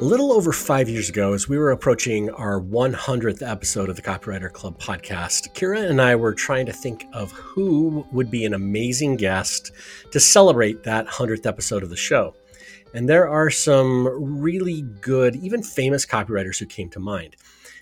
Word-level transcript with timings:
A 0.00 0.04
little 0.10 0.32
over 0.32 0.50
five 0.50 0.88
years 0.88 1.10
ago, 1.10 1.34
as 1.34 1.46
we 1.46 1.58
were 1.58 1.72
approaching 1.72 2.30
our 2.30 2.58
100th 2.58 3.46
episode 3.46 3.90
of 3.90 3.96
the 3.96 4.02
Copywriter 4.02 4.50
Club 4.50 4.80
podcast, 4.80 5.52
Kira 5.52 5.90
and 5.90 6.00
I 6.00 6.16
were 6.16 6.32
trying 6.32 6.64
to 6.64 6.72
think 6.72 7.04
of 7.12 7.32
who 7.32 8.06
would 8.10 8.30
be 8.30 8.46
an 8.46 8.54
amazing 8.54 9.16
guest 9.16 9.72
to 10.10 10.18
celebrate 10.18 10.84
that 10.84 11.06
100th 11.06 11.44
episode 11.44 11.82
of 11.82 11.90
the 11.90 11.96
show. 11.96 12.34
And 12.94 13.10
there 13.10 13.28
are 13.28 13.50
some 13.50 14.08
really 14.40 14.80
good, 15.02 15.36
even 15.36 15.62
famous 15.62 16.06
copywriters 16.06 16.58
who 16.58 16.64
came 16.64 16.88
to 16.90 16.98
mind. 16.98 17.36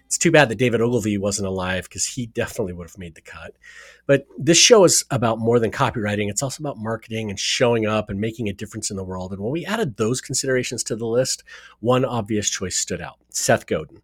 It's 0.09 0.17
too 0.17 0.31
bad 0.31 0.49
that 0.49 0.57
David 0.57 0.81
Ogilvy 0.81 1.19
wasn't 1.19 1.49
alive 1.49 1.85
because 1.85 2.07
he 2.07 2.25
definitely 2.25 2.73
would 2.73 2.89
have 2.89 2.97
made 2.97 3.15
the 3.15 3.21
cut. 3.21 3.55
But 4.07 4.27
this 4.39 4.57
show 4.57 4.85
is 4.85 5.05
about 5.11 5.39
more 5.39 5.59
than 5.59 5.71
copywriting. 5.71 6.31
It's 6.31 6.43
also 6.43 6.63
about 6.63 6.79
marketing 6.79 7.29
and 7.29 7.39
showing 7.39 7.85
up 7.85 8.09
and 8.09 8.19
making 8.19 8.49
a 8.49 8.55
difference 8.55 8.91
in 8.91 8.97
the 8.97 9.05
world. 9.05 9.35
And 9.35 9.43
when 9.43 9.53
we 9.53 9.67
added 9.67 9.99
those 9.99 10.23
considerations 10.23 10.83
to 10.85 10.97
the 10.97 11.05
list, 11.05 11.45
one 11.81 12.07
obvious 12.07 12.49
choice 12.49 12.79
stood 12.79 13.03
out 13.03 13.19
Seth 13.29 13.67
Godin. 13.67 14.01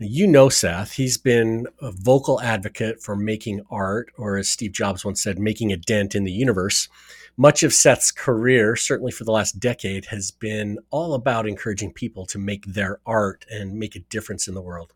Now, 0.00 0.08
you 0.10 0.26
know 0.26 0.48
Seth. 0.48 0.90
He's 0.90 1.16
been 1.16 1.68
a 1.80 1.92
vocal 1.92 2.40
advocate 2.40 3.00
for 3.00 3.14
making 3.14 3.62
art, 3.70 4.10
or 4.18 4.36
as 4.36 4.50
Steve 4.50 4.72
Jobs 4.72 5.04
once 5.04 5.22
said, 5.22 5.38
making 5.38 5.72
a 5.72 5.76
dent 5.76 6.16
in 6.16 6.24
the 6.24 6.32
universe. 6.32 6.88
Much 7.36 7.62
of 7.62 7.72
Seth's 7.72 8.10
career, 8.10 8.74
certainly 8.74 9.12
for 9.12 9.22
the 9.22 9.30
last 9.30 9.60
decade, 9.60 10.06
has 10.06 10.32
been 10.32 10.80
all 10.90 11.14
about 11.14 11.46
encouraging 11.46 11.92
people 11.92 12.26
to 12.26 12.40
make 12.40 12.66
their 12.66 12.98
art 13.06 13.46
and 13.48 13.78
make 13.78 13.94
a 13.94 14.00
difference 14.00 14.48
in 14.48 14.54
the 14.54 14.60
world. 14.60 14.92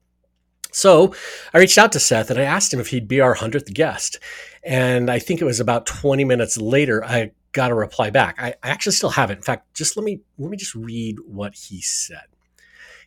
So 0.79 1.13
I 1.53 1.59
reached 1.59 1.77
out 1.77 1.91
to 1.93 2.01
Seth 2.01 2.31
and 2.31 2.39
I 2.39 2.45
asked 2.45 2.73
him 2.73 2.79
if 2.79 2.87
he'd 2.89 3.09
be 3.09 3.21
our 3.21 3.35
100th 3.35 3.75
guest. 3.75 4.21
And 4.63 5.11
I 5.11 5.19
think 5.19 5.41
it 5.41 5.45
was 5.45 5.59
about 5.59 5.87
20 5.87 6.25
minutes 6.25 6.57
later, 6.57 7.05
I 7.05 7.33
got 7.51 7.73
a 7.73 7.75
reply 7.75 8.11
back. 8.11 8.37
I, 8.39 8.55
I 8.63 8.71
actually 8.71 8.93
still 8.93 9.11
have 9.11 9.33
it. 9.33 9.39
In 9.39 9.43
fact, 9.43 9.75
just 9.75 9.97
let 9.97 10.05
me 10.05 10.21
let 10.39 10.51
me 10.51 10.57
just 10.57 10.77
read 10.77 11.17
what 11.27 11.57
he 11.57 11.81
said. 11.81 12.27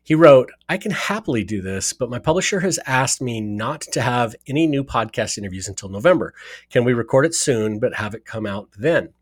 He 0.03 0.15
wrote, 0.15 0.51
I 0.67 0.77
can 0.77 0.91
happily 0.91 1.45
do 1.45 1.61
this, 1.61 1.93
but 1.93 2.09
my 2.09 2.19
publisher 2.19 2.59
has 2.59 2.77
asked 2.85 3.21
me 3.21 3.39
not 3.39 3.81
to 3.81 4.01
have 4.01 4.35
any 4.47 4.67
new 4.67 4.83
podcast 4.83 5.37
interviews 5.37 5.69
until 5.69 5.87
November. 5.87 6.33
Can 6.71 6.83
we 6.83 6.91
record 6.91 7.25
it 7.25 7.35
soon, 7.35 7.79
but 7.79 7.93
have 7.93 8.13
it 8.13 8.25
come 8.25 8.45
out 8.45 8.67
then? 8.77 9.13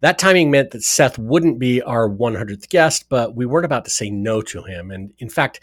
That 0.00 0.18
timing 0.18 0.50
meant 0.50 0.72
that 0.72 0.82
Seth 0.82 1.16
wouldn't 1.16 1.58
be 1.58 1.80
our 1.80 2.06
100th 2.06 2.68
guest, 2.68 3.06
but 3.08 3.34
we 3.34 3.46
weren't 3.46 3.64
about 3.64 3.84
to 3.84 3.90
say 3.90 4.10
no 4.10 4.42
to 4.42 4.64
him. 4.64 4.90
And 4.90 5.14
in 5.18 5.30
fact, 5.30 5.60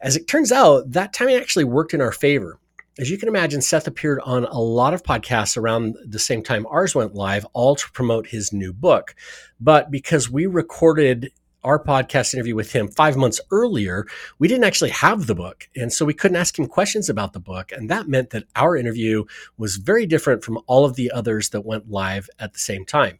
as 0.00 0.16
it 0.16 0.28
turns 0.28 0.52
out, 0.52 0.92
that 0.92 1.12
timing 1.12 1.36
actually 1.36 1.64
worked 1.64 1.94
in 1.94 2.00
our 2.00 2.12
favor. 2.12 2.58
As 2.98 3.10
you 3.10 3.18
can 3.18 3.28
imagine, 3.28 3.60
Seth 3.60 3.86
appeared 3.86 4.20
on 4.24 4.44
a 4.44 4.58
lot 4.58 4.94
of 4.94 5.02
podcasts 5.02 5.56
around 5.56 5.96
the 6.02 6.18
same 6.18 6.42
time 6.42 6.66
ours 6.66 6.94
went 6.94 7.14
live, 7.14 7.46
all 7.52 7.76
to 7.76 7.90
promote 7.92 8.26
his 8.26 8.52
new 8.54 8.72
book. 8.72 9.14
But 9.60 9.90
because 9.90 10.30
we 10.30 10.46
recorded 10.46 11.30
our 11.62 11.82
podcast 11.82 12.32
interview 12.32 12.54
with 12.54 12.72
him 12.72 12.88
five 12.88 13.16
months 13.16 13.40
earlier, 13.50 14.06
we 14.38 14.48
didn't 14.48 14.64
actually 14.64 14.90
have 14.90 15.26
the 15.26 15.34
book. 15.34 15.68
And 15.76 15.92
so 15.92 16.04
we 16.04 16.14
couldn't 16.14 16.36
ask 16.36 16.58
him 16.58 16.68
questions 16.68 17.10
about 17.10 17.32
the 17.32 17.40
book. 17.40 17.72
And 17.72 17.90
that 17.90 18.08
meant 18.08 18.30
that 18.30 18.44
our 18.54 18.76
interview 18.76 19.24
was 19.58 19.76
very 19.76 20.06
different 20.06 20.44
from 20.44 20.58
all 20.66 20.84
of 20.84 20.94
the 20.94 21.10
others 21.10 21.50
that 21.50 21.66
went 21.66 21.90
live 21.90 22.30
at 22.38 22.52
the 22.52 22.60
same 22.60 22.86
time. 22.86 23.18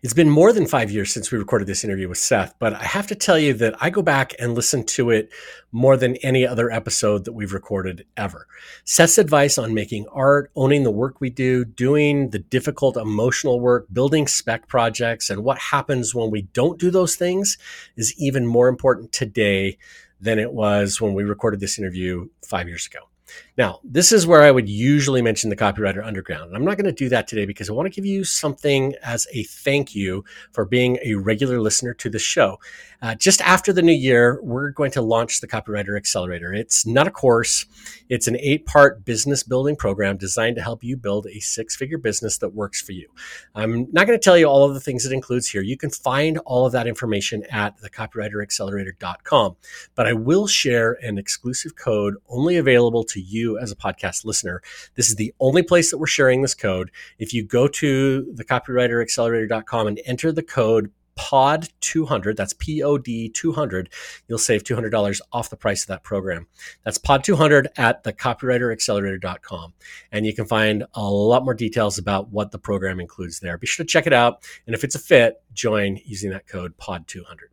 It's 0.00 0.14
been 0.14 0.30
more 0.30 0.52
than 0.52 0.68
five 0.68 0.92
years 0.92 1.12
since 1.12 1.32
we 1.32 1.38
recorded 1.38 1.66
this 1.66 1.82
interview 1.82 2.08
with 2.08 2.18
Seth, 2.18 2.54
but 2.60 2.72
I 2.72 2.84
have 2.84 3.08
to 3.08 3.16
tell 3.16 3.36
you 3.36 3.52
that 3.54 3.74
I 3.80 3.90
go 3.90 4.00
back 4.00 4.32
and 4.38 4.54
listen 4.54 4.84
to 4.84 5.10
it 5.10 5.28
more 5.72 5.96
than 5.96 6.14
any 6.18 6.46
other 6.46 6.70
episode 6.70 7.24
that 7.24 7.32
we've 7.32 7.52
recorded 7.52 8.06
ever. 8.16 8.46
Seth's 8.84 9.18
advice 9.18 9.58
on 9.58 9.74
making 9.74 10.06
art, 10.12 10.52
owning 10.54 10.84
the 10.84 10.92
work 10.92 11.20
we 11.20 11.30
do, 11.30 11.64
doing 11.64 12.30
the 12.30 12.38
difficult 12.38 12.96
emotional 12.96 13.58
work, 13.58 13.88
building 13.92 14.28
spec 14.28 14.68
projects, 14.68 15.30
and 15.30 15.42
what 15.42 15.58
happens 15.58 16.14
when 16.14 16.30
we 16.30 16.42
don't 16.42 16.78
do 16.78 16.92
those 16.92 17.16
things 17.16 17.58
is 17.96 18.14
even 18.18 18.46
more 18.46 18.68
important 18.68 19.10
today 19.10 19.78
than 20.20 20.38
it 20.38 20.52
was 20.52 21.00
when 21.00 21.12
we 21.12 21.24
recorded 21.24 21.58
this 21.58 21.76
interview 21.76 22.28
five 22.46 22.68
years 22.68 22.86
ago. 22.86 23.00
Now, 23.56 23.80
this 23.84 24.12
is 24.12 24.26
where 24.26 24.42
I 24.42 24.50
would 24.50 24.68
usually 24.68 25.22
mention 25.22 25.50
the 25.50 25.56
Copywriter 25.56 26.04
Underground. 26.04 26.54
I'm 26.54 26.64
not 26.64 26.76
going 26.76 26.86
to 26.86 26.92
do 26.92 27.08
that 27.08 27.28
today 27.28 27.44
because 27.44 27.68
I 27.68 27.72
want 27.72 27.86
to 27.86 27.94
give 27.94 28.06
you 28.06 28.24
something 28.24 28.94
as 29.02 29.26
a 29.32 29.42
thank 29.44 29.94
you 29.94 30.24
for 30.52 30.64
being 30.64 30.98
a 31.04 31.14
regular 31.14 31.60
listener 31.60 31.94
to 31.94 32.10
the 32.10 32.18
show. 32.18 32.58
Uh, 33.00 33.14
just 33.14 33.40
after 33.42 33.72
the 33.72 33.82
new 33.82 33.92
year, 33.92 34.40
we're 34.42 34.70
going 34.70 34.90
to 34.90 35.00
launch 35.00 35.40
the 35.40 35.46
Copywriter 35.46 35.96
Accelerator. 35.96 36.52
It's 36.52 36.84
not 36.84 37.06
a 37.06 37.10
course, 37.10 37.64
it's 38.08 38.26
an 38.26 38.36
eight 38.40 38.66
part 38.66 39.04
business 39.04 39.42
building 39.42 39.76
program 39.76 40.16
designed 40.16 40.56
to 40.56 40.62
help 40.62 40.82
you 40.82 40.96
build 40.96 41.26
a 41.26 41.38
six 41.38 41.76
figure 41.76 41.98
business 41.98 42.38
that 42.38 42.50
works 42.50 42.82
for 42.82 42.92
you. 42.92 43.08
I'm 43.54 43.86
not 43.92 44.06
going 44.06 44.18
to 44.18 44.22
tell 44.22 44.36
you 44.36 44.46
all 44.46 44.64
of 44.64 44.74
the 44.74 44.80
things 44.80 45.06
it 45.06 45.12
includes 45.12 45.48
here. 45.48 45.62
You 45.62 45.76
can 45.76 45.90
find 45.90 46.38
all 46.38 46.66
of 46.66 46.72
that 46.72 46.86
information 46.86 47.44
at 47.50 47.80
thecopywriteraccelerator.com, 47.80 49.56
but 49.94 50.06
I 50.06 50.12
will 50.12 50.46
share 50.46 50.94
an 51.02 51.18
exclusive 51.18 51.76
code 51.76 52.16
only 52.28 52.56
available 52.56 53.04
to 53.04 53.20
you 53.20 53.58
as 53.58 53.70
a 53.70 53.76
podcast 53.76 54.24
listener. 54.24 54.60
This 54.96 55.08
is 55.08 55.16
the 55.16 55.32
only 55.38 55.62
place 55.62 55.90
that 55.90 55.98
we're 55.98 56.06
sharing 56.06 56.42
this 56.42 56.54
code. 56.54 56.90
If 57.18 57.32
you 57.32 57.44
go 57.44 57.68
to 57.68 58.34
thecopywriteraccelerator.com 58.34 59.86
and 59.86 60.00
enter 60.04 60.32
the 60.32 60.42
code 60.42 60.90
pod 61.18 61.68
200 61.80 62.36
that's 62.36 62.52
pod 62.52 63.04
200 63.34 63.90
you'll 64.28 64.38
save 64.38 64.62
$200 64.62 65.20
off 65.32 65.50
the 65.50 65.56
price 65.56 65.82
of 65.82 65.88
that 65.88 66.04
program. 66.04 66.46
That's 66.84 66.96
pod 66.96 67.24
200 67.24 67.68
at 67.76 68.04
the 68.04 68.12
thecopywriteraccelerator.com 68.12 69.74
and 70.12 70.24
you 70.24 70.32
can 70.32 70.46
find 70.46 70.84
a 70.94 71.02
lot 71.02 71.44
more 71.44 71.54
details 71.54 71.98
about 71.98 72.30
what 72.30 72.52
the 72.52 72.58
program 72.58 73.00
includes 73.00 73.40
there. 73.40 73.58
Be 73.58 73.66
sure 73.66 73.84
to 73.84 73.90
check 73.90 74.06
it 74.06 74.12
out 74.12 74.44
and 74.66 74.74
if 74.74 74.84
it's 74.84 74.94
a 74.94 75.00
fit 75.00 75.42
join 75.52 75.98
using 76.04 76.30
that 76.30 76.46
code 76.46 76.76
pod 76.78 77.08
200 77.08 77.50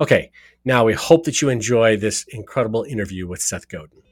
okay 0.00 0.30
now 0.64 0.84
we 0.84 0.92
hope 0.92 1.24
that 1.24 1.42
you 1.42 1.48
enjoy 1.48 1.96
this 1.96 2.24
incredible 2.28 2.84
interview 2.84 3.26
with 3.26 3.42
seth 3.42 3.68
godin 3.68 4.02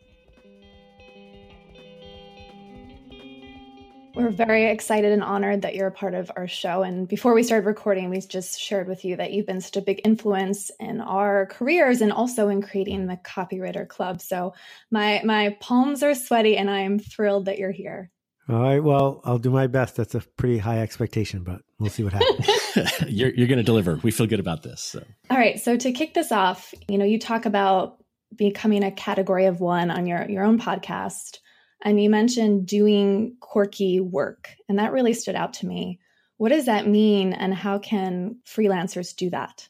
We're 4.18 4.30
very 4.30 4.68
excited 4.68 5.12
and 5.12 5.22
honored 5.22 5.62
that 5.62 5.76
you're 5.76 5.86
a 5.86 5.92
part 5.92 6.12
of 6.12 6.28
our 6.34 6.48
show. 6.48 6.82
And 6.82 7.06
before 7.06 7.34
we 7.34 7.44
started 7.44 7.66
recording, 7.66 8.10
we 8.10 8.20
just 8.20 8.60
shared 8.60 8.88
with 8.88 9.04
you 9.04 9.14
that 9.14 9.32
you've 9.32 9.46
been 9.46 9.60
such 9.60 9.76
a 9.76 9.80
big 9.80 10.00
influence 10.04 10.72
in 10.80 11.00
our 11.00 11.46
careers 11.46 12.00
and 12.00 12.12
also 12.12 12.48
in 12.48 12.60
creating 12.60 13.06
the 13.06 13.16
Copywriter 13.18 13.86
Club. 13.86 14.20
So 14.20 14.54
my 14.90 15.22
my 15.24 15.56
palms 15.60 16.02
are 16.02 16.16
sweaty, 16.16 16.56
and 16.56 16.68
I 16.68 16.80
am 16.80 16.98
thrilled 16.98 17.44
that 17.44 17.58
you're 17.58 17.70
here. 17.70 18.10
All 18.48 18.60
right. 18.60 18.82
Well, 18.82 19.20
I'll 19.22 19.38
do 19.38 19.50
my 19.50 19.68
best. 19.68 19.94
That's 19.94 20.16
a 20.16 20.20
pretty 20.36 20.58
high 20.58 20.80
expectation, 20.80 21.44
but 21.44 21.62
we'll 21.78 21.90
see 21.90 22.02
what 22.02 22.14
happens. 22.14 23.04
you're 23.06 23.30
you're 23.30 23.46
going 23.46 23.58
to 23.58 23.62
deliver. 23.62 24.00
We 24.02 24.10
feel 24.10 24.26
good 24.26 24.40
about 24.40 24.64
this. 24.64 24.82
So. 24.82 25.04
All 25.30 25.38
right. 25.38 25.60
So 25.60 25.76
to 25.76 25.92
kick 25.92 26.14
this 26.14 26.32
off, 26.32 26.74
you 26.88 26.98
know, 26.98 27.04
you 27.04 27.20
talk 27.20 27.46
about 27.46 28.02
becoming 28.34 28.82
a 28.82 28.90
category 28.90 29.46
of 29.46 29.60
one 29.60 29.92
on 29.92 30.08
your 30.08 30.28
your 30.28 30.42
own 30.42 30.58
podcast. 30.58 31.38
And 31.84 32.02
you 32.02 32.10
mentioned 32.10 32.66
doing 32.66 33.36
quirky 33.40 34.00
work, 34.00 34.50
and 34.68 34.78
that 34.78 34.92
really 34.92 35.12
stood 35.12 35.36
out 35.36 35.54
to 35.54 35.66
me. 35.66 36.00
What 36.36 36.50
does 36.50 36.66
that 36.66 36.86
mean, 36.86 37.32
and 37.32 37.54
how 37.54 37.78
can 37.78 38.36
freelancers 38.46 39.14
do 39.14 39.30
that? 39.30 39.68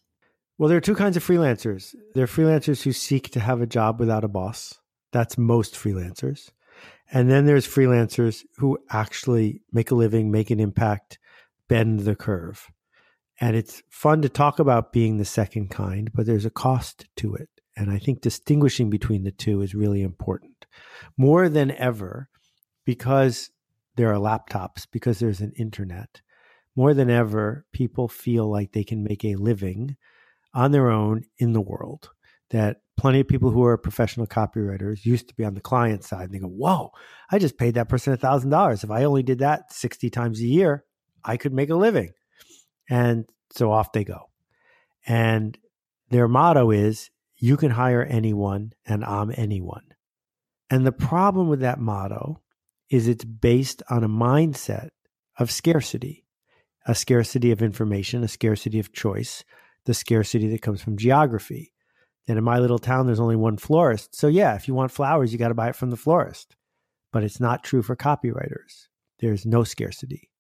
Well, 0.59 0.69
there 0.69 0.79
are 0.79 0.83
two 0.83 0.95
kinds 0.95 1.17
of 1.17 1.25
freelancers. 1.25 1.95
There 2.15 2.25
are 2.25 2.27
freelancers 2.27 2.83
who 2.83 2.93
seek 2.93 3.31
to 3.31 3.41
have 3.41 3.61
a 3.61 3.67
job 3.67 4.01
without 4.01 4.25
a 4.25 4.29
boss. 4.29 4.75
That's 5.13 5.39
most 5.39 5.75
freelancers. 5.75 6.51
And 7.11 7.31
then 7.31 7.47
there's 7.47 7.67
freelancers 7.67 8.45
who 8.57 8.79
actually 8.91 9.63
make 9.73 9.91
a 9.91 9.95
living, 9.95 10.31
make 10.31 10.51
an 10.51 10.61
impact, 10.61 11.19
bend 11.69 12.01
the 12.01 12.17
curve. 12.17 12.71
And 13.41 13.55
it's 13.57 13.83
fun 13.89 14.23
to 14.23 14.29
talk 14.29 14.59
about 14.59 14.93
being 14.93 15.17
the 15.17 15.25
second 15.25 15.71
kind, 15.71 16.11
but 16.13 16.27
there's 16.27 16.45
a 16.45 16.51
cost 16.51 17.07
to 17.17 17.35
it. 17.35 17.49
And 17.77 17.91
I 17.91 17.99
think 17.99 18.21
distinguishing 18.21 18.91
between 18.91 19.23
the 19.23 19.31
two 19.31 19.63
is 19.63 19.75
really 19.75 20.03
important. 20.03 20.58
More 21.17 21.49
than 21.49 21.71
ever, 21.73 22.29
because 22.85 23.51
there 23.97 24.13
are 24.13 24.19
laptops, 24.19 24.87
because 24.91 25.19
there's 25.19 25.41
an 25.41 25.53
internet, 25.57 26.21
more 26.79 26.95
than 26.95 27.11
ever, 27.11 27.67
people 27.73 28.07
feel 28.07 28.49
like 28.49 28.71
they 28.71 28.85
can 28.85 29.03
make 29.03 29.25
a 29.25 29.35
living 29.35 29.97
on 30.55 30.71
their 30.71 30.91
own 30.91 31.25
in 31.39 31.53
the 31.53 31.61
world. 31.61 32.11
That 32.51 32.83
plenty 32.97 33.21
of 33.21 33.29
people 33.29 33.51
who 33.51 33.65
are 33.65 33.77
professional 33.77 34.29
copywriters 34.29 35.05
used 35.05 35.29
to 35.29 35.35
be 35.35 35.45
on 35.45 35.55
the 35.55 35.61
client 35.61 36.05
side 36.05 36.27
and 36.27 36.33
they 36.33 36.39
go, 36.39 36.47
Whoa, 36.47 36.93
I 37.31 37.41
just 37.41 37.59
paid 37.59 37.75
that 37.75 37.89
person 37.89 38.13
a 38.13 38.17
$1,000. 38.17 38.85
If 38.85 38.91
I 38.93 39.05
only 39.05 39.25
did 39.25 39.41
that 39.41 39.73
60 39.73 40.09
times 40.11 40.41
a 40.41 40.47
year, 40.47 40.85
I 41.25 41.37
could 41.37 41.53
make 41.53 41.71
a 41.71 41.75
living. 41.75 42.13
And 42.89 43.29
so 43.51 43.73
off 43.73 43.91
they 43.93 44.05
go. 44.05 44.31
And 45.07 45.59
their 46.11 46.29
motto 46.29 46.71
is 46.71 47.11
you 47.37 47.57
can 47.57 47.71
hire 47.71 48.05
anyone 48.05 48.73
and 48.87 49.05
I'm 49.05 49.33
anyone. 49.37 49.85
And 50.71 50.87
the 50.87 50.93
problem 50.93 51.49
with 51.49 51.61
that 51.61 51.81
motto 51.81 52.43
is 52.91 53.09
it's 53.09 53.25
based 53.25 53.83
on 53.91 54.05
a 54.05 54.09
mindset 54.09 54.89
of 55.39 55.51
scarcity, 55.51 56.27
a 56.87 56.95
scarcity 56.95 57.51
of 57.51 57.63
information, 57.63 58.23
a 58.23 58.29
scarcity 58.29 58.79
of 58.79 58.93
choice, 58.93 59.45
the 59.85 59.95
scarcity 59.95 60.49
that 60.49 60.63
comes 60.63 60.83
from 60.83 60.97
geography. 60.97 61.73
And 62.27 62.37
in 62.37 62.45
my 62.45 62.59
little 62.59 62.79
town, 62.79 63.07
there's 63.07 63.21
only 63.21 63.37
one 63.37 63.57
florist. 63.57 64.15
So, 64.15 64.27
yeah, 64.27 64.55
if 64.55 64.69
you 64.69 64.75
want 64.75 64.93
flowers, 64.93 65.33
you 65.33 65.39
got 65.39 65.49
to 65.49 65.55
buy 65.55 65.71
it 65.71 65.77
from 65.77 65.91
the 65.91 65.97
florist. 65.97 66.57
But 67.11 67.25
it's 67.25 67.41
not 67.41 67.65
true 67.65 67.83
for 67.83 67.97
copywriters. 67.97 68.89
There's 69.21 69.47
no 69.47 69.65
scarcity. 69.65 70.31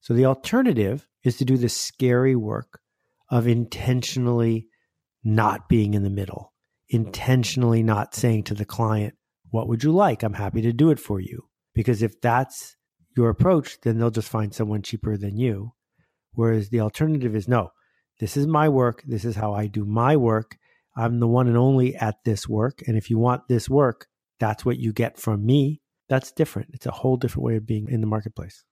So, 0.00 0.12
the 0.12 0.26
alternative 0.26 1.06
is 1.22 1.36
to 1.38 1.44
do 1.44 1.56
the 1.56 1.68
scary 1.68 2.34
work 2.34 2.80
of 3.30 3.46
intentionally 3.46 4.68
not 5.22 5.68
being 5.68 5.94
in 5.94 6.02
the 6.02 6.10
middle, 6.10 6.52
intentionally 6.88 7.82
not 7.82 8.14
saying 8.14 8.44
to 8.44 8.54
the 8.54 8.64
client, 8.64 9.14
What 9.50 9.68
would 9.68 9.84
you 9.84 9.92
like? 9.92 10.22
I'm 10.22 10.34
happy 10.34 10.62
to 10.62 10.72
do 10.72 10.90
it 10.90 11.00
for 11.00 11.20
you. 11.20 11.48
Because 11.74 12.02
if 12.02 12.20
that's 12.20 12.76
your 13.16 13.28
approach, 13.28 13.80
then 13.82 13.98
they'll 13.98 14.10
just 14.10 14.28
find 14.28 14.54
someone 14.54 14.82
cheaper 14.82 15.16
than 15.16 15.36
you. 15.36 15.72
Whereas 16.32 16.68
the 16.68 16.80
alternative 16.80 17.34
is 17.34 17.48
no, 17.48 17.70
this 18.18 18.36
is 18.36 18.46
my 18.46 18.68
work. 18.68 19.02
This 19.06 19.24
is 19.24 19.36
how 19.36 19.54
I 19.54 19.66
do 19.66 19.84
my 19.84 20.16
work. 20.16 20.56
I'm 20.96 21.20
the 21.20 21.26
one 21.26 21.48
and 21.48 21.56
only 21.56 21.94
at 21.94 22.16
this 22.24 22.48
work. 22.48 22.82
And 22.86 22.96
if 22.96 23.10
you 23.10 23.18
want 23.18 23.48
this 23.48 23.68
work, 23.68 24.06
that's 24.40 24.64
what 24.64 24.78
you 24.78 24.92
get 24.92 25.18
from 25.18 25.44
me. 25.44 25.80
That's 26.08 26.32
different. 26.32 26.70
It's 26.72 26.86
a 26.86 26.90
whole 26.90 27.16
different 27.16 27.44
way 27.44 27.56
of 27.56 27.66
being 27.66 27.88
in 27.88 28.00
the 28.00 28.06
marketplace. 28.06 28.64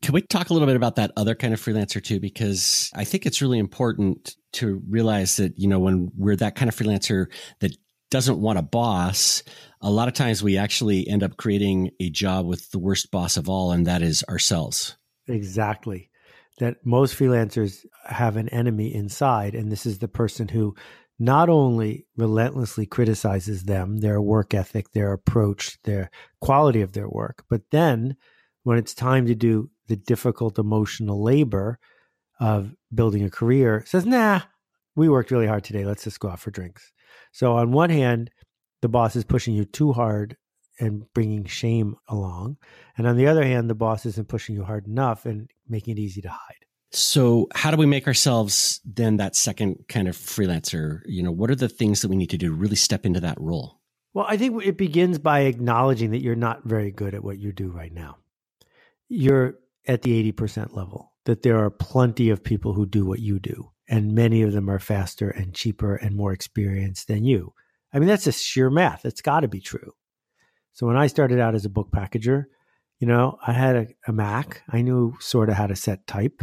Can 0.00 0.14
we 0.14 0.22
talk 0.22 0.50
a 0.50 0.52
little 0.52 0.66
bit 0.66 0.76
about 0.76 0.96
that 0.96 1.12
other 1.16 1.34
kind 1.34 1.52
of 1.52 1.60
freelancer 1.60 2.02
too? 2.02 2.20
Because 2.20 2.90
I 2.94 3.04
think 3.04 3.26
it's 3.26 3.42
really 3.42 3.58
important 3.58 4.36
to 4.54 4.80
realize 4.88 5.36
that, 5.36 5.58
you 5.58 5.68
know, 5.68 5.80
when 5.80 6.10
we're 6.16 6.36
that 6.36 6.54
kind 6.54 6.68
of 6.68 6.76
freelancer 6.76 7.26
that 7.60 7.76
doesn't 8.10 8.40
want 8.40 8.58
a 8.58 8.62
boss, 8.62 9.42
a 9.80 9.90
lot 9.90 10.08
of 10.08 10.14
times 10.14 10.42
we 10.42 10.56
actually 10.56 11.06
end 11.06 11.22
up 11.22 11.36
creating 11.36 11.90
a 12.00 12.10
job 12.10 12.46
with 12.46 12.70
the 12.70 12.78
worst 12.78 13.10
boss 13.10 13.36
of 13.36 13.48
all, 13.48 13.72
and 13.72 13.86
that 13.86 14.02
is 14.02 14.24
ourselves. 14.28 14.96
Exactly. 15.28 16.10
That 16.58 16.84
most 16.84 17.16
freelancers 17.16 17.86
have 18.04 18.36
an 18.36 18.48
enemy 18.48 18.92
inside, 18.92 19.54
and 19.54 19.70
this 19.70 19.86
is 19.86 19.98
the 19.98 20.08
person 20.08 20.48
who 20.48 20.74
not 21.18 21.48
only 21.48 22.06
relentlessly 22.16 22.86
criticizes 22.86 23.64
them, 23.64 23.98
their 23.98 24.20
work 24.20 24.54
ethic, 24.54 24.92
their 24.92 25.12
approach, 25.12 25.78
their 25.82 26.10
quality 26.40 26.80
of 26.80 26.92
their 26.92 27.08
work, 27.08 27.44
but 27.48 27.62
then 27.70 28.16
when 28.62 28.78
it's 28.78 28.94
time 28.94 29.26
to 29.26 29.34
do 29.34 29.70
the 29.86 29.96
difficult 29.96 30.58
emotional 30.58 31.22
labor 31.22 31.78
of 32.40 32.74
building 32.94 33.24
a 33.24 33.30
career, 33.30 33.82
says, 33.86 34.06
nah, 34.06 34.40
we 34.94 35.08
worked 35.08 35.30
really 35.30 35.46
hard 35.46 35.64
today. 35.64 35.84
Let's 35.84 36.04
just 36.04 36.20
go 36.20 36.28
out 36.28 36.40
for 36.40 36.50
drinks. 36.50 36.92
So, 37.32 37.56
on 37.56 37.72
one 37.72 37.90
hand, 37.90 38.30
the 38.82 38.88
boss 38.88 39.16
is 39.16 39.24
pushing 39.24 39.54
you 39.54 39.64
too 39.64 39.92
hard 39.92 40.36
and 40.80 41.04
bringing 41.12 41.44
shame 41.44 41.96
along. 42.08 42.56
And 42.96 43.06
on 43.06 43.16
the 43.16 43.26
other 43.26 43.44
hand, 43.44 43.68
the 43.68 43.74
boss 43.74 44.06
isn't 44.06 44.28
pushing 44.28 44.54
you 44.54 44.64
hard 44.64 44.86
enough 44.86 45.26
and 45.26 45.50
making 45.68 45.96
it 45.96 46.00
easy 46.00 46.20
to 46.22 46.30
hide. 46.30 46.64
So, 46.90 47.48
how 47.54 47.70
do 47.70 47.76
we 47.76 47.86
make 47.86 48.06
ourselves 48.06 48.80
then 48.84 49.18
that 49.18 49.36
second 49.36 49.84
kind 49.88 50.08
of 50.08 50.16
freelancer? 50.16 51.00
You 51.04 51.22
know, 51.22 51.32
what 51.32 51.50
are 51.50 51.56
the 51.56 51.68
things 51.68 52.00
that 52.00 52.08
we 52.08 52.16
need 52.16 52.30
to 52.30 52.38
do 52.38 52.48
to 52.48 52.54
really 52.54 52.76
step 52.76 53.04
into 53.04 53.20
that 53.20 53.38
role? 53.40 53.78
Well, 54.14 54.26
I 54.28 54.36
think 54.36 54.64
it 54.64 54.78
begins 54.78 55.18
by 55.18 55.40
acknowledging 55.40 56.12
that 56.12 56.22
you're 56.22 56.34
not 56.34 56.64
very 56.64 56.90
good 56.90 57.14
at 57.14 57.22
what 57.22 57.38
you 57.38 57.52
do 57.52 57.70
right 57.70 57.92
now. 57.92 58.16
You're 59.08 59.58
at 59.86 60.02
the 60.02 60.32
80% 60.32 60.74
level, 60.74 61.12
that 61.24 61.42
there 61.42 61.62
are 61.62 61.70
plenty 61.70 62.30
of 62.30 62.42
people 62.42 62.72
who 62.72 62.86
do 62.86 63.04
what 63.04 63.20
you 63.20 63.38
do, 63.38 63.70
and 63.88 64.14
many 64.14 64.42
of 64.42 64.52
them 64.52 64.68
are 64.68 64.78
faster 64.78 65.30
and 65.30 65.54
cheaper 65.54 65.96
and 65.96 66.14
more 66.14 66.32
experienced 66.32 67.08
than 67.08 67.24
you. 67.24 67.54
I 67.92 67.98
mean, 67.98 68.08
that's 68.08 68.24
just 68.24 68.44
sheer 68.44 68.70
math. 68.70 69.04
It's 69.04 69.22
got 69.22 69.40
to 69.40 69.48
be 69.48 69.60
true. 69.60 69.94
So 70.72 70.86
when 70.86 70.96
I 70.96 71.06
started 71.06 71.40
out 71.40 71.54
as 71.54 71.64
a 71.64 71.70
book 71.70 71.90
packager, 71.90 72.44
you 72.98 73.06
know, 73.06 73.38
I 73.46 73.52
had 73.52 73.76
a, 73.76 73.86
a 74.06 74.12
Mac. 74.12 74.62
I 74.68 74.82
knew 74.82 75.16
sort 75.20 75.48
of 75.48 75.54
how 75.54 75.66
to 75.66 75.76
set 75.76 76.06
type. 76.06 76.42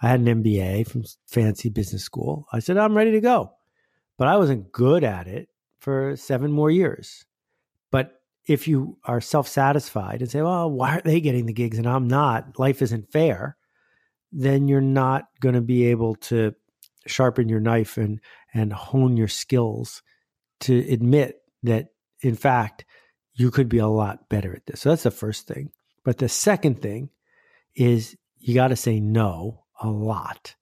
I 0.00 0.08
had 0.08 0.20
an 0.20 0.42
MBA 0.42 0.88
from 0.88 1.04
fancy 1.26 1.68
business 1.68 2.04
school. 2.04 2.46
I 2.52 2.60
said, 2.60 2.76
I'm 2.76 2.96
ready 2.96 3.12
to 3.12 3.20
go. 3.20 3.52
But 4.16 4.28
I 4.28 4.36
wasn't 4.36 4.72
good 4.72 5.04
at 5.04 5.26
it 5.26 5.48
for 5.80 6.16
seven 6.16 6.52
more 6.52 6.70
years. 6.70 7.24
But 7.90 8.20
if 8.46 8.66
you 8.66 8.98
are 9.04 9.20
self 9.20 9.48
satisfied 9.48 10.20
and 10.20 10.30
say, 10.30 10.42
well, 10.42 10.70
why 10.70 10.90
aren't 10.92 11.04
they 11.04 11.20
getting 11.20 11.46
the 11.46 11.52
gigs 11.52 11.78
and 11.78 11.86
I'm 11.86 12.08
not? 12.08 12.58
Life 12.58 12.80
isn't 12.82 13.12
fair. 13.12 13.56
Then 14.32 14.68
you're 14.68 14.80
not 14.80 15.24
going 15.40 15.54
to 15.54 15.60
be 15.60 15.86
able 15.86 16.14
to 16.16 16.54
sharpen 17.08 17.48
your 17.48 17.60
knife 17.60 17.96
and, 17.96 18.20
and 18.54 18.72
hone 18.72 19.16
your 19.16 19.28
skills 19.28 20.02
to 20.60 20.78
admit 20.90 21.36
that, 21.62 21.88
in 22.20 22.34
fact, 22.34 22.84
you 23.34 23.50
could 23.50 23.68
be 23.68 23.78
a 23.78 23.86
lot 23.86 24.28
better 24.28 24.54
at 24.54 24.66
this. 24.66 24.80
So 24.80 24.90
that's 24.90 25.04
the 25.04 25.10
first 25.10 25.46
thing. 25.46 25.70
But 26.04 26.18
the 26.18 26.28
second 26.28 26.82
thing 26.82 27.10
is 27.74 28.16
you 28.38 28.54
got 28.54 28.68
to 28.68 28.76
say 28.76 29.00
no 29.00 29.64
a 29.80 29.88
lot. 29.88 30.54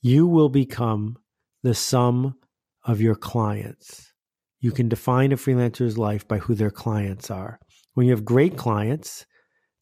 You 0.00 0.26
will 0.26 0.48
become 0.48 1.16
the 1.62 1.74
sum 1.74 2.36
of 2.84 3.00
your 3.00 3.14
clients. 3.14 4.12
You 4.60 4.72
can 4.72 4.88
define 4.88 5.32
a 5.32 5.36
freelancer's 5.36 5.98
life 5.98 6.26
by 6.26 6.38
who 6.38 6.54
their 6.54 6.70
clients 6.70 7.30
are. 7.30 7.58
When 7.94 8.06
you 8.06 8.12
have 8.12 8.24
great 8.24 8.56
clients, 8.56 9.26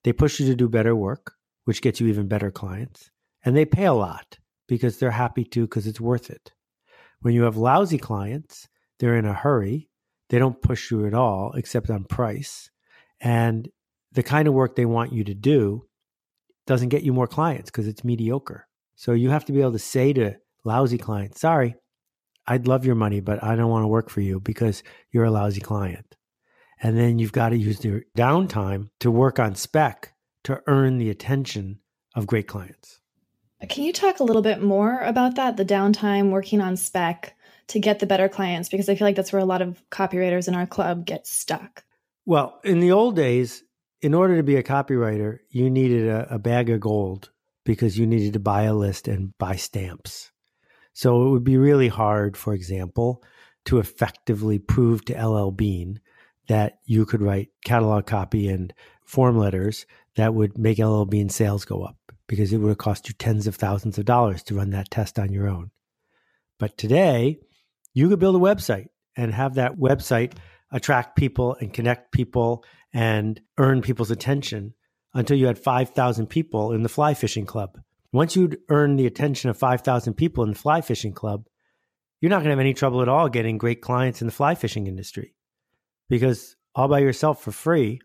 they 0.04 0.12
push 0.12 0.40
you 0.40 0.46
to 0.46 0.54
do 0.54 0.68
better 0.68 0.94
work, 0.94 1.34
which 1.64 1.82
gets 1.82 2.00
you 2.00 2.06
even 2.08 2.28
better 2.28 2.50
clients. 2.50 3.10
And 3.44 3.56
they 3.56 3.64
pay 3.64 3.84
a 3.84 3.92
lot 3.92 4.38
because 4.70 4.98
they're 4.98 5.10
happy 5.10 5.44
to 5.44 5.62
because 5.62 5.88
it's 5.88 6.00
worth 6.00 6.30
it. 6.30 6.52
When 7.22 7.34
you 7.34 7.42
have 7.42 7.56
lousy 7.56 7.98
clients, 7.98 8.68
they're 9.00 9.16
in 9.16 9.26
a 9.26 9.34
hurry. 9.34 9.90
They 10.30 10.38
don't 10.38 10.62
push 10.62 10.92
you 10.92 11.06
at 11.06 11.12
all 11.12 11.52
except 11.56 11.90
on 11.90 12.04
price. 12.04 12.70
And 13.20 13.68
the 14.12 14.22
kind 14.22 14.46
of 14.46 14.54
work 14.54 14.76
they 14.76 14.86
want 14.86 15.12
you 15.12 15.24
to 15.24 15.34
do 15.34 15.86
doesn't 16.68 16.90
get 16.90 17.02
you 17.02 17.12
more 17.12 17.26
clients 17.26 17.68
because 17.68 17.88
it's 17.88 18.04
mediocre. 18.04 18.68
So 18.94 19.12
you 19.12 19.30
have 19.30 19.44
to 19.46 19.52
be 19.52 19.60
able 19.60 19.72
to 19.72 19.78
say 19.80 20.12
to 20.12 20.36
lousy 20.64 20.98
clients, 20.98 21.40
sorry, 21.40 21.74
I'd 22.46 22.68
love 22.68 22.86
your 22.86 22.94
money, 22.94 23.18
but 23.18 23.42
I 23.42 23.56
don't 23.56 23.70
want 23.70 23.82
to 23.82 23.88
work 23.88 24.08
for 24.08 24.20
you 24.20 24.38
because 24.38 24.84
you're 25.10 25.24
a 25.24 25.32
lousy 25.32 25.60
client. 25.60 26.16
And 26.80 26.96
then 26.96 27.18
you've 27.18 27.32
got 27.32 27.48
to 27.48 27.58
use 27.58 27.84
your 27.84 28.02
downtime 28.16 28.90
to 29.00 29.10
work 29.10 29.40
on 29.40 29.56
spec 29.56 30.14
to 30.44 30.62
earn 30.68 30.98
the 30.98 31.10
attention 31.10 31.80
of 32.14 32.28
great 32.28 32.46
clients. 32.46 32.99
Can 33.68 33.84
you 33.84 33.92
talk 33.92 34.20
a 34.20 34.24
little 34.24 34.42
bit 34.42 34.62
more 34.62 35.00
about 35.00 35.36
that? 35.36 35.56
The 35.56 35.64
downtime 35.64 36.30
working 36.30 36.60
on 36.60 36.76
spec 36.76 37.36
to 37.68 37.78
get 37.78 37.98
the 37.98 38.06
better 38.06 38.28
clients? 38.28 38.68
Because 38.68 38.88
I 38.88 38.94
feel 38.94 39.06
like 39.06 39.16
that's 39.16 39.32
where 39.32 39.42
a 39.42 39.44
lot 39.44 39.62
of 39.62 39.82
copywriters 39.90 40.48
in 40.48 40.54
our 40.54 40.66
club 40.66 41.04
get 41.04 41.26
stuck. 41.26 41.84
Well, 42.24 42.58
in 42.64 42.80
the 42.80 42.92
old 42.92 43.16
days, 43.16 43.62
in 44.00 44.14
order 44.14 44.36
to 44.36 44.42
be 44.42 44.56
a 44.56 44.62
copywriter, 44.62 45.38
you 45.50 45.68
needed 45.68 46.08
a, 46.08 46.34
a 46.34 46.38
bag 46.38 46.70
of 46.70 46.80
gold 46.80 47.30
because 47.64 47.98
you 47.98 48.06
needed 48.06 48.32
to 48.32 48.40
buy 48.40 48.62
a 48.62 48.74
list 48.74 49.08
and 49.08 49.36
buy 49.36 49.56
stamps. 49.56 50.30
So 50.94 51.26
it 51.26 51.30
would 51.30 51.44
be 51.44 51.58
really 51.58 51.88
hard, 51.88 52.36
for 52.36 52.54
example, 52.54 53.22
to 53.66 53.78
effectively 53.78 54.58
prove 54.58 55.04
to 55.04 55.26
LL 55.26 55.50
Bean 55.50 56.00
that 56.48 56.78
you 56.84 57.04
could 57.04 57.22
write 57.22 57.50
catalog 57.64 58.06
copy 58.06 58.48
and 58.48 58.72
form 59.04 59.36
letters 59.36 59.86
that 60.16 60.34
would 60.34 60.56
make 60.56 60.78
LL 60.78 61.04
Bean 61.04 61.28
sales 61.28 61.64
go 61.64 61.82
up 61.82 61.96
because 62.30 62.52
it 62.52 62.58
would 62.58 62.68
have 62.68 62.78
cost 62.78 63.08
you 63.08 63.14
tens 63.18 63.48
of 63.48 63.56
thousands 63.56 63.98
of 63.98 64.04
dollars 64.04 64.44
to 64.44 64.54
run 64.54 64.70
that 64.70 64.88
test 64.88 65.18
on 65.18 65.32
your 65.32 65.48
own. 65.48 65.72
But 66.60 66.78
today, 66.78 67.40
you 67.92 68.08
could 68.08 68.20
build 68.20 68.36
a 68.36 68.38
website 68.38 68.86
and 69.16 69.34
have 69.34 69.56
that 69.56 69.78
website 69.78 70.34
attract 70.70 71.16
people 71.16 71.56
and 71.60 71.74
connect 71.74 72.12
people 72.12 72.64
and 72.94 73.40
earn 73.58 73.82
people's 73.82 74.12
attention 74.12 74.74
until 75.12 75.36
you 75.36 75.48
had 75.48 75.58
5,000 75.58 76.28
people 76.28 76.70
in 76.70 76.84
the 76.84 76.88
fly 76.88 77.14
fishing 77.14 77.46
club. 77.46 77.76
Once 78.12 78.36
you'd 78.36 78.58
earn 78.68 78.94
the 78.94 79.06
attention 79.06 79.50
of 79.50 79.58
5,000 79.58 80.14
people 80.14 80.44
in 80.44 80.50
the 80.50 80.56
fly 80.56 80.82
fishing 80.82 81.12
club, 81.12 81.46
you're 82.20 82.30
not 82.30 82.36
going 82.36 82.44
to 82.44 82.50
have 82.50 82.60
any 82.60 82.74
trouble 82.74 83.02
at 83.02 83.08
all 83.08 83.28
getting 83.28 83.58
great 83.58 83.82
clients 83.82 84.20
in 84.22 84.28
the 84.28 84.32
fly 84.32 84.54
fishing 84.54 84.86
industry 84.86 85.34
because 86.08 86.54
all 86.76 86.86
by 86.86 87.00
yourself 87.00 87.42
for 87.42 87.50
free, 87.50 88.00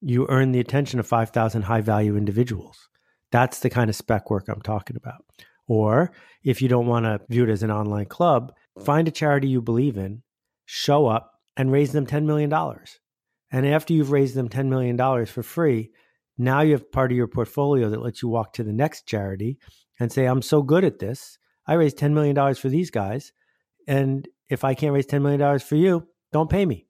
you 0.00 0.24
earn 0.28 0.52
the 0.52 0.60
attention 0.60 1.00
of 1.00 1.06
5,000 1.08 1.62
high 1.62 1.80
value 1.80 2.16
individuals. 2.16 2.88
That's 3.32 3.60
the 3.60 3.70
kind 3.70 3.90
of 3.90 3.96
spec 3.96 4.30
work 4.30 4.48
I'm 4.48 4.62
talking 4.62 4.96
about. 4.96 5.24
Or 5.66 6.12
if 6.44 6.62
you 6.62 6.68
don't 6.68 6.86
want 6.86 7.06
to 7.06 7.20
view 7.28 7.44
it 7.44 7.50
as 7.50 7.62
an 7.62 7.70
online 7.70 8.06
club, 8.06 8.52
find 8.84 9.08
a 9.08 9.10
charity 9.10 9.48
you 9.48 9.60
believe 9.60 9.96
in, 9.96 10.22
show 10.64 11.06
up, 11.06 11.32
and 11.56 11.72
raise 11.72 11.92
them 11.92 12.06
$10 12.06 12.24
million. 12.24 12.52
And 13.50 13.66
after 13.66 13.92
you've 13.92 14.10
raised 14.10 14.34
them 14.34 14.48
$10 14.48 14.66
million 14.66 15.26
for 15.26 15.42
free, 15.42 15.90
now 16.38 16.60
you 16.60 16.72
have 16.72 16.92
part 16.92 17.10
of 17.10 17.16
your 17.16 17.28
portfolio 17.28 17.88
that 17.90 18.02
lets 18.02 18.22
you 18.22 18.28
walk 18.28 18.52
to 18.54 18.64
the 18.64 18.72
next 18.72 19.06
charity 19.06 19.58
and 19.98 20.12
say, 20.12 20.26
I'm 20.26 20.42
so 20.42 20.62
good 20.62 20.84
at 20.84 20.98
this. 20.98 21.38
I 21.66 21.74
raised 21.74 21.98
$10 21.98 22.12
million 22.12 22.54
for 22.54 22.68
these 22.68 22.90
guys. 22.90 23.32
And 23.88 24.28
if 24.48 24.62
I 24.62 24.74
can't 24.74 24.92
raise 24.92 25.06
$10 25.06 25.22
million 25.22 25.58
for 25.58 25.76
you, 25.76 26.06
don't 26.32 26.50
pay 26.50 26.66
me. 26.66 26.86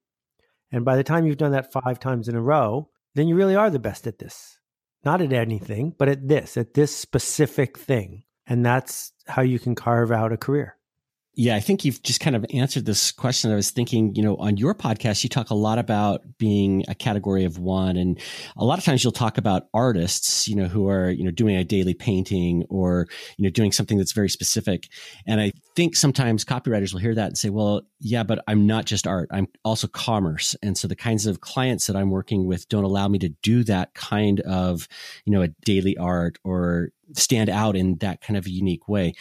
And 0.73 0.85
by 0.85 0.97
the 0.97 1.05
time 1.05 1.27
you've 1.27 1.37
done 1.37 1.53
that 1.53 1.73
five 1.73 2.01
times 2.01 2.29
in 2.29 2.35
a 2.35 2.43
row, 2.43 2.91
then 3.15 3.29
you 3.29 3.37
really 3.37 3.55
are 3.55 3.71
the 3.71 3.79
best 3.79 4.07
at 4.07 4.19
this. 4.19 4.59
Not 5.05 5.23
at 5.23 5.33
anything, 5.33 5.95
but 5.97 6.09
at 6.09 6.27
this, 6.27 6.57
at 6.57 6.75
this 6.75 6.95
specific 6.95 7.79
thing. 7.79 8.25
And 8.47 8.65
that's 8.65 9.13
how 9.27 9.43
you 9.43 9.59
can 9.59 9.75
carve 9.75 10.13
out 10.13 10.33
a 10.33 10.37
career. 10.37 10.76
Yeah, 11.39 11.55
I 11.55 11.61
think 11.61 11.85
you've 11.85 12.03
just 12.03 12.21
kind 12.21 12.35
of 12.35 12.47
answered 12.55 12.87
this 12.87 13.13
question. 13.13 13.53
I 13.53 13.57
was 13.57 13.69
thinking, 13.69 14.15
you 14.15 14.23
know, 14.23 14.37
on 14.37 14.57
your 14.57 14.75
podcast, 14.75 15.23
you 15.23 15.29
talk 15.29 15.51
a 15.51 15.55
lot 15.55 15.79
about 15.79 16.23
being 16.39 16.83
a 16.89 16.95
category 16.95 17.45
of 17.45 17.59
one. 17.59 17.99
And 17.99 18.19
a 18.57 18.65
lot 18.65 18.79
of 18.79 18.87
times 18.87 19.05
you'll 19.05 19.13
talk 19.13 19.37
about 19.37 19.69
artists, 19.75 20.49
you 20.49 20.57
know, 20.57 20.65
who 20.65 20.89
are, 20.89 21.11
you 21.11 21.23
know, 21.23 21.31
doing 21.31 21.55
a 21.55 21.63
daily 21.63 21.93
painting 21.93 22.65
or, 22.71 23.07
you 23.37 23.45
know, 23.45 23.51
doing 23.51 23.71
something 23.71 23.99
that's 23.99 24.13
very 24.13 24.31
specific. 24.31 24.89
And 25.27 25.39
I 25.39 25.53
think 25.75 25.95
sometimes 25.95 26.43
copywriters 26.43 26.95
will 26.95 27.01
hear 27.01 27.15
that 27.15 27.27
and 27.27 27.37
say, 27.37 27.51
well, 27.51 27.83
yeah, 28.01 28.23
but 28.23 28.43
I'm 28.49 28.67
not 28.67 28.87
just 28.87 29.07
art. 29.07 29.29
I'm 29.31 29.47
also 29.63 29.89
commerce. 29.89 30.57
And 30.63 30.79
so 30.79 30.89
the 30.89 30.97
kinds 30.97 31.27
of 31.27 31.43
clients 31.43 31.87
that 31.87 31.97
I'm 31.97 32.09
working 32.09 32.47
with 32.47 32.67
don't 32.71 32.85
allow 32.85 33.09
me 33.09 33.19
to 33.19 33.29
do 33.43 33.63
that 33.65 33.93
kind 33.93 34.41
of, 34.41 34.89
you 35.27 35.35
know, 35.35 35.43
a 35.43 35.49
daily 35.67 35.99
art 35.99 36.39
or 36.45 36.93
stand 37.13 37.51
out 37.51 37.77
in 37.77 37.97
that 37.97 38.23
kind 38.23 38.39
of 38.39 38.47
a 38.47 38.51
unique 38.51 38.89
way 38.89 39.13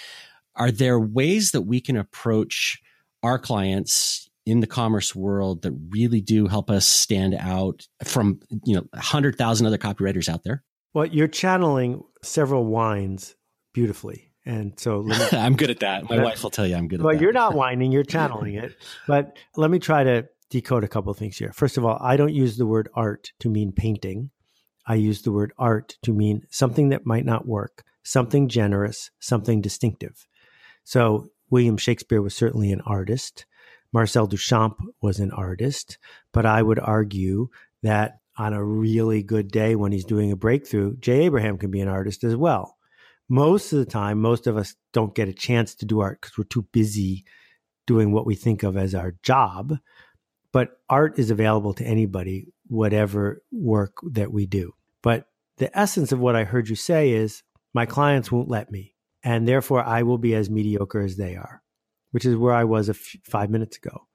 are 0.56 0.72
there 0.72 1.00
ways 1.00 1.52
that 1.52 1.62
we 1.62 1.82
can 1.82 1.98
approach 1.98 2.82
our 3.24 3.40
clients 3.40 4.30
in 4.46 4.60
the 4.60 4.68
commerce 4.68 5.16
world 5.16 5.64
that 5.64 5.72
really 5.90 6.22
do 6.22 6.48
help 6.48 6.70
us 6.70 6.86
stand 6.86 7.36
out 7.40 7.88
from 8.04 8.40
you 8.64 8.76
know 8.76 8.84
100,000 8.92 9.68
other 9.68 9.78
copywriters 9.78 10.30
out 10.30 10.44
there? 10.44 10.64
Well, 10.94 11.06
you're 11.06 11.28
channeling 11.28 12.04
several 12.24 12.66
whines 12.66 13.36
beautifully. 13.74 14.32
And 14.46 14.80
so 14.80 15.02
me, 15.04 15.16
I'm 15.32 15.56
good 15.56 15.72
at 15.72 15.80
that. 15.80 16.10
My 16.10 16.24
wife 16.24 16.44
will 16.44 16.52
tell 16.52 16.68
you 16.68 16.76
I'm 16.76 16.88
good 16.88 17.02
well, 17.02 17.10
at 17.10 17.14
that. 17.14 17.18
Well, 17.18 17.24
you're 17.24 17.34
not 17.34 17.54
whining, 17.56 17.92
you're 17.92 18.04
channeling 18.04 18.56
it. 18.56 18.74
But 19.08 19.38
let 19.56 19.72
me 19.72 19.80
try 19.80 20.04
to 20.04 20.28
decode 20.50 20.84
a 20.84 20.88
couple 20.88 21.12
of 21.12 21.18
things 21.18 21.38
here. 21.38 21.52
First 21.54 21.78
of 21.78 21.86
all, 21.86 21.98
I 22.00 22.16
don't 22.18 22.34
use 22.34 22.58
the 22.58 22.66
word 22.66 22.88
art 22.94 23.32
to 23.40 23.50
mean 23.50 23.72
painting. 23.72 24.30
I 24.88 24.96
use 24.96 25.24
the 25.24 25.32
word 25.32 25.52
art 25.58 25.98
to 26.04 26.14
mean 26.14 26.44
something 26.52 26.90
that 26.90 27.06
might 27.06 27.26
not 27.26 27.48
work, 27.48 27.84
something 28.04 28.48
generous, 28.48 29.10
something 29.20 29.62
distinctive. 29.62 30.28
So 30.86 31.28
William 31.50 31.78
Shakespeare 31.78 32.22
was 32.22 32.34
certainly 32.34 32.72
an 32.72 32.82
artist. 32.82 33.46
Marcel 33.92 34.28
Duchamp 34.28 34.76
was 35.02 35.20
an 35.20 35.32
artist, 35.32 35.98
but 36.32 36.46
I 36.46 36.62
would 36.62 36.80
argue 36.80 37.50
that 37.84 38.20
on 38.38 38.54
a 38.54 38.64
really 38.64 39.24
good 39.24 39.50
day 39.50 39.76
when 39.76 39.92
he's 39.92 40.06
doing 40.06 40.32
a 40.32 40.36
breakthrough, 40.36 40.98
Jay 40.98 41.26
Abraham 41.26 41.58
can 41.58 41.72
be 41.72 41.82
an 41.82 41.88
artist 41.88 42.24
as 42.24 42.36
well. 42.36 42.78
Most 43.30 43.74
of 43.74 43.80
the 43.80 43.86
time, 43.86 44.20
most 44.22 44.48
of 44.48 44.58
us 44.58 44.76
don't 44.92 45.16
get 45.16 45.30
a 45.30 45.34
chance 45.34 45.76
to 45.76 45.86
do 45.86 46.02
art 46.02 46.22
because 46.22 46.38
we're 46.38 46.44
too 46.44 46.68
busy 46.72 47.26
doing 47.88 48.12
what 48.12 48.26
we 48.26 48.36
think 48.36 48.64
of 48.64 48.78
as 48.78 48.94
our 48.94 49.16
job. 49.24 49.78
But 50.52 50.80
art 50.90 51.18
is 51.18 51.32
available 51.32 51.74
to 51.74 51.86
anybody, 51.86 52.48
whatever 52.68 53.42
work 53.52 53.98
that 54.12 54.32
we 54.32 54.46
do. 54.46 54.74
But 55.02 55.28
the 55.58 55.76
essence 55.78 56.12
of 56.12 56.20
what 56.20 56.36
I 56.36 56.44
heard 56.44 56.70
you 56.70 56.76
say 56.76 57.12
is 57.12 57.44
my 57.74 57.86
clients 57.86 58.32
won't 58.32 58.50
let 58.50 58.72
me, 58.72 58.95
and 59.26 59.48
therefore 59.48 59.84
I 59.84 60.04
will 60.04 60.20
be 60.20 60.36
as 60.36 60.52
mediocre 60.52 61.02
as 61.02 61.18
they 61.18 61.36
are, 61.36 61.64
which 62.12 62.26
is 62.26 62.38
where 62.38 62.54
I 62.54 62.64
was 62.64 62.88
a 62.88 62.92
f- 62.94 63.16
five 63.26 63.50
minutes 63.50 63.76
ago. 63.76 64.08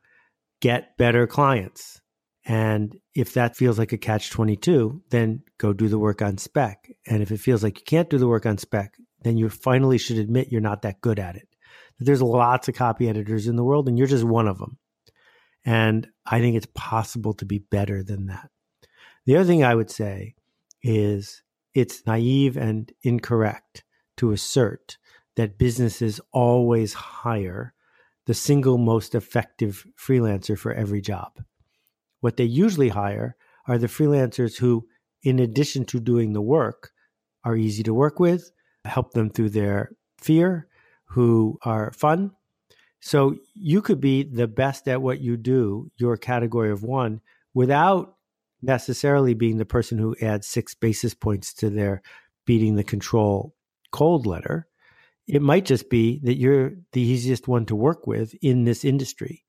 Get 0.60 0.96
better 0.96 1.26
clients. 1.26 2.00
And 2.46 2.96
if 3.14 3.34
that 3.34 3.56
feels 3.56 3.78
like 3.78 3.92
a 3.92 3.98
catch 3.98 4.30
22, 4.30 5.02
then 5.10 5.42
go 5.58 5.72
do 5.72 5.88
the 5.88 5.98
work 5.98 6.22
on 6.22 6.38
spec. 6.38 6.88
And 7.06 7.22
if 7.22 7.32
it 7.32 7.40
feels 7.40 7.62
like 7.62 7.78
you 7.78 7.84
can't 7.84 8.08
do 8.08 8.18
the 8.18 8.28
work 8.28 8.46
on 8.46 8.56
spec, 8.56 8.94
then 9.22 9.36
you 9.36 9.50
finally 9.50 9.98
should 9.98 10.16
admit 10.16 10.50
you're 10.50 10.60
not 10.60 10.82
that 10.82 11.00
good 11.00 11.18
at 11.18 11.36
it. 11.36 11.48
There's 11.98 12.22
lots 12.22 12.68
of 12.68 12.76
copy 12.76 13.08
editors 13.08 13.46
in 13.46 13.56
the 13.56 13.64
world, 13.64 13.88
and 13.88 13.98
you're 13.98 14.06
just 14.06 14.24
one 14.24 14.48
of 14.48 14.58
them. 14.58 14.78
And 15.66 16.06
I 16.24 16.40
think 16.40 16.56
it's 16.56 16.68
possible 16.74 17.34
to 17.34 17.44
be 17.44 17.58
better 17.58 18.02
than 18.02 18.26
that. 18.26 18.48
The 19.26 19.36
other 19.36 19.44
thing 19.44 19.62
I 19.62 19.74
would 19.74 19.90
say 19.90 20.34
is 20.82 21.42
it's 21.74 22.06
naive 22.06 22.56
and 22.56 22.90
incorrect 23.02 23.84
to 24.16 24.32
assert 24.32 24.98
that 25.40 25.56
businesses 25.56 26.20
always 26.32 26.92
hire 26.92 27.72
the 28.26 28.34
single 28.34 28.76
most 28.76 29.14
effective 29.14 29.86
freelancer 29.98 30.56
for 30.56 30.74
every 30.74 31.00
job. 31.00 31.42
What 32.20 32.36
they 32.36 32.44
usually 32.44 32.90
hire 32.90 33.36
are 33.66 33.78
the 33.78 33.86
freelancers 33.86 34.58
who, 34.58 34.86
in 35.22 35.38
addition 35.38 35.86
to 35.86 35.98
doing 35.98 36.34
the 36.34 36.42
work, 36.42 36.90
are 37.42 37.56
easy 37.56 37.82
to 37.84 37.94
work 37.94 38.20
with, 38.20 38.52
help 38.84 39.14
them 39.14 39.30
through 39.30 39.48
their 39.48 39.92
fear, 40.18 40.68
who 41.06 41.58
are 41.62 41.90
fun. 41.92 42.32
So 43.00 43.36
you 43.54 43.80
could 43.80 43.98
be 43.98 44.22
the 44.22 44.46
best 44.46 44.88
at 44.88 45.00
what 45.00 45.20
you 45.20 45.38
do, 45.38 45.90
your 45.96 46.18
category 46.18 46.70
of 46.70 46.82
one, 46.82 47.22
without 47.54 48.16
necessarily 48.60 49.32
being 49.32 49.56
the 49.56 49.64
person 49.64 49.96
who 49.96 50.14
adds 50.20 50.46
six 50.46 50.74
basis 50.74 51.14
points 51.14 51.54
to 51.54 51.70
their 51.70 52.02
beating 52.44 52.74
the 52.74 52.84
control 52.84 53.54
cold 53.90 54.26
letter. 54.26 54.66
It 55.30 55.42
might 55.42 55.64
just 55.64 55.88
be 55.88 56.18
that 56.24 56.38
you're 56.38 56.72
the 56.90 57.00
easiest 57.00 57.46
one 57.46 57.64
to 57.66 57.76
work 57.76 58.04
with 58.04 58.34
in 58.42 58.64
this 58.64 58.84
industry. 58.84 59.44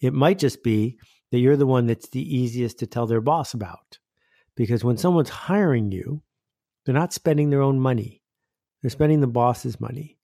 It 0.00 0.14
might 0.14 0.38
just 0.38 0.62
be 0.62 0.98
that 1.30 1.40
you're 1.40 1.58
the 1.58 1.66
one 1.66 1.86
that's 1.86 2.08
the 2.08 2.36
easiest 2.36 2.78
to 2.78 2.86
tell 2.86 3.06
their 3.06 3.20
boss 3.20 3.52
about. 3.52 3.98
Because 4.54 4.82
when 4.82 4.96
someone's 4.96 5.28
hiring 5.28 5.92
you, 5.92 6.22
they're 6.84 6.94
not 6.94 7.12
spending 7.12 7.50
their 7.50 7.60
own 7.60 7.78
money, 7.78 8.22
they're 8.80 8.88
spending 8.88 9.20
the 9.20 9.26
boss's 9.26 9.78
money. 9.78 10.16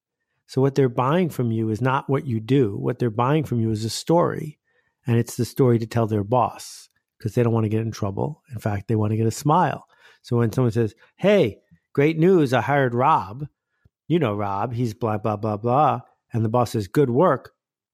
So 0.46 0.62
what 0.62 0.76
they're 0.76 0.88
buying 0.88 1.28
from 1.28 1.52
you 1.52 1.68
is 1.68 1.82
not 1.82 2.08
what 2.08 2.26
you 2.26 2.40
do. 2.40 2.74
What 2.78 2.98
they're 2.98 3.10
buying 3.10 3.44
from 3.44 3.60
you 3.60 3.70
is 3.70 3.84
a 3.84 3.90
story, 3.90 4.58
and 5.06 5.18
it's 5.18 5.36
the 5.36 5.44
story 5.44 5.78
to 5.78 5.86
tell 5.86 6.06
their 6.06 6.24
boss 6.24 6.88
because 7.18 7.34
they 7.34 7.42
don't 7.42 7.52
want 7.52 7.64
to 7.64 7.70
get 7.70 7.82
in 7.82 7.90
trouble. 7.90 8.42
In 8.50 8.60
fact, 8.60 8.88
they 8.88 8.96
want 8.96 9.10
to 9.10 9.18
get 9.18 9.26
a 9.26 9.30
smile. 9.30 9.86
So 10.22 10.38
when 10.38 10.52
someone 10.52 10.72
says, 10.72 10.94
"Hey, 11.16 11.58
great 11.92 12.18
news! 12.18 12.54
I 12.54 12.62
hired 12.62 12.94
Rob," 12.94 13.46
you 14.08 14.18
know 14.18 14.34
Rob, 14.34 14.72
he's 14.72 14.94
blah 14.94 15.18
blah 15.18 15.36
blah 15.36 15.56
blah, 15.56 16.00
and 16.32 16.44
the 16.44 16.48
boss 16.48 16.72
says, 16.72 16.88
"Good 16.88 17.10
work," 17.10 17.52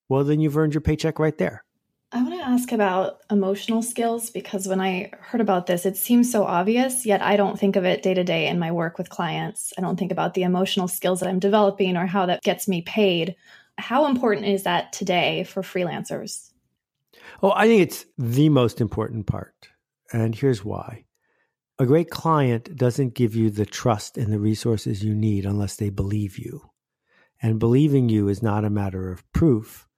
well 0.09 0.25
then 0.25 0.41
you've 0.41 0.57
earned 0.57 0.75
your 0.75 0.81
paycheck 0.81 1.19
right 1.19 1.37
there. 1.37 1.65
I 2.11 2.23
want 2.23 2.35
to 2.35 2.47
ask 2.47 2.73
about 2.73 3.21
emotional 3.31 3.83
skills 3.83 4.31
because 4.31 4.67
when 4.67 4.81
I 4.81 5.11
heard 5.21 5.43
about 5.43 5.67
this, 5.67 5.85
it 5.85 5.95
seems 5.95 6.33
so 6.33 6.45
obvious, 6.45 7.05
yet 7.05 7.21
I 7.21 7.37
don't 7.37 7.61
think 7.61 7.77
of 7.77 7.85
it 7.85 8.03
day 8.03 8.15
to 8.15 8.25
day 8.25 8.47
in 8.47 8.59
my 8.59 8.73
work 8.73 8.97
with 8.97 9.11
clients. 9.11 9.75
I 9.77 9.83
don't 9.83 9.99
think 9.99 10.11
about 10.11 10.33
the 10.33 10.43
emotional 10.43 10.89
skills 10.89 11.21
that 11.21 11.29
I'm 11.29 11.39
developing 11.39 11.99
or 11.99 12.07
how 12.07 12.25
that 12.25 12.43
gets 12.43 12.67
me 12.67 12.81
paid. 12.81 13.37
How 13.77 14.07
important 14.07 14.47
is 14.47 14.63
that 14.63 14.91
today 14.95 15.45
for 15.45 15.63
freelancers? 15.63 16.51
Oh, 17.43 17.53
I 17.55 17.67
think 17.67 17.83
it's 17.83 18.07
the 18.17 18.49
most 18.49 18.81
important 18.81 19.27
part. 19.27 19.69
And 20.11 20.35
here's 20.35 20.65
why. 20.65 21.05
A 21.79 21.87
great 21.87 22.11
client 22.11 22.77
doesn't 22.77 23.15
give 23.15 23.37
you 23.37 23.51
the 23.51 23.67
trust 23.67 24.19
and 24.19 24.33
the 24.33 24.41
resources 24.41 25.05
you 25.05 25.15
need 25.15 25.45
unless 25.45 25.77
they 25.77 25.91
believe 25.91 26.39
you. 26.39 26.71
And 27.41 27.61
believing 27.61 28.09
you 28.09 28.29
is 28.29 28.43
not 28.43 28.65
a 28.65 28.71
matter 28.71 29.13
of 29.13 29.31
proof 29.33 29.89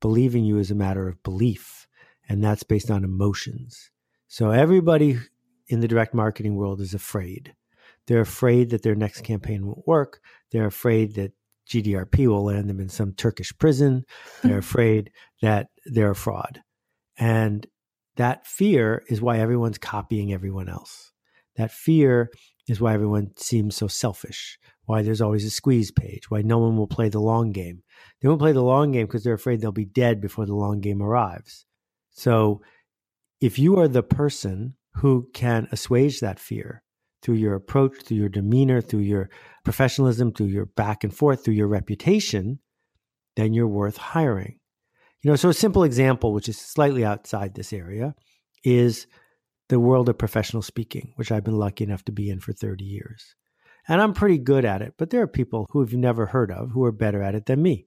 believing 0.00 0.44
you 0.44 0.58
is 0.58 0.70
a 0.70 0.74
matter 0.74 1.08
of 1.08 1.22
belief, 1.22 1.86
and 2.28 2.42
that's 2.42 2.62
based 2.62 2.90
on 2.90 3.04
emotions. 3.04 3.90
So 4.28 4.50
everybody 4.50 5.18
in 5.68 5.80
the 5.80 5.88
direct 5.88 6.14
marketing 6.14 6.56
world 6.56 6.80
is 6.80 6.94
afraid. 6.94 7.54
They're 8.06 8.20
afraid 8.20 8.70
that 8.70 8.82
their 8.82 8.94
next 8.94 9.22
campaign 9.22 9.66
won't 9.66 9.86
work. 9.86 10.20
They're 10.52 10.66
afraid 10.66 11.14
that 11.16 11.32
GDPR 11.68 12.28
will 12.28 12.44
land 12.44 12.70
them 12.70 12.78
in 12.78 12.88
some 12.88 13.14
Turkish 13.14 13.52
prison. 13.58 14.04
They're 14.44 14.58
afraid 14.58 15.10
that 15.42 15.66
they're 15.84 16.12
a 16.12 16.14
fraud. 16.14 16.62
And 17.18 17.66
that 18.14 18.46
fear 18.46 19.02
is 19.08 19.20
why 19.20 19.40
everyone's 19.40 19.78
copying 19.78 20.32
everyone 20.32 20.68
else. 20.68 21.10
That 21.56 21.72
fear 21.72 22.30
is 22.68 22.80
why 22.80 22.94
everyone 22.94 23.30
seems 23.36 23.76
so 23.76 23.86
selfish, 23.86 24.58
why 24.84 25.02
there's 25.02 25.20
always 25.20 25.44
a 25.44 25.50
squeeze 25.50 25.90
page, 25.90 26.30
why 26.30 26.42
no 26.42 26.58
one 26.58 26.76
will 26.76 26.86
play 26.86 27.08
the 27.08 27.20
long 27.20 27.52
game. 27.52 27.82
They 28.20 28.28
won't 28.28 28.40
play 28.40 28.52
the 28.52 28.62
long 28.62 28.92
game 28.92 29.06
because 29.06 29.24
they're 29.24 29.34
afraid 29.34 29.60
they'll 29.60 29.72
be 29.72 29.84
dead 29.84 30.20
before 30.20 30.46
the 30.46 30.54
long 30.54 30.80
game 30.80 31.02
arrives. 31.02 31.64
So 32.10 32.62
if 33.40 33.58
you 33.58 33.78
are 33.78 33.88
the 33.88 34.02
person 34.02 34.74
who 34.94 35.28
can 35.34 35.68
assuage 35.70 36.20
that 36.20 36.38
fear 36.40 36.82
through 37.22 37.34
your 37.34 37.54
approach, 37.54 38.02
through 38.04 38.16
your 38.16 38.28
demeanor, 38.28 38.80
through 38.80 39.00
your 39.00 39.28
professionalism, 39.64 40.32
through 40.32 40.46
your 40.46 40.66
back 40.66 41.04
and 41.04 41.14
forth, 41.14 41.44
through 41.44 41.54
your 41.54 41.68
reputation, 41.68 42.58
then 43.36 43.52
you're 43.52 43.68
worth 43.68 43.96
hiring. 43.96 44.58
You 45.22 45.30
know, 45.30 45.36
so 45.36 45.48
a 45.48 45.54
simple 45.54 45.82
example, 45.82 46.32
which 46.32 46.48
is 46.48 46.58
slightly 46.58 47.04
outside 47.04 47.54
this 47.54 47.72
area, 47.72 48.14
is 48.64 49.06
the 49.68 49.80
world 49.80 50.08
of 50.08 50.18
professional 50.18 50.62
speaking, 50.62 51.12
which 51.16 51.32
I've 51.32 51.44
been 51.44 51.58
lucky 51.58 51.84
enough 51.84 52.04
to 52.04 52.12
be 52.12 52.30
in 52.30 52.40
for 52.40 52.52
30 52.52 52.84
years. 52.84 53.34
And 53.88 54.00
I'm 54.00 54.14
pretty 54.14 54.38
good 54.38 54.64
at 54.64 54.82
it, 54.82 54.94
but 54.96 55.10
there 55.10 55.22
are 55.22 55.28
people 55.28 55.66
who 55.70 55.80
have 55.80 55.92
never 55.92 56.26
heard 56.26 56.50
of 56.50 56.70
who 56.70 56.84
are 56.84 56.92
better 56.92 57.22
at 57.22 57.34
it 57.34 57.46
than 57.46 57.62
me. 57.62 57.86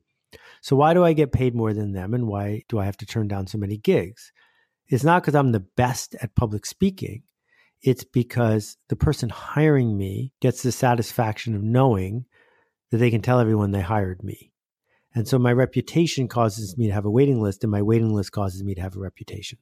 So 0.62 0.76
why 0.76 0.94
do 0.94 1.04
I 1.04 1.14
get 1.14 1.32
paid 1.32 1.56
more 1.56 1.74
than 1.74 1.94
them 1.94 2.14
and 2.14 2.28
why 2.28 2.64
do 2.70 2.80
I 2.80 2.86
have 2.86 2.98
to 2.98 3.06
turn 3.06 3.28
down 3.28 3.48
so 3.48 3.58
many 3.58 3.78
gigs? 3.78 4.32
It's 4.88 5.04
not 5.04 5.22
because 5.22 5.36
I'm 5.36 5.52
the 5.52 5.60
best 5.60 6.16
at 6.22 6.36
public 6.36 6.66
speaking. 6.66 7.24
It's 7.82 8.04
because 8.04 8.78
the 8.90 8.96
person 8.96 9.30
hiring 9.30 9.98
me 9.98 10.34
gets 10.42 10.64
the 10.64 10.72
satisfaction 10.72 11.56
of 11.56 11.64
knowing 11.64 12.26
that 12.92 12.98
they 12.98 13.12
can 13.12 13.22
tell 13.22 13.40
everyone 13.40 13.72
they 13.72 13.82
hired 13.82 14.24
me. 14.24 14.52
And 15.16 15.28
so 15.28 15.40
my 15.40 15.54
reputation 15.54 16.28
causes 16.28 16.78
me 16.78 16.88
to 16.88 16.94
have 16.94 17.06
a 17.06 17.12
waiting 17.12 17.42
list, 17.42 17.64
and 17.64 17.72
my 17.72 17.82
waiting 17.82 18.14
list 18.14 18.32
causes 18.32 18.64
me 18.64 18.76
to 18.76 18.82
have 18.82 18.96
a 18.96 19.00
reputation. 19.00 19.58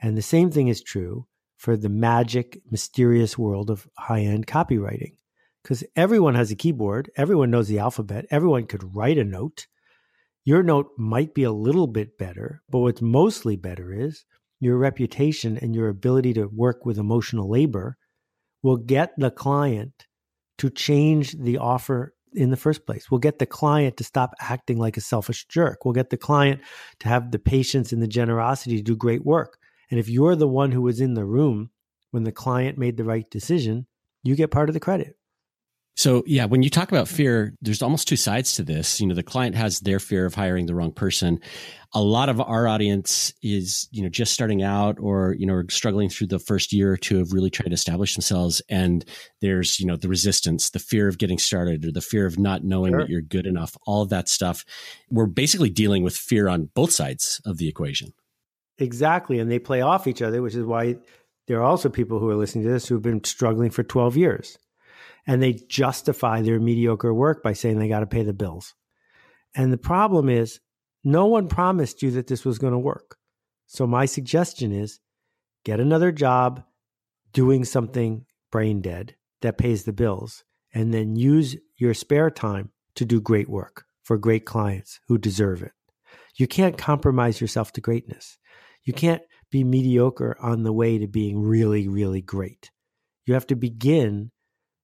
And 0.00 0.16
the 0.16 0.22
same 0.22 0.50
thing 0.50 0.68
is 0.68 0.82
true 0.82 1.26
for 1.56 1.76
the 1.76 1.88
magic, 1.88 2.60
mysterious 2.70 3.36
world 3.36 3.70
of 3.70 3.86
high 3.98 4.20
end 4.20 4.46
copywriting. 4.46 5.16
Because 5.62 5.84
everyone 5.94 6.34
has 6.34 6.50
a 6.50 6.56
keyboard, 6.56 7.10
everyone 7.16 7.50
knows 7.50 7.68
the 7.68 7.78
alphabet, 7.78 8.24
everyone 8.30 8.66
could 8.66 8.96
write 8.96 9.18
a 9.18 9.24
note. 9.24 9.66
Your 10.44 10.62
note 10.62 10.88
might 10.96 11.34
be 11.34 11.42
a 11.42 11.52
little 11.52 11.86
bit 11.86 12.16
better, 12.16 12.62
but 12.70 12.78
what's 12.78 13.02
mostly 13.02 13.56
better 13.56 13.92
is 13.92 14.24
your 14.58 14.78
reputation 14.78 15.58
and 15.58 15.74
your 15.74 15.88
ability 15.88 16.32
to 16.34 16.46
work 16.46 16.86
with 16.86 16.98
emotional 16.98 17.50
labor 17.50 17.98
will 18.62 18.78
get 18.78 19.12
the 19.18 19.30
client 19.30 20.06
to 20.58 20.70
change 20.70 21.32
the 21.32 21.58
offer 21.58 22.14
in 22.32 22.50
the 22.50 22.56
first 22.56 22.86
place. 22.86 23.10
We'll 23.10 23.18
get 23.18 23.38
the 23.38 23.46
client 23.46 23.96
to 23.98 24.04
stop 24.04 24.34
acting 24.40 24.78
like 24.78 24.96
a 24.96 25.00
selfish 25.00 25.46
jerk. 25.46 25.84
We'll 25.84 25.94
get 25.94 26.10
the 26.10 26.16
client 26.16 26.60
to 27.00 27.08
have 27.08 27.30
the 27.30 27.38
patience 27.38 27.92
and 27.92 28.02
the 28.02 28.06
generosity 28.06 28.76
to 28.76 28.82
do 28.82 28.96
great 28.96 29.24
work. 29.24 29.58
And 29.90 29.98
if 29.98 30.08
you're 30.08 30.36
the 30.36 30.48
one 30.48 30.72
who 30.72 30.82
was 30.82 31.00
in 31.00 31.14
the 31.14 31.24
room 31.24 31.70
when 32.10 32.24
the 32.24 32.32
client 32.32 32.78
made 32.78 32.96
the 32.96 33.04
right 33.04 33.28
decision, 33.30 33.86
you 34.22 34.36
get 34.36 34.50
part 34.50 34.68
of 34.68 34.74
the 34.74 34.80
credit. 34.80 35.16
So, 35.96 36.22
yeah, 36.26 36.46
when 36.46 36.62
you 36.62 36.70
talk 36.70 36.90
about 36.90 37.08
fear, 37.08 37.52
there's 37.60 37.82
almost 37.82 38.08
two 38.08 38.16
sides 38.16 38.54
to 38.54 38.62
this. 38.62 39.00
You 39.00 39.06
know, 39.06 39.14
the 39.14 39.22
client 39.22 39.54
has 39.56 39.80
their 39.80 39.98
fear 39.98 40.24
of 40.24 40.34
hiring 40.34 40.64
the 40.64 40.74
wrong 40.74 40.92
person. 40.92 41.40
A 41.92 42.00
lot 42.00 42.30
of 42.30 42.40
our 42.40 42.66
audience 42.66 43.34
is, 43.42 43.86
you 43.90 44.02
know, 44.02 44.08
just 44.08 44.32
starting 44.32 44.62
out 44.62 44.96
or, 44.98 45.34
you 45.38 45.44
know, 45.44 45.62
struggling 45.68 46.08
through 46.08 46.28
the 46.28 46.38
first 46.38 46.72
year 46.72 46.92
or 46.92 46.96
two 46.96 47.20
of 47.20 47.34
really 47.34 47.50
trying 47.50 47.68
to 47.68 47.74
establish 47.74 48.14
themselves. 48.14 48.62
And 48.70 49.04
there's, 49.42 49.78
you 49.78 49.84
know, 49.84 49.96
the 49.96 50.08
resistance, 50.08 50.70
the 50.70 50.78
fear 50.78 51.06
of 51.06 51.18
getting 51.18 51.38
started 51.38 51.84
or 51.84 51.92
the 51.92 52.00
fear 52.00 52.24
of 52.24 52.38
not 52.38 52.64
knowing 52.64 52.92
sure. 52.92 53.00
that 53.00 53.10
you're 53.10 53.20
good 53.20 53.46
enough, 53.46 53.76
all 53.84 54.00
of 54.00 54.08
that 54.08 54.28
stuff. 54.28 54.64
We're 55.10 55.26
basically 55.26 55.70
dealing 55.70 56.02
with 56.02 56.16
fear 56.16 56.48
on 56.48 56.70
both 56.74 56.92
sides 56.92 57.42
of 57.44 57.58
the 57.58 57.68
equation. 57.68 58.14
Exactly. 58.80 59.38
And 59.38 59.50
they 59.50 59.58
play 59.58 59.82
off 59.82 60.06
each 60.06 60.22
other, 60.22 60.42
which 60.42 60.54
is 60.54 60.64
why 60.64 60.96
there 61.46 61.58
are 61.58 61.64
also 61.64 61.88
people 61.88 62.18
who 62.18 62.28
are 62.30 62.36
listening 62.36 62.64
to 62.64 62.70
this 62.70 62.88
who've 62.88 63.02
been 63.02 63.22
struggling 63.22 63.70
for 63.70 63.82
12 63.82 64.16
years 64.16 64.58
and 65.26 65.42
they 65.42 65.52
justify 65.52 66.42
their 66.42 66.58
mediocre 66.58 67.12
work 67.14 67.42
by 67.42 67.52
saying 67.52 67.78
they 67.78 67.88
got 67.88 68.00
to 68.00 68.06
pay 68.06 68.22
the 68.22 68.32
bills. 68.32 68.74
And 69.54 69.72
the 69.72 69.78
problem 69.78 70.28
is, 70.28 70.60
no 71.02 71.26
one 71.26 71.48
promised 71.48 72.02
you 72.02 72.10
that 72.12 72.26
this 72.26 72.44
was 72.44 72.58
going 72.58 72.72
to 72.72 72.78
work. 72.78 73.16
So, 73.66 73.86
my 73.86 74.06
suggestion 74.06 74.72
is 74.72 75.00
get 75.64 75.80
another 75.80 76.12
job 76.12 76.64
doing 77.32 77.64
something 77.64 78.26
brain 78.50 78.80
dead 78.80 79.14
that 79.40 79.58
pays 79.58 79.84
the 79.84 79.92
bills, 79.92 80.44
and 80.74 80.92
then 80.92 81.16
use 81.16 81.56
your 81.76 81.94
spare 81.94 82.30
time 82.30 82.70
to 82.96 83.04
do 83.04 83.20
great 83.20 83.48
work 83.48 83.84
for 84.02 84.18
great 84.18 84.44
clients 84.44 85.00
who 85.06 85.16
deserve 85.16 85.62
it. 85.62 85.72
You 86.34 86.46
can't 86.46 86.76
compromise 86.76 87.40
yourself 87.40 87.72
to 87.72 87.80
greatness. 87.80 88.38
You 88.84 88.92
can't 88.92 89.22
be 89.50 89.64
mediocre 89.64 90.36
on 90.40 90.62
the 90.62 90.72
way 90.72 90.98
to 90.98 91.06
being 91.06 91.40
really, 91.42 91.88
really 91.88 92.22
great. 92.22 92.70
You 93.26 93.34
have 93.34 93.46
to 93.48 93.56
begin 93.56 94.30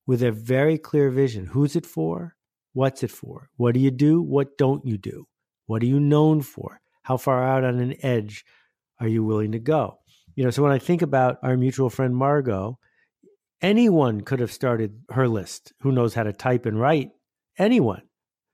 with 0.05 0.23
a 0.23 0.31
very 0.31 0.77
clear 0.77 1.09
vision. 1.09 1.47
Who's 1.47 1.75
it 1.75 1.85
for? 1.85 2.35
What's 2.73 3.03
it 3.03 3.11
for? 3.11 3.49
What 3.55 3.73
do 3.73 3.79
you 3.79 3.91
do? 3.91 4.21
What 4.21 4.57
don't 4.57 4.85
you 4.85 4.97
do? 4.97 5.27
What 5.65 5.81
are 5.81 5.87
you 5.87 5.99
known 5.99 6.41
for? 6.41 6.79
How 7.03 7.17
far 7.17 7.43
out 7.43 7.63
on 7.63 7.79
an 7.79 7.95
edge 8.03 8.45
are 8.99 9.07
you 9.07 9.23
willing 9.23 9.51
to 9.53 9.59
go? 9.59 9.99
You 10.35 10.43
know, 10.43 10.49
so 10.51 10.61
when 10.63 10.71
I 10.71 10.79
think 10.79 11.01
about 11.01 11.39
our 11.41 11.57
mutual 11.57 11.89
friend 11.89 12.15
Margot, 12.15 12.77
anyone 13.61 14.21
could 14.21 14.39
have 14.39 14.51
started 14.51 15.01
her 15.09 15.27
list. 15.27 15.73
Who 15.81 15.91
knows 15.91 16.13
how 16.13 16.23
to 16.23 16.33
type 16.33 16.65
and 16.65 16.79
write? 16.79 17.09
Anyone, 17.57 18.03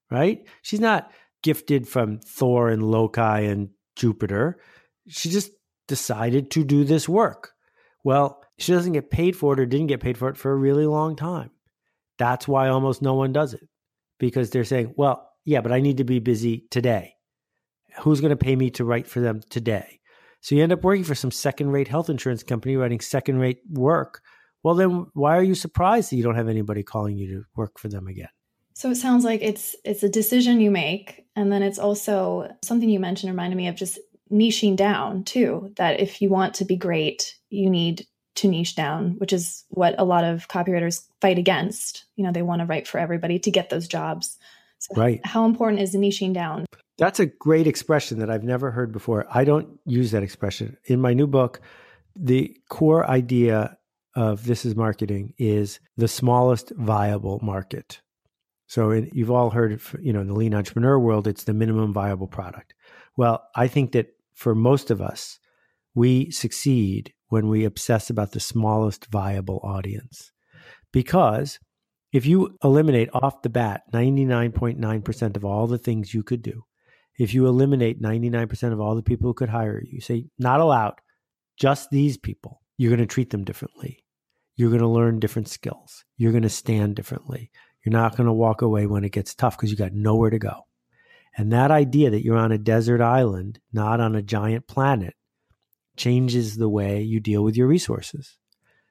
right? 0.10 0.48
She's 0.62 0.80
not 0.80 1.12
gifted 1.42 1.88
from 1.88 2.20
Thor 2.20 2.70
and 2.70 2.82
Loki 2.84 3.20
and 3.20 3.70
Jupiter. 3.96 4.58
She 5.08 5.30
just 5.30 5.52
decided 5.88 6.52
to 6.52 6.64
do 6.64 6.84
this 6.84 7.08
work. 7.10 7.52
Well, 8.04 8.44
she 8.58 8.72
doesn't 8.74 8.94
get 8.94 9.10
paid 9.10 9.36
for 9.36 9.54
it 9.54 9.60
or 9.60 9.66
didn't 9.66 9.88
get 9.88 10.02
paid 10.02 10.18
for 10.18 10.30
it 10.30 10.38
for 10.38 10.52
a 10.52 10.56
really 10.56 10.86
long 10.86 11.16
time. 11.16 11.52
That's 12.18 12.48
why 12.48 12.70
almost 12.70 13.02
no 13.02 13.16
one 13.16 13.34
does 13.34 13.54
it 13.54 13.68
because 14.20 14.50
they're 14.50 14.64
saying, 14.64 14.94
well, 14.98 15.30
yeah, 15.46 15.62
but 15.62 15.72
I 15.72 15.82
need 15.82 15.98
to 15.98 16.04
be 16.04 16.20
busy 16.20 16.66
today. 16.70 17.16
Who's 18.02 18.22
going 18.22 18.32
to 18.32 18.36
pay 18.36 18.56
me 18.56 18.70
to 18.72 18.86
write 18.86 19.08
for 19.08 19.20
them 19.20 19.42
today? 19.50 20.00
So 20.42 20.56
you 20.56 20.64
end 20.64 20.74
up 20.74 20.84
working 20.84 21.04
for 21.04 21.16
some 21.16 21.32
second 21.32 21.72
rate 21.72 21.88
health 21.88 22.10
insurance 22.10 22.44
company 22.44 22.76
writing 22.76 23.00
second 23.00 23.40
rate 23.40 23.60
work. 23.70 24.22
Well, 24.62 24.76
then 24.76 25.08
why 25.14 25.38
are 25.38 25.44
you 25.44 25.56
surprised 25.56 26.12
that 26.12 26.16
you 26.16 26.24
don't 26.24 26.36
have 26.36 26.50
anybody 26.50 26.84
calling 26.84 27.18
you 27.18 27.28
to 27.28 27.44
work 27.56 27.80
for 27.80 27.88
them 27.88 28.08
again? 28.08 28.30
So 28.74 28.90
it 28.90 28.96
sounds 28.96 29.24
like 29.24 29.42
it's 29.42 29.76
it's 29.86 30.04
a 30.04 30.10
decision 30.10 30.60
you 30.60 30.72
make 30.72 31.26
and 31.36 31.52
then 31.52 31.62
it's 31.62 31.78
also 31.78 32.52
something 32.64 32.90
you 32.90 33.00
mentioned 33.00 33.32
reminded 33.32 33.56
me 33.56 33.68
of 33.68 33.76
just 33.76 34.00
niching 34.34 34.76
down 34.76 35.24
too 35.24 35.72
that 35.78 36.00
if 36.00 36.22
you 36.22 36.30
want 36.30 36.56
to 36.56 36.66
be 36.66 36.76
great, 36.76 37.36
you 37.50 37.70
need 37.70 38.08
to 38.36 38.48
niche 38.48 38.76
down, 38.76 39.12
which 39.20 39.32
is 39.32 39.64
what 39.70 39.94
a 40.00 40.04
lot 40.04 40.24
of 40.24 40.48
copywriters 40.48 41.04
fight 41.22 41.38
against. 41.38 42.06
You 42.16 42.26
know, 42.26 42.32
they 42.32 42.42
want 42.42 42.62
to 42.62 42.66
write 42.66 42.88
for 42.88 42.98
everybody 42.98 43.38
to 43.40 43.52
get 43.52 43.70
those 43.70 43.88
jobs. 43.88 44.38
So 44.80 44.96
right. 44.96 45.24
How 45.24 45.46
important 45.46 45.82
is 45.82 45.96
niching 45.96 46.34
down? 46.34 46.66
That's 46.98 47.20
a 47.20 47.28
great 47.28 47.68
expression 47.68 48.20
that 48.20 48.30
I've 48.30 48.44
never 48.44 48.72
heard 48.72 48.92
before. 48.92 49.26
I 49.30 49.44
don't 49.44 49.80
use 49.86 50.12
that 50.12 50.24
expression. 50.24 50.78
In 50.86 51.00
my 51.00 51.14
new 51.14 51.28
book, 51.28 51.62
the 52.16 52.58
core 52.70 53.10
idea 53.10 53.78
of 54.16 54.46
this 54.46 54.66
is 54.66 54.76
marketing 54.76 55.34
is 55.38 55.80
the 55.98 56.08
smallest 56.08 56.72
viable 56.76 57.40
market. 57.42 58.02
So 58.68 58.92
in, 58.92 59.10
you've 59.14 59.32
all 59.32 59.50
heard, 59.50 59.80
you 60.02 60.14
know, 60.14 60.22
in 60.22 60.28
the 60.28 60.34
lean 60.34 60.54
entrepreneur 60.54 61.00
world, 61.00 61.28
it's 61.28 61.44
the 61.44 61.54
minimum 61.54 61.94
viable 61.94 62.28
product. 62.28 62.74
Well, 63.16 63.44
I 63.56 63.68
think 63.68 63.92
that 63.94 64.16
for 64.34 64.56
most 64.56 64.92
of 64.92 65.02
us, 65.02 65.40
we 65.96 66.32
succeed 66.32 67.14
when 67.28 67.48
we 67.48 67.66
obsess 67.66 68.10
about 68.10 68.32
the 68.32 68.40
smallest 68.40 69.08
viable 69.08 69.60
audience. 69.64 70.32
Because 70.92 71.60
if 72.12 72.26
you 72.26 72.58
eliminate 72.64 73.10
off 73.14 73.42
the 73.42 73.50
bat 73.50 73.84
99.9% 73.94 75.36
of 75.36 75.44
all 75.44 75.68
the 75.68 75.78
things 75.78 76.14
you 76.14 76.24
could 76.24 76.42
do, 76.42 76.64
if 77.18 77.34
you 77.34 77.48
eliminate 77.48 78.02
99% 78.02 78.72
of 78.72 78.80
all 78.80 78.96
the 78.96 79.04
people 79.04 79.30
who 79.30 79.34
could 79.34 79.50
hire 79.50 79.82
you, 79.84 80.02
say, 80.02 80.26
not 80.38 80.60
allowed, 80.60 80.96
just 81.58 81.90
these 81.90 82.18
people, 82.18 82.62
you're 82.78 82.90
going 82.90 83.00
to 83.00 83.12
treat 83.12 83.30
them 83.30 83.44
differently. 83.44 84.04
You're 84.56 84.70
going 84.70 84.82
to 84.82 84.88
learn 84.88 85.20
different 85.20 85.48
skills. 85.48 86.06
You're 86.18 86.32
going 86.32 86.44
to 86.44 86.50
stand 86.50 86.96
differently. 86.96 87.52
You're 87.84 87.94
not 87.94 88.16
going 88.16 88.28
to 88.28 88.34
walk 88.34 88.62
away 88.62 88.86
when 88.88 89.04
it 89.04 89.12
gets 89.12 89.36
tough 89.36 89.58
because 89.58 89.72
you 89.72 89.78
got 89.78 89.94
nowhere 89.94 90.30
to 90.30 90.40
go. 90.40 90.62
And 91.36 91.52
that 91.52 91.72
idea 91.72 92.10
that 92.12 92.24
you're 92.24 92.38
on 92.38 92.52
a 92.52 92.58
desert 92.58 93.02
island, 93.02 93.60
not 93.72 94.00
on 94.00 94.16
a 94.16 94.22
giant 94.22 94.68
planet, 94.68 95.16
changes 95.98 96.58
the 96.58 96.70
way 96.70 97.02
you 97.02 97.20
deal 97.20 97.44
with 97.44 97.56
your 97.56 97.68
resources. 97.68 98.38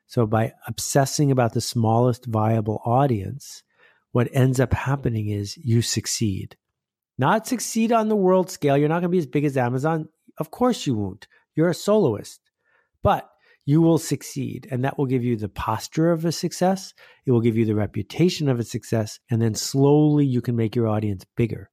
So 0.06 0.26
by 0.26 0.52
obsessing 0.66 1.30
about 1.30 1.54
the 1.54 1.60
smallest 1.60 2.26
viable 2.26 2.82
audience, 2.84 3.62
what 4.10 4.28
ends 4.32 4.60
up 4.60 4.72
happening 4.72 5.28
is 5.28 5.56
you 5.56 5.82
succeed. 5.82 6.56
Not 7.16 7.46
succeed 7.46 7.92
on 7.92 8.08
the 8.08 8.16
world 8.16 8.50
scale. 8.50 8.76
You're 8.76 8.88
not 8.88 8.96
going 8.96 9.04
to 9.04 9.08
be 9.10 9.18
as 9.18 9.26
big 9.26 9.44
as 9.44 9.56
Amazon. 9.56 10.08
Of 10.38 10.50
course 10.50 10.86
you 10.86 10.94
won't. 10.94 11.28
You're 11.54 11.70
a 11.70 11.74
soloist. 11.74 12.40
But 13.02 13.28
you 13.64 13.80
will 13.80 13.98
succeed. 13.98 14.66
And 14.70 14.84
that 14.84 14.98
will 14.98 15.06
give 15.06 15.24
you 15.24 15.36
the 15.36 15.48
posture 15.48 16.10
of 16.10 16.24
a 16.24 16.32
success. 16.32 16.92
It 17.24 17.30
will 17.30 17.40
give 17.40 17.56
you 17.56 17.64
the 17.64 17.74
reputation 17.74 18.48
of 18.48 18.58
a 18.58 18.64
success. 18.64 19.18
And 19.30 19.40
then 19.40 19.54
slowly 19.54 20.26
you 20.26 20.40
can 20.40 20.56
make 20.56 20.74
your 20.74 20.88
audience 20.88 21.24
bigger. 21.36 21.70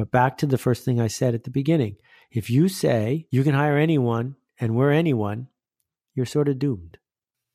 But 0.00 0.10
back 0.10 0.38
to 0.38 0.46
the 0.46 0.56
first 0.56 0.82
thing 0.82 0.98
I 0.98 1.08
said 1.08 1.34
at 1.34 1.44
the 1.44 1.50
beginning 1.50 1.96
if 2.30 2.48
you 2.48 2.70
say 2.70 3.26
you 3.30 3.44
can 3.44 3.52
hire 3.52 3.76
anyone 3.76 4.36
and 4.58 4.74
we're 4.74 4.92
anyone, 4.92 5.48
you're 6.14 6.24
sort 6.24 6.48
of 6.48 6.58
doomed. 6.58 6.96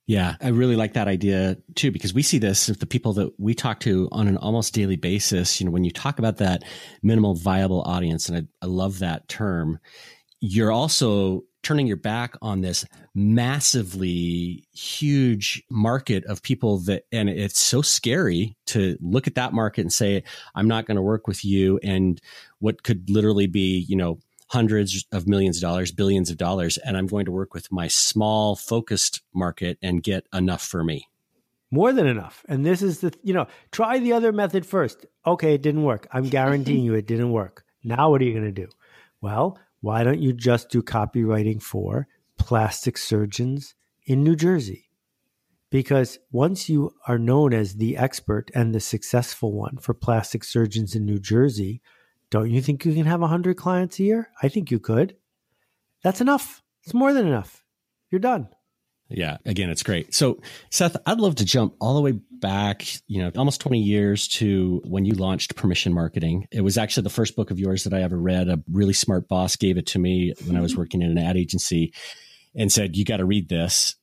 Yeah, 0.05 0.36
I 0.39 0.49
really 0.49 0.75
like 0.75 0.93
that 0.93 1.08
idea 1.08 1.58
too, 1.73 1.89
because 1.89 2.13
we 2.13 2.21
see 2.21 2.38
this 2.38 2.67
with 2.67 2.81
the 2.81 2.86
people 2.86 3.13
that 3.13 3.31
we 3.39 3.55
talk 3.55 3.79
to 3.79 4.08
on 4.12 4.27
an 4.27 4.38
almost 4.38 4.75
daily 4.75 4.95
basis. 4.95 5.60
You 5.60 5.65
know, 5.65 5.71
when 5.71 5.86
you 5.86 5.89
talk 5.89 6.19
about 6.19 6.38
that 6.38 6.63
minimal 7.01 7.34
viable 7.34 7.81
audience, 7.81 8.29
and 8.29 8.38
I, 8.38 8.63
I 8.63 8.67
love 8.67 8.99
that 8.99 9.27
term, 9.27 9.79
you're 10.39 10.71
also 10.71 11.45
turning 11.65 11.88
your 11.88 11.97
back 11.97 12.36
on 12.43 12.62
this 12.62 12.86
massively 13.15 14.63
huge 14.71 15.63
market 15.69 16.23
of 16.25 16.43
people 16.43 16.78
that, 16.78 17.06
and 17.12 17.28
it's 17.28 17.60
so 17.60 17.82
scary 17.82 18.56
to 18.67 18.95
look 19.01 19.25
at 19.25 19.34
that 19.34 19.51
market 19.51 19.82
and 19.82 19.91
say, 19.91 20.23
I'm 20.54 20.67
not 20.67 20.86
going 20.86 20.95
to 20.95 21.01
work 21.01 21.28
with 21.28 21.43
you. 21.43 21.80
And 21.82 22.21
what 22.60 22.84
could 22.84 23.10
literally 23.10 23.47
be, 23.47 23.80
you 23.89 23.95
know, 23.95 24.19
hundreds 24.49 25.06
of 25.12 25.28
millions 25.28 25.58
of 25.58 25.63
dollars, 25.63 25.91
billions 25.91 26.30
of 26.30 26.38
dollars, 26.38 26.78
and 26.78 26.95
I'm 26.95 27.08
going 27.08 27.25
to 27.25 27.32
work 27.32 27.56
with 27.56 27.71
my 27.71 27.88
small 27.88 28.56
focused 28.56 29.21
market 29.34 29.80
and 29.82 30.04
get 30.04 30.28
enough 30.32 30.62
for 30.62 30.84
me. 30.84 31.10
More 31.71 31.91
than 31.91 32.06
enough. 32.06 32.45
And 32.47 32.63
this 32.63 32.84
is 32.84 32.99
the, 32.99 33.12
you 33.23 33.34
know, 33.34 33.47
try 33.71 33.97
the 33.97 34.13
other 34.13 34.32
method 34.32 34.67
first. 34.67 35.08
Okay, 35.25 35.56
it 35.56 35.63
didn't 35.63 35.82
work. 35.84 36.08
I'm 36.12 36.30
guaranteeing 36.30 36.84
you 36.86 36.93
it 36.93 37.08
didn't 37.08 37.32
work. 37.32 37.65
Now 37.84 38.12
what 38.12 38.21
are 38.21 38.25
you 38.25 38.34
going 38.34 38.45
to 38.45 38.51
do? 38.51 38.69
Well, 39.19 39.58
why 39.81 40.03
don't 40.03 40.21
you 40.21 40.33
just 40.33 40.69
do 40.69 40.81
copywriting 40.81 41.61
for 41.61 42.07
plastic 42.38 42.97
surgeons 42.97 43.75
in 44.05 44.23
New 44.23 44.35
Jersey? 44.35 44.89
Because 45.69 46.19
once 46.31 46.69
you 46.69 46.91
are 47.07 47.17
known 47.17 47.53
as 47.53 47.75
the 47.75 47.97
expert 47.97 48.49
and 48.53 48.73
the 48.73 48.79
successful 48.79 49.51
one 49.51 49.77
for 49.77 49.93
plastic 49.93 50.43
surgeons 50.43 50.95
in 50.95 51.05
New 51.05 51.19
Jersey, 51.19 51.81
don't 52.29 52.49
you 52.49 52.61
think 52.61 52.85
you 52.85 52.93
can 52.93 53.05
have 53.05 53.21
100 53.21 53.57
clients 53.57 53.99
a 53.99 54.03
year? 54.03 54.29
I 54.41 54.47
think 54.47 54.71
you 54.71 54.79
could. 54.79 55.15
That's 56.03 56.21
enough. 56.21 56.63
It's 56.83 56.93
more 56.93 57.13
than 57.13 57.27
enough. 57.27 57.63
You're 58.11 58.19
done. 58.19 58.49
Yeah, 59.09 59.37
again, 59.45 59.69
it's 59.69 59.83
great. 59.83 60.15
So, 60.15 60.41
Seth, 60.71 60.97
I'd 61.05 61.19
love 61.19 61.35
to 61.35 61.45
jump 61.45 61.75
all 61.79 61.93
the 61.93 62.01
way 62.01 62.13
back, 62.31 62.85
you 63.07 63.21
know, 63.21 63.31
almost 63.37 63.61
20 63.61 63.79
years 63.79 64.27
to 64.29 64.81
when 64.83 65.05
you 65.05 65.13
launched 65.13 65.55
Permission 65.55 65.93
Marketing. 65.93 66.47
It 66.51 66.61
was 66.61 66.77
actually 66.77 67.03
the 67.03 67.11
first 67.11 67.35
book 67.35 67.51
of 67.51 67.59
yours 67.59 67.83
that 67.83 67.93
I 67.93 68.01
ever 68.01 68.17
read. 68.17 68.49
A 68.49 68.63
really 68.71 68.93
smart 68.93 69.27
boss 69.27 69.55
gave 69.55 69.77
it 69.77 69.85
to 69.87 69.99
me 69.99 70.33
when 70.45 70.57
I 70.57 70.61
was 70.61 70.71
mm-hmm. 70.71 70.81
working 70.81 71.01
in 71.03 71.11
an 71.11 71.19
ad 71.19 71.37
agency 71.37 71.93
and 72.55 72.71
said, 72.71 72.95
You 72.95 73.05
got 73.05 73.17
to 73.17 73.25
read 73.25 73.47
this 73.47 73.95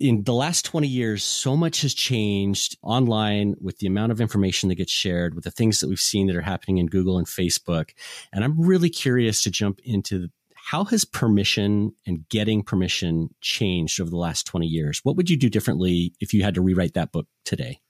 in 0.00 0.24
the 0.24 0.32
last 0.32 0.64
20 0.64 0.88
years, 0.88 1.22
so 1.22 1.54
much 1.54 1.82
has 1.82 1.92
changed 1.92 2.78
online 2.82 3.54
with 3.60 3.78
the 3.78 3.86
amount 3.86 4.10
of 4.10 4.20
information 4.20 4.70
that 4.70 4.76
gets 4.76 4.90
shared, 4.90 5.34
with 5.34 5.44
the 5.44 5.50
things 5.50 5.78
that 5.78 5.88
we've 5.88 6.00
seen 6.00 6.26
that 6.26 6.36
are 6.36 6.40
happening 6.40 6.78
in 6.78 6.86
Google 6.86 7.18
and 7.18 7.26
Facebook. 7.26 7.90
And 8.32 8.42
I'm 8.42 8.58
really 8.58 8.88
curious 8.88 9.42
to 9.42 9.50
jump 9.50 9.78
into 9.84 10.30
how 10.70 10.84
has 10.84 11.04
permission 11.04 11.92
and 12.06 12.28
getting 12.28 12.62
permission 12.62 13.28
changed 13.40 14.00
over 14.00 14.08
the 14.08 14.16
last 14.16 14.46
20 14.46 14.68
years? 14.68 15.00
What 15.02 15.16
would 15.16 15.28
you 15.28 15.36
do 15.36 15.50
differently 15.50 16.12
if 16.20 16.32
you 16.32 16.44
had 16.44 16.54
to 16.54 16.60
rewrite 16.60 16.94
that 16.94 17.10
book 17.10 17.26
today? 17.44 17.80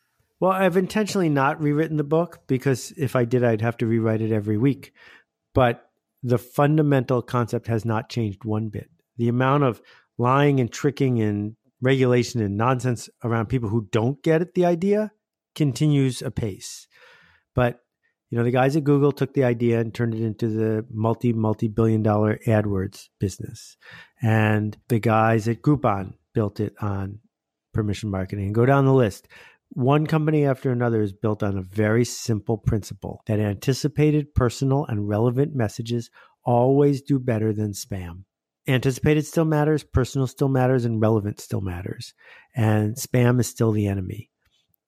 Well, 0.41 0.53
I've 0.53 0.79
intentionally 0.79 1.29
not 1.29 1.61
rewritten 1.61 1.99
the 1.99 2.05
book 2.05 2.39
because 2.47 2.93
if 2.93 3.15
I 3.15 3.27
did, 3.27 3.45
I'd 3.45 3.61
have 3.61 3.77
to 3.79 3.87
rewrite 3.87 4.23
it 4.23 4.33
every 4.33 4.57
week. 4.57 4.95
But 5.53 5.91
the 6.23 6.39
fundamental 6.39 7.21
concept 7.21 7.67
has 7.67 7.85
not 7.85 8.09
changed 8.09 8.47
one 8.47 8.71
bit. 8.71 8.89
The 9.19 9.29
amount 9.29 9.65
of 9.65 9.83
lying 10.17 10.59
and 10.59 10.73
tricking 10.73 11.21
and 11.21 11.57
regulation 11.83 12.41
and 12.41 12.57
nonsense 12.57 13.11
around 13.23 13.51
people 13.51 13.69
who 13.69 13.89
don't 13.93 14.23
get 14.23 14.41
it, 14.41 14.55
the 14.55 14.65
idea 14.65 15.13
continues 15.55 16.23
apace. 16.23 16.89
But 17.55 17.81
you 18.31 18.39
know, 18.39 18.45
the 18.45 18.51
guys 18.53 18.77
at 18.77 18.85
Google 18.85 19.13
took 19.13 19.35
the 19.35 19.45
idea 19.45 19.81
and 19.81 19.93
turned 19.93 20.15
it 20.15 20.23
into 20.23 20.49
the 20.49 20.87
multi 20.91 21.33
multi 21.33 21.69
billion 21.69 22.03
dollar 22.03 22.39
AdWords 22.47 23.09
business, 23.19 23.77
and 24.23 24.77
the 24.89 25.01
guys 25.01 25.49
at 25.49 25.63
Groupon 25.63 26.15
built 26.33 26.61
it 26.61 26.75
on 26.81 27.19
permission 27.75 28.11
marketing. 28.11 28.47
And 28.47 28.55
go 28.55 28.65
down 28.67 28.85
the 28.85 28.95
list. 28.95 29.27
One 29.73 30.07
company 30.07 30.47
after 30.47 30.73
another 30.73 31.01
is 31.01 31.13
built 31.13 31.43
on 31.43 31.57
a 31.57 31.63
very 31.63 32.05
simple 32.05 32.59
principle 32.59 33.23
that 33.27 33.39
anticipated, 33.39 34.35
personal, 34.35 34.85
and 34.87 35.09
relevant 35.09 35.55
messages 35.55 36.11
always 36.45 37.03
do 37.03 37.19
better 37.21 37.53
than 37.53 37.73
spam. 37.73 38.25
Anticipated 38.67 39.27
still 39.27 39.45
matters, 39.45 39.85
personal 39.85 40.27
still 40.27 40.49
matters, 40.49 40.85
and 40.85 41.01
relevant 41.01 41.41
still 41.41 41.61
matters. 41.61 42.15
And 42.55 42.97
spam 42.97 43.41
is 43.41 43.49
still 43.49 43.73
the 43.73 43.87
enemy. 43.87 44.31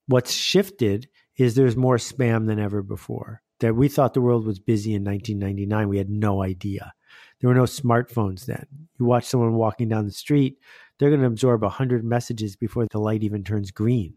What's 0.07 0.33
shifted 0.33 1.09
is 1.43 1.55
there's 1.55 1.77
more 1.77 1.97
spam 1.97 2.47
than 2.47 2.59
ever 2.59 2.83
before. 2.83 3.43
That 3.61 3.77
we 3.77 3.89
thought 3.89 4.15
the 4.15 4.21
world 4.21 4.45
was 4.47 4.59
busy 4.59 4.95
in 4.95 5.05
1999. 5.05 5.89
We 5.89 5.99
had 5.99 6.11
no 6.11 6.43
idea. 6.43 6.93
There 7.41 7.49
were 7.49 7.55
no 7.55 7.65
smartphones 7.65 8.47
then. 8.47 8.67
You 8.99 9.07
watch 9.07 9.25
someone 9.25 9.55
walking 9.55 9.89
down 9.89 10.07
the 10.07 10.13
street, 10.13 10.59
they're 10.99 11.11
going 11.11 11.21
to 11.21 11.27
absorb 11.27 11.63
100 11.63 12.05
messages 12.05 12.55
before 12.55 12.87
the 12.87 12.99
light 12.99 13.25
even 13.25 13.43
turns 13.43 13.71
green. 13.71 14.15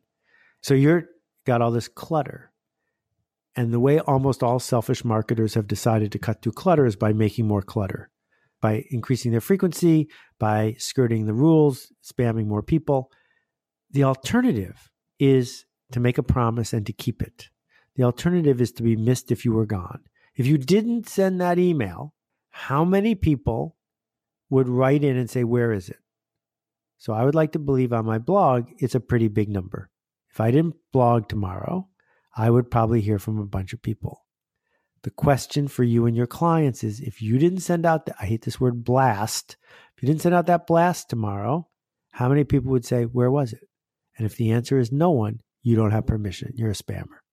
So 0.62 0.74
you're 0.74 1.06
got 1.46 1.62
all 1.62 1.72
this 1.72 1.88
clutter. 1.88 2.52
And 3.56 3.74
the 3.74 3.80
way 3.80 4.00
almost 4.00 4.44
all 4.44 4.60
selfish 4.60 5.06
marketers 5.06 5.54
have 5.54 5.68
decided 5.68 6.12
to 6.12 6.20
cut 6.20 6.42
through 6.42 6.52
clutter 6.52 6.86
is 6.86 6.96
by 6.96 7.14
making 7.14 7.48
more 7.48 7.62
clutter, 7.62 8.10
by 8.62 8.86
increasing 8.92 9.32
their 9.32 9.42
frequency, 9.42 10.10
by 10.40 10.76
skirting 10.78 11.26
the 11.26 11.34
rules, 11.34 11.92
spamming 12.04 12.48
more 12.48 12.64
people. 12.64 13.12
The 13.92 14.04
alternative 14.04 14.92
is 15.20 15.66
to 15.92 16.00
make 16.00 16.18
a 16.18 16.24
promise 16.24 16.74
and 16.74 16.86
to 16.86 16.94
keep 16.94 17.22
it. 17.22 17.50
The 17.96 18.04
alternative 18.04 18.60
is 18.60 18.72
to 18.74 18.84
be 18.84 18.96
missed 18.96 19.32
if 19.32 19.46
you 19.46 19.54
were 19.54 19.66
gone. 19.66 20.02
If 20.36 20.46
you 20.46 20.58
didn't 20.58 21.08
send 21.08 21.40
that 21.40 21.60
email, 21.60 22.14
how 22.50 22.84
many 22.84 23.16
people 23.16 23.78
would 24.50 24.68
write 24.68 25.04
in 25.04 25.18
and 25.18 25.30
say, 25.30 25.44
Where 25.44 25.72
is 25.72 25.90
it? 25.90 26.00
So 26.98 27.14
I 27.14 27.24
would 27.24 27.36
like 27.36 27.52
to 27.54 27.60
believe 27.60 27.94
on 27.94 28.06
my 28.06 28.18
blog, 28.18 28.70
it's 28.78 28.96
a 28.96 29.00
pretty 29.00 29.28
big 29.28 29.50
number. 29.50 29.90
If 30.30 30.40
I 30.40 30.52
didn't 30.52 30.76
blog 30.92 31.28
tomorrow, 31.28 31.88
I 32.36 32.50
would 32.50 32.70
probably 32.70 33.02
hear 33.02 33.20
from 33.20 33.40
a 33.40 33.46
bunch 33.46 33.74
of 33.74 33.82
people. 33.82 34.26
The 35.04 35.12
question 35.12 35.68
for 35.68 35.84
you 35.84 36.06
and 36.06 36.18
your 36.18 36.28
clients 36.28 36.84
is 36.84 37.00
if 37.00 37.22
you 37.22 37.38
didn't 37.38 37.60
send 37.60 37.86
out, 37.86 38.06
the, 38.06 38.16
I 38.20 38.26
hate 38.26 38.42
this 38.42 38.60
word 38.60 38.84
blast, 38.84 39.56
if 39.96 40.04
you 40.04 40.08
didn't 40.08 40.22
send 40.22 40.36
out 40.36 40.48
that 40.48 40.68
blast 40.68 41.10
tomorrow, 41.10 41.68
how 42.12 42.28
many 42.28 42.44
people 42.44 42.72
would 42.72 42.86
say, 42.86 43.04
Where 43.04 43.32
was 43.32 43.54
it? 43.54 43.68
And 44.18 44.26
if 44.26 44.36
the 44.36 44.52
answer 44.52 44.80
is 44.80 44.92
no 44.92 45.12
one, 45.12 45.42
you 45.66 45.76
don't 45.76 45.92
have 45.92 46.06
permission. 46.06 46.54
You're 46.56 46.70
a 46.70 46.74
spammer. 46.74 47.25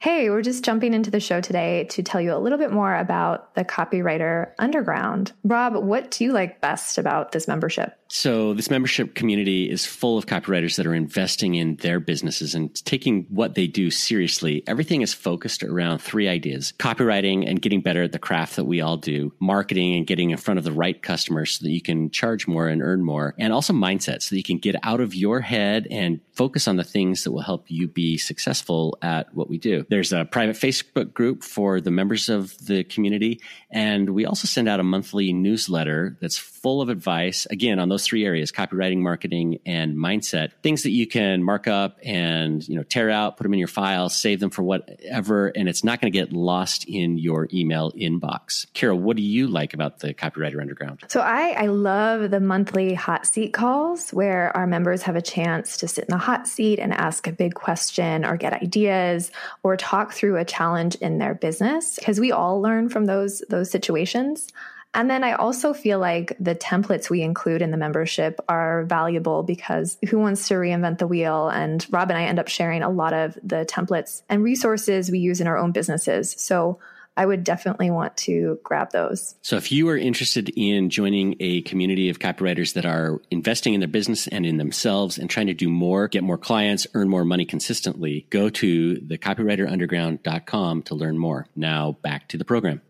Hey, 0.00 0.30
we're 0.30 0.40
just 0.40 0.64
jumping 0.64 0.94
into 0.94 1.10
the 1.10 1.20
show 1.20 1.42
today 1.42 1.84
to 1.90 2.02
tell 2.02 2.22
you 2.22 2.34
a 2.34 2.40
little 2.40 2.56
bit 2.56 2.72
more 2.72 2.96
about 2.96 3.54
the 3.54 3.66
Copywriter 3.66 4.52
Underground. 4.58 5.32
Rob, 5.44 5.74
what 5.74 6.10
do 6.10 6.24
you 6.24 6.32
like 6.32 6.62
best 6.62 6.96
about 6.96 7.32
this 7.32 7.46
membership? 7.46 7.98
So, 8.12 8.54
this 8.54 8.70
membership 8.70 9.14
community 9.14 9.70
is 9.70 9.86
full 9.86 10.18
of 10.18 10.26
copywriters 10.26 10.76
that 10.76 10.86
are 10.86 10.94
investing 10.94 11.54
in 11.54 11.76
their 11.76 12.00
businesses 12.00 12.56
and 12.56 12.74
taking 12.84 13.26
what 13.28 13.54
they 13.54 13.68
do 13.68 13.88
seriously. 13.90 14.64
Everything 14.66 15.02
is 15.02 15.14
focused 15.14 15.62
around 15.62 16.00
three 16.00 16.26
ideas 16.26 16.72
copywriting 16.78 17.48
and 17.48 17.62
getting 17.62 17.82
better 17.82 18.02
at 18.02 18.12
the 18.12 18.18
craft 18.18 18.56
that 18.56 18.64
we 18.64 18.80
all 18.80 18.96
do, 18.96 19.32
marketing 19.38 19.94
and 19.94 20.08
getting 20.08 20.30
in 20.30 20.38
front 20.38 20.58
of 20.58 20.64
the 20.64 20.72
right 20.72 21.00
customers 21.00 21.58
so 21.58 21.64
that 21.64 21.70
you 21.70 21.82
can 21.82 22.10
charge 22.10 22.48
more 22.48 22.66
and 22.66 22.82
earn 22.82 23.04
more, 23.04 23.34
and 23.38 23.52
also 23.52 23.72
mindset 23.72 24.22
so 24.22 24.30
that 24.30 24.38
you 24.38 24.42
can 24.42 24.58
get 24.58 24.74
out 24.82 25.00
of 25.00 25.14
your 25.14 25.40
head 25.40 25.86
and 25.88 26.20
focus 26.32 26.66
on 26.66 26.76
the 26.76 26.84
things 26.84 27.22
that 27.22 27.30
will 27.30 27.42
help 27.42 27.70
you 27.70 27.86
be 27.86 28.16
successful 28.16 28.98
at 29.02 29.32
what 29.34 29.48
we 29.48 29.58
do. 29.58 29.84
There's 29.90 30.12
a 30.12 30.24
private 30.24 30.56
Facebook 30.56 31.12
group 31.12 31.42
for 31.42 31.80
the 31.80 31.90
members 31.90 32.28
of 32.28 32.56
the 32.64 32.84
community, 32.84 33.40
and 33.72 34.10
we 34.10 34.24
also 34.24 34.46
send 34.46 34.68
out 34.68 34.78
a 34.78 34.84
monthly 34.84 35.32
newsletter 35.32 36.16
that's 36.20 36.38
full 36.38 36.80
of 36.80 36.88
advice, 36.88 37.46
again, 37.50 37.80
on 37.80 37.88
those 37.88 38.06
three 38.06 38.24
areas 38.24 38.52
copywriting 38.52 38.98
marketing 38.98 39.58
and 39.66 39.96
mindset. 39.96 40.52
Things 40.62 40.84
that 40.84 40.90
you 40.90 41.06
can 41.06 41.42
mark 41.42 41.66
up 41.66 41.98
and 42.04 42.66
you 42.68 42.76
know 42.76 42.84
tear 42.84 43.10
out 43.10 43.36
put 43.36 43.42
them 43.42 43.52
in 43.52 43.58
your 43.58 43.68
file 43.68 44.08
save 44.08 44.40
them 44.40 44.50
for 44.50 44.62
whatever 44.62 45.48
and 45.48 45.68
it's 45.68 45.82
not 45.82 46.00
going 46.00 46.12
to 46.12 46.16
get 46.16 46.32
lost 46.32 46.84
in 46.86 47.18
your 47.18 47.48
email 47.52 47.90
inbox. 47.92 48.66
Kira 48.74 48.96
what 48.96 49.16
do 49.16 49.22
you 49.22 49.48
like 49.48 49.74
about 49.74 50.00
the 50.00 50.14
copywriter 50.14 50.60
underground? 50.60 51.00
So 51.08 51.20
i 51.20 51.50
i 51.56 51.66
love 51.66 52.30
the 52.30 52.40
monthly 52.40 52.94
hot 52.94 53.26
seat 53.26 53.52
calls 53.52 54.10
where 54.10 54.56
our 54.56 54.66
members 54.66 55.02
have 55.02 55.16
a 55.16 55.22
chance 55.22 55.76
to 55.78 55.88
sit 55.88 56.04
in 56.04 56.10
the 56.10 56.18
hot 56.18 56.46
seat 56.46 56.78
and 56.78 56.92
ask 56.92 57.26
a 57.26 57.32
big 57.32 57.54
question 57.54 58.24
or 58.24 58.36
get 58.36 58.52
ideas 58.52 59.32
or 59.62 59.76
talk 59.80 60.12
through 60.12 60.36
a 60.36 60.44
challenge 60.44 60.94
in 60.96 61.18
their 61.18 61.34
business 61.34 61.96
because 61.96 62.20
we 62.20 62.30
all 62.30 62.60
learn 62.60 62.88
from 62.88 63.06
those 63.06 63.42
those 63.48 63.70
situations 63.70 64.52
and 64.92 65.08
then 65.08 65.22
I 65.22 65.34
also 65.34 65.72
feel 65.72 66.00
like 66.00 66.36
the 66.40 66.54
templates 66.54 67.08
we 67.08 67.22
include 67.22 67.62
in 67.62 67.70
the 67.70 67.76
membership 67.76 68.40
are 68.48 68.84
valuable 68.84 69.44
because 69.44 69.96
who 70.08 70.18
wants 70.18 70.48
to 70.48 70.54
reinvent 70.54 70.98
the 70.98 71.06
wheel? 71.06 71.48
And 71.48 71.86
Rob 71.90 72.10
and 72.10 72.18
I 72.18 72.24
end 72.24 72.40
up 72.40 72.48
sharing 72.48 72.82
a 72.82 72.90
lot 72.90 73.12
of 73.12 73.38
the 73.42 73.64
templates 73.64 74.22
and 74.28 74.42
resources 74.42 75.10
we 75.10 75.20
use 75.20 75.40
in 75.40 75.46
our 75.46 75.56
own 75.56 75.70
businesses. 75.70 76.34
So 76.36 76.80
I 77.16 77.26
would 77.26 77.44
definitely 77.44 77.90
want 77.90 78.16
to 78.18 78.58
grab 78.62 78.92
those. 78.92 79.34
So, 79.42 79.56
if 79.56 79.72
you 79.72 79.88
are 79.88 79.96
interested 79.96 80.50
in 80.56 80.90
joining 80.90 81.36
a 81.40 81.62
community 81.62 82.08
of 82.08 82.18
copywriters 82.18 82.74
that 82.74 82.86
are 82.86 83.20
investing 83.30 83.74
in 83.74 83.80
their 83.80 83.88
business 83.88 84.26
and 84.28 84.46
in 84.46 84.56
themselves 84.56 85.18
and 85.18 85.28
trying 85.28 85.48
to 85.48 85.54
do 85.54 85.68
more, 85.68 86.08
get 86.08 86.22
more 86.22 86.38
clients, 86.38 86.86
earn 86.94 87.08
more 87.08 87.24
money 87.24 87.44
consistently, 87.44 88.26
go 88.30 88.48
to 88.48 88.96
thecopywriterunderground.com 88.96 90.82
to 90.82 90.94
learn 90.94 91.18
more. 91.18 91.46
Now, 91.56 91.92
back 92.02 92.28
to 92.28 92.38
the 92.38 92.44
program. 92.44 92.80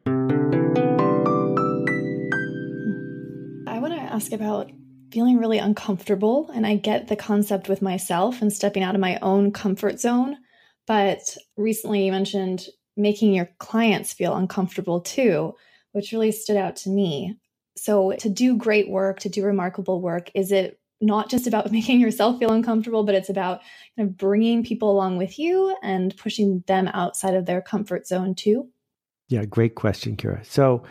I 3.66 3.78
want 3.78 3.94
to 3.94 4.00
ask 4.00 4.32
about 4.32 4.70
feeling 5.10 5.38
really 5.38 5.58
uncomfortable. 5.58 6.50
And 6.54 6.66
I 6.66 6.76
get 6.76 7.08
the 7.08 7.16
concept 7.16 7.68
with 7.68 7.82
myself 7.82 8.42
and 8.42 8.52
stepping 8.52 8.82
out 8.82 8.94
of 8.94 9.00
my 9.00 9.18
own 9.20 9.52
comfort 9.52 10.00
zone. 10.00 10.36
But 10.86 11.36
recently 11.56 12.06
you 12.06 12.12
mentioned 12.12 12.66
making 12.96 13.34
your 13.34 13.50
clients 13.58 14.12
feel 14.12 14.34
uncomfortable 14.34 15.00
too, 15.00 15.54
which 15.92 16.12
really 16.12 16.32
stood 16.32 16.56
out 16.56 16.76
to 16.76 16.90
me. 16.90 17.36
So, 17.76 18.12
to 18.18 18.28
do 18.28 18.56
great 18.56 18.90
work, 18.90 19.20
to 19.20 19.28
do 19.28 19.44
remarkable 19.44 20.00
work, 20.00 20.30
is 20.34 20.52
it 20.52 20.78
not 21.00 21.30
just 21.30 21.46
about 21.46 21.72
making 21.72 22.00
yourself 22.00 22.38
feel 22.38 22.52
uncomfortable, 22.52 23.04
but 23.04 23.14
it's 23.14 23.30
about 23.30 23.60
kind 23.96 24.08
of 24.08 24.16
bringing 24.16 24.64
people 24.64 24.90
along 24.90 25.16
with 25.16 25.38
you 25.38 25.76
and 25.82 26.16
pushing 26.16 26.62
them 26.66 26.88
outside 26.88 27.34
of 27.34 27.46
their 27.46 27.62
comfort 27.62 28.06
zone 28.06 28.34
too? 28.34 28.68
Yeah, 29.28 29.44
great 29.44 29.76
question, 29.76 30.16
Kira. 30.16 30.44
So, 30.44 30.82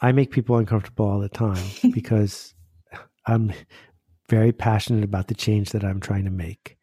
I 0.00 0.12
make 0.12 0.30
people 0.30 0.56
uncomfortable 0.56 1.06
all 1.06 1.20
the 1.20 1.28
time 1.28 1.64
because 1.92 2.54
I'm 3.26 3.52
very 4.28 4.52
passionate 4.52 5.04
about 5.04 5.28
the 5.28 5.34
change 5.34 5.70
that 5.70 5.84
I'm 5.84 6.00
trying 6.00 6.24
to 6.24 6.30
make. 6.30 6.76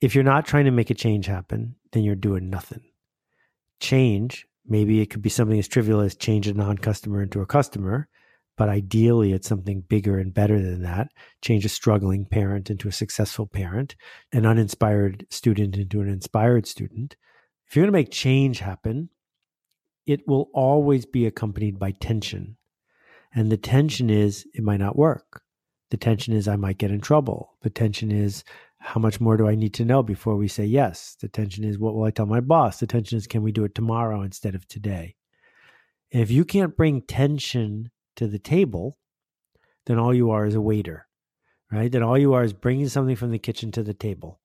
If 0.00 0.14
you're 0.14 0.24
not 0.24 0.46
trying 0.46 0.64
to 0.66 0.70
make 0.70 0.90
a 0.90 0.94
change 0.94 1.26
happen, 1.26 1.76
then 1.92 2.02
you're 2.02 2.14
doing 2.14 2.50
nothing. 2.50 2.82
Change, 3.84 4.46
maybe 4.66 5.02
it 5.02 5.10
could 5.10 5.20
be 5.20 5.28
something 5.28 5.58
as 5.58 5.68
trivial 5.68 6.00
as 6.00 6.16
change 6.16 6.48
a 6.48 6.54
non 6.54 6.78
customer 6.78 7.22
into 7.22 7.42
a 7.42 7.46
customer, 7.46 8.08
but 8.56 8.70
ideally 8.70 9.34
it's 9.34 9.46
something 9.46 9.82
bigger 9.82 10.18
and 10.18 10.32
better 10.32 10.58
than 10.58 10.80
that. 10.84 11.08
Change 11.42 11.66
a 11.66 11.68
struggling 11.68 12.24
parent 12.24 12.70
into 12.70 12.88
a 12.88 12.92
successful 12.92 13.46
parent, 13.46 13.94
an 14.32 14.46
uninspired 14.46 15.26
student 15.28 15.76
into 15.76 16.00
an 16.00 16.08
inspired 16.08 16.66
student. 16.66 17.16
If 17.68 17.76
you're 17.76 17.82
going 17.82 17.92
to 17.92 17.98
make 17.98 18.10
change 18.10 18.60
happen, 18.60 19.10
it 20.06 20.26
will 20.26 20.48
always 20.54 21.04
be 21.04 21.26
accompanied 21.26 21.78
by 21.78 21.90
tension. 21.90 22.56
And 23.34 23.52
the 23.52 23.58
tension 23.58 24.08
is 24.08 24.46
it 24.54 24.64
might 24.64 24.80
not 24.80 24.96
work. 24.96 25.42
The 25.90 25.98
tension 25.98 26.32
is 26.32 26.48
I 26.48 26.56
might 26.56 26.78
get 26.78 26.90
in 26.90 27.02
trouble. 27.02 27.58
The 27.60 27.68
tension 27.68 28.10
is 28.10 28.44
how 28.84 29.00
much 29.00 29.20
more 29.20 29.36
do 29.36 29.48
I 29.48 29.54
need 29.54 29.74
to 29.74 29.84
know 29.84 30.02
before 30.02 30.36
we 30.36 30.48
say 30.48 30.64
yes? 30.64 31.16
The 31.20 31.28
tension 31.28 31.64
is 31.64 31.78
what 31.78 31.94
will 31.94 32.04
I 32.04 32.10
tell 32.10 32.26
my 32.26 32.40
boss? 32.40 32.80
The 32.80 32.86
tension 32.86 33.18
is 33.18 33.26
can 33.26 33.42
we 33.42 33.52
do 33.52 33.64
it 33.64 33.74
tomorrow 33.74 34.22
instead 34.22 34.54
of 34.54 34.68
today? 34.68 35.16
And 36.12 36.22
if 36.22 36.30
you 36.30 36.44
can't 36.44 36.76
bring 36.76 37.02
tension 37.02 37.90
to 38.16 38.26
the 38.26 38.38
table, 38.38 38.98
then 39.86 39.98
all 39.98 40.14
you 40.14 40.30
are 40.30 40.46
is 40.46 40.54
a 40.54 40.60
waiter, 40.60 41.06
right? 41.72 41.90
Then 41.90 42.02
all 42.02 42.18
you 42.18 42.34
are 42.34 42.44
is 42.44 42.52
bringing 42.52 42.88
something 42.88 43.16
from 43.16 43.30
the 43.30 43.38
kitchen 43.38 43.72
to 43.72 43.82
the 43.82 43.94
table. 43.94 44.40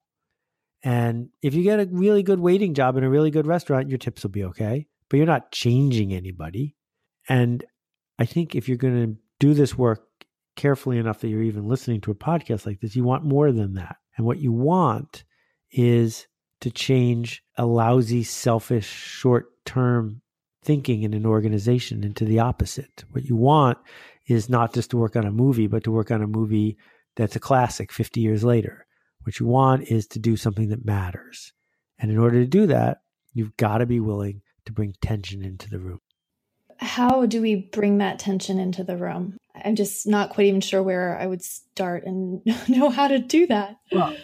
And 0.82 1.28
if 1.42 1.54
you 1.54 1.62
get 1.62 1.80
a 1.80 1.88
really 1.90 2.22
good 2.22 2.40
waiting 2.40 2.74
job 2.74 2.96
in 2.96 3.04
a 3.04 3.10
really 3.10 3.30
good 3.30 3.46
restaurant, 3.46 3.90
your 3.90 3.98
tips 3.98 4.22
will 4.22 4.30
be 4.30 4.44
okay 4.44 4.86
but 5.10 5.16
you're 5.16 5.26
not 5.26 5.52
changing 5.52 6.14
anybody. 6.14 6.76
And 7.28 7.64
I 8.18 8.24
think 8.24 8.54
if 8.54 8.68
you're 8.68 8.78
going 8.78 9.14
to 9.14 9.20
do 9.38 9.52
this 9.52 9.76
work 9.76 10.06
carefully 10.56 10.98
enough 10.98 11.20
that 11.20 11.28
you're 11.28 11.42
even 11.42 11.68
listening 11.68 12.00
to 12.02 12.12
a 12.12 12.14
podcast 12.14 12.64
like 12.64 12.80
this, 12.80 12.96
you 12.96 13.04
want 13.04 13.24
more 13.24 13.52
than 13.52 13.74
that. 13.74 13.96
And 14.16 14.26
what 14.26 14.38
you 14.38 14.52
want 14.52 15.24
is 15.70 16.26
to 16.60 16.70
change 16.70 17.42
a 17.56 17.64
lousy, 17.64 18.22
selfish, 18.22 18.86
short 18.86 19.46
term 19.64 20.22
thinking 20.62 21.02
in 21.02 21.14
an 21.14 21.24
organization 21.24 22.04
into 22.04 22.24
the 22.24 22.38
opposite. 22.38 23.04
What 23.12 23.24
you 23.24 23.36
want 23.36 23.78
is 24.26 24.48
not 24.48 24.74
just 24.74 24.90
to 24.90 24.96
work 24.96 25.16
on 25.16 25.24
a 25.24 25.32
movie, 25.32 25.66
but 25.66 25.84
to 25.84 25.90
work 25.90 26.10
on 26.10 26.22
a 26.22 26.26
movie 26.26 26.76
that's 27.16 27.36
a 27.36 27.40
classic 27.40 27.92
50 27.92 28.20
years 28.20 28.44
later. 28.44 28.86
What 29.22 29.38
you 29.40 29.46
want 29.46 29.88
is 29.88 30.06
to 30.08 30.18
do 30.18 30.36
something 30.36 30.68
that 30.68 30.84
matters. 30.84 31.52
And 31.98 32.10
in 32.10 32.18
order 32.18 32.40
to 32.40 32.46
do 32.46 32.66
that, 32.66 32.98
you've 33.32 33.56
got 33.56 33.78
to 33.78 33.86
be 33.86 34.00
willing 34.00 34.42
to 34.66 34.72
bring 34.72 34.94
tension 35.00 35.42
into 35.42 35.68
the 35.68 35.78
room. 35.78 36.00
How 36.78 37.26
do 37.26 37.42
we 37.42 37.56
bring 37.56 37.98
that 37.98 38.18
tension 38.18 38.58
into 38.58 38.82
the 38.82 38.96
room? 38.96 39.36
I'm 39.64 39.76
just 39.76 40.06
not 40.06 40.30
quite 40.30 40.46
even 40.46 40.60
sure 40.60 40.82
where 40.82 41.18
I 41.18 41.26
would 41.26 41.42
start 41.42 42.04
and 42.04 42.42
know 42.68 42.90
how 42.90 43.08
to 43.08 43.18
do 43.18 43.46
that. 43.48 43.76
Well, 43.92 44.16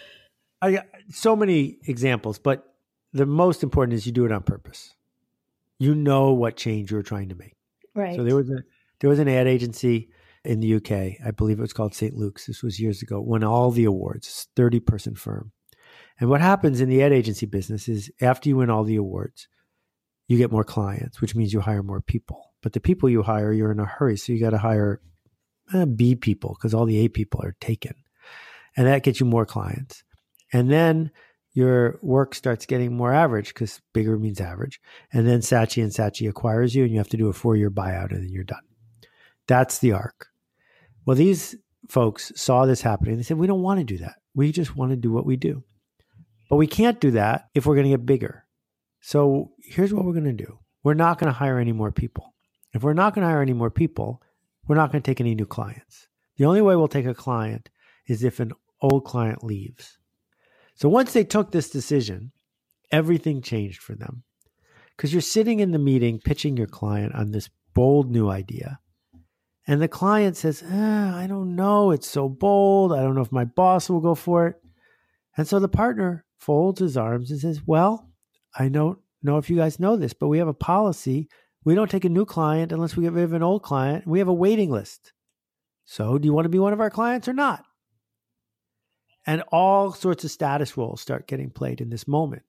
I 0.62 0.72
got 0.72 0.86
so 1.10 1.36
many 1.36 1.78
examples, 1.86 2.38
but 2.38 2.74
the 3.12 3.26
most 3.26 3.62
important 3.62 3.94
is 3.94 4.06
you 4.06 4.12
do 4.12 4.24
it 4.24 4.32
on 4.32 4.42
purpose. 4.42 4.94
You 5.78 5.94
know 5.94 6.32
what 6.32 6.56
change 6.56 6.90
you're 6.90 7.02
trying 7.02 7.28
to 7.28 7.34
make. 7.34 7.56
Right. 7.94 8.16
So 8.16 8.24
there 8.24 8.36
was 8.36 8.50
a 8.50 8.58
there 9.00 9.10
was 9.10 9.18
an 9.18 9.28
ad 9.28 9.46
agency 9.46 10.10
in 10.44 10.60
the 10.60 10.74
UK. 10.76 11.26
I 11.26 11.30
believe 11.32 11.58
it 11.58 11.62
was 11.62 11.72
called 11.72 11.94
St. 11.94 12.14
Luke's. 12.14 12.46
This 12.46 12.62
was 12.62 12.80
years 12.80 13.02
ago. 13.02 13.20
Won 13.20 13.44
all 13.44 13.70
the 13.70 13.84
awards. 13.84 14.48
Thirty 14.56 14.80
person 14.80 15.14
firm. 15.14 15.52
And 16.18 16.30
what 16.30 16.40
happens 16.40 16.80
in 16.80 16.88
the 16.88 17.02
ad 17.02 17.12
agency 17.12 17.46
business 17.46 17.88
is 17.88 18.10
after 18.20 18.48
you 18.48 18.56
win 18.56 18.70
all 18.70 18.84
the 18.84 18.96
awards, 18.96 19.48
you 20.28 20.38
get 20.38 20.50
more 20.50 20.64
clients, 20.64 21.20
which 21.20 21.34
means 21.34 21.52
you 21.52 21.60
hire 21.60 21.82
more 21.82 22.00
people. 22.00 22.54
But 22.62 22.72
the 22.72 22.80
people 22.80 23.08
you 23.08 23.22
hire, 23.22 23.52
you're 23.52 23.70
in 23.70 23.80
a 23.80 23.84
hurry, 23.84 24.16
so 24.16 24.32
you 24.32 24.40
got 24.40 24.50
to 24.50 24.58
hire 24.58 25.00
uh, 25.72 25.86
B 25.86 26.14
people 26.14 26.56
because 26.56 26.74
all 26.74 26.86
the 26.86 26.98
A 27.04 27.08
people 27.08 27.40
are 27.42 27.56
taken, 27.60 27.94
and 28.76 28.86
that 28.86 29.02
gets 29.02 29.20
you 29.20 29.26
more 29.26 29.46
clients. 29.46 30.02
And 30.52 30.70
then 30.70 31.10
your 31.56 31.98
work 32.02 32.34
starts 32.34 32.66
getting 32.66 32.94
more 32.94 33.12
average 33.12 33.48
because 33.48 33.80
bigger 33.94 34.18
means 34.18 34.42
average. 34.42 34.78
And 35.10 35.26
then 35.26 35.40
Saatchi 35.40 35.82
and 35.82 35.90
Saatchi 35.90 36.28
acquires 36.28 36.74
you 36.74 36.84
and 36.84 36.92
you 36.92 36.98
have 36.98 37.08
to 37.08 37.16
do 37.16 37.28
a 37.28 37.32
four 37.32 37.56
year 37.56 37.70
buyout 37.70 38.10
and 38.10 38.22
then 38.22 38.30
you're 38.30 38.44
done. 38.44 38.60
That's 39.46 39.78
the 39.78 39.92
arc. 39.92 40.28
Well, 41.06 41.16
these 41.16 41.56
folks 41.88 42.30
saw 42.36 42.66
this 42.66 42.82
happening. 42.82 43.16
They 43.16 43.22
said, 43.22 43.38
we 43.38 43.46
don't 43.46 43.62
want 43.62 43.80
to 43.80 43.84
do 43.84 43.96
that. 43.98 44.16
We 44.34 44.52
just 44.52 44.76
want 44.76 44.90
to 44.90 44.96
do 44.96 45.10
what 45.10 45.24
we 45.24 45.36
do. 45.36 45.64
But 46.50 46.56
we 46.56 46.66
can't 46.66 47.00
do 47.00 47.12
that 47.12 47.48
if 47.54 47.64
we're 47.64 47.74
going 47.74 47.86
to 47.86 47.96
get 47.96 48.04
bigger. 48.04 48.44
So 49.00 49.52
here's 49.62 49.94
what 49.94 50.04
we're 50.04 50.12
going 50.12 50.24
to 50.24 50.32
do 50.44 50.58
we're 50.82 50.94
not 50.94 51.18
going 51.18 51.32
to 51.32 51.38
hire 51.38 51.58
any 51.58 51.72
more 51.72 51.90
people. 51.90 52.34
If 52.74 52.82
we're 52.82 52.92
not 52.92 53.14
going 53.14 53.22
to 53.22 53.28
hire 53.28 53.40
any 53.40 53.54
more 53.54 53.70
people, 53.70 54.20
we're 54.66 54.76
not 54.76 54.92
going 54.92 55.02
to 55.02 55.10
take 55.10 55.20
any 55.20 55.34
new 55.34 55.46
clients. 55.46 56.08
The 56.36 56.44
only 56.44 56.62
way 56.62 56.76
we'll 56.76 56.88
take 56.88 57.06
a 57.06 57.14
client 57.14 57.70
is 58.06 58.24
if 58.24 58.40
an 58.40 58.52
old 58.80 59.04
client 59.04 59.42
leaves. 59.42 59.98
So 60.74 60.88
once 60.88 61.12
they 61.12 61.24
took 61.24 61.50
this 61.50 61.70
decision, 61.70 62.32
everything 62.92 63.42
changed 63.42 63.80
for 63.82 63.94
them. 63.94 64.22
Because 64.96 65.12
you're 65.12 65.22
sitting 65.22 65.60
in 65.60 65.72
the 65.72 65.78
meeting 65.78 66.20
pitching 66.20 66.56
your 66.56 66.66
client 66.66 67.14
on 67.14 67.30
this 67.30 67.50
bold 67.74 68.10
new 68.10 68.28
idea. 68.28 68.80
And 69.66 69.82
the 69.82 69.88
client 69.88 70.36
says, 70.36 70.62
ah, 70.70 71.16
I 71.18 71.26
don't 71.26 71.56
know. 71.56 71.90
It's 71.90 72.08
so 72.08 72.28
bold. 72.28 72.92
I 72.92 73.02
don't 73.02 73.14
know 73.14 73.22
if 73.22 73.32
my 73.32 73.44
boss 73.44 73.90
will 73.90 74.00
go 74.00 74.14
for 74.14 74.46
it. 74.46 74.56
And 75.36 75.46
so 75.46 75.58
the 75.58 75.68
partner 75.68 76.24
folds 76.38 76.80
his 76.80 76.96
arms 76.96 77.30
and 77.30 77.40
says, 77.40 77.60
Well, 77.66 78.08
I 78.58 78.68
don't 78.68 78.98
know 79.22 79.38
if 79.38 79.50
you 79.50 79.56
guys 79.56 79.80
know 79.80 79.96
this, 79.96 80.12
but 80.12 80.28
we 80.28 80.38
have 80.38 80.48
a 80.48 80.54
policy. 80.54 81.28
We 81.66 81.74
don't 81.74 81.90
take 81.90 82.04
a 82.04 82.08
new 82.08 82.24
client 82.24 82.70
unless 82.70 82.96
we 82.96 83.02
get 83.02 83.12
rid 83.12 83.24
of 83.24 83.32
an 83.32 83.42
old 83.42 83.64
client. 83.64 84.06
We 84.06 84.20
have 84.20 84.28
a 84.28 84.32
waiting 84.32 84.70
list. 84.70 85.12
So, 85.84 86.16
do 86.16 86.24
you 86.24 86.32
want 86.32 86.44
to 86.44 86.48
be 86.48 86.60
one 86.60 86.72
of 86.72 86.80
our 86.80 86.90
clients 86.90 87.26
or 87.26 87.32
not? 87.32 87.64
And 89.26 89.42
all 89.50 89.92
sorts 89.92 90.22
of 90.22 90.30
status 90.30 90.76
roles 90.76 91.00
start 91.00 91.26
getting 91.26 91.50
played 91.50 91.80
in 91.80 91.90
this 91.90 92.06
moment. 92.06 92.44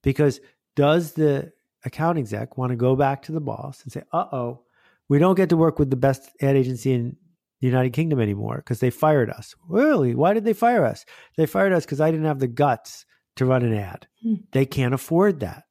Because 0.00 0.40
does 0.76 1.12
the 1.14 1.52
account 1.84 2.18
exec 2.18 2.56
want 2.56 2.70
to 2.70 2.76
go 2.76 2.94
back 2.94 3.22
to 3.22 3.32
the 3.32 3.40
boss 3.40 3.82
and 3.82 3.90
say, 3.90 4.04
uh 4.12 4.26
oh, 4.30 4.62
we 5.08 5.18
don't 5.18 5.34
get 5.34 5.48
to 5.48 5.56
work 5.56 5.80
with 5.80 5.90
the 5.90 5.96
best 5.96 6.30
ad 6.40 6.54
agency 6.54 6.92
in 6.92 7.16
the 7.60 7.66
United 7.66 7.92
Kingdom 7.92 8.20
anymore 8.20 8.58
because 8.58 8.78
they 8.78 8.90
fired 8.90 9.28
us? 9.28 9.56
Really? 9.68 10.14
Why 10.14 10.34
did 10.34 10.44
they 10.44 10.52
fire 10.52 10.84
us? 10.84 11.04
They 11.36 11.46
fired 11.46 11.72
us 11.72 11.84
because 11.84 12.00
I 12.00 12.12
didn't 12.12 12.26
have 12.26 12.38
the 12.38 12.46
guts 12.46 13.06
to 13.36 13.44
run 13.44 13.64
an 13.64 13.74
ad. 13.74 14.06
Hmm. 14.22 14.34
They 14.52 14.66
can't 14.66 14.94
afford 14.94 15.40
that. 15.40 15.64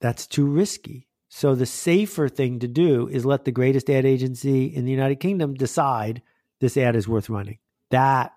That's 0.00 0.28
too 0.28 0.46
risky. 0.46 1.08
So 1.28 1.54
the 1.54 1.66
safer 1.66 2.28
thing 2.28 2.60
to 2.60 2.68
do 2.68 3.08
is 3.08 3.26
let 3.26 3.44
the 3.44 3.52
greatest 3.52 3.90
ad 3.90 4.04
agency 4.04 4.66
in 4.66 4.84
the 4.84 4.92
United 4.92 5.16
Kingdom 5.16 5.54
decide 5.54 6.22
this 6.60 6.76
ad 6.76 6.96
is 6.96 7.08
worth 7.08 7.28
running. 7.28 7.58
That 7.90 8.32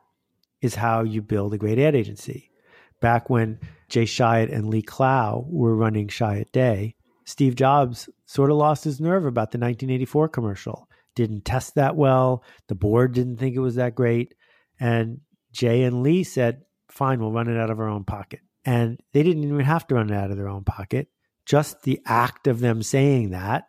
is 0.62 0.76
how 0.76 1.04
you 1.04 1.22
build 1.22 1.54
a 1.54 1.58
great 1.58 1.80
ad 1.80 1.96
agency. 1.96 2.52
Back 3.00 3.30
when 3.30 3.60
Jay 3.88 4.04
Chiat 4.04 4.54
and 4.54 4.68
Lee 4.68 4.82
Clow 4.82 5.46
were 5.50 5.76
running 5.76 6.08
Chiat 6.08 6.52
Day, 6.52 6.96
Steve 7.26 7.56
Jobs 7.56 8.10
sort 8.26 8.52
of 8.52 8.58
lost 8.58 8.84
his 8.84 9.00
nerve 9.00 9.26
about 9.26 9.52
the 9.52 9.60
1984 9.60 10.30
commercial. 10.30 10.90
Didn't 11.16 11.46
test 11.46 11.76
that 11.76 11.96
well. 11.96 12.44
The 12.68 12.76
board 12.76 13.14
didn't 13.14 13.38
think 13.38 13.56
it 13.56 13.60
was 13.60 13.76
that 13.76 13.96
great. 13.96 14.34
And 14.80 15.22
Jay 15.52 15.84
and 15.84 16.04
Lee 16.04 16.24
said, 16.24 16.64
fine, 16.90 17.20
we'll 17.20 17.32
run 17.32 17.48
it 17.48 17.60
out 17.60 17.70
of 17.70 17.80
our 17.80 17.88
own 17.88 18.04
pocket. 18.04 18.42
And 18.66 19.00
they 19.14 19.24
didn't 19.24 19.44
even 19.44 19.60
have 19.62 19.88
to 19.88 19.96
run 19.96 20.10
it 20.10 20.16
out 20.16 20.32
of 20.32 20.38
their 20.38 20.50
own 20.50 20.64
pocket. 20.64 21.08
Just 21.50 21.82
the 21.82 22.00
act 22.06 22.46
of 22.46 22.60
them 22.60 22.84
saying 22.84 23.32
that 23.32 23.64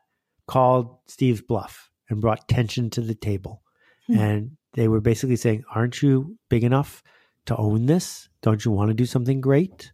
called 0.47 0.99
Steve's 1.07 1.40
bluff 1.40 1.90
and 2.11 2.21
brought 2.21 2.47
tension 2.47 2.90
to 2.90 3.01
the 3.01 3.14
table. 3.14 3.62
Hmm. 4.07 4.19
And 4.19 4.51
they 4.75 4.87
were 4.87 5.01
basically 5.01 5.37
saying, 5.37 5.64
Aren't 5.75 6.03
you 6.03 6.37
big 6.51 6.62
enough 6.62 7.03
to 7.47 7.57
own 7.57 7.87
this? 7.87 8.29
Don't 8.43 8.62
you 8.62 8.71
want 8.71 8.88
to 8.88 8.95
do 8.95 9.07
something 9.07 9.40
great? 9.40 9.93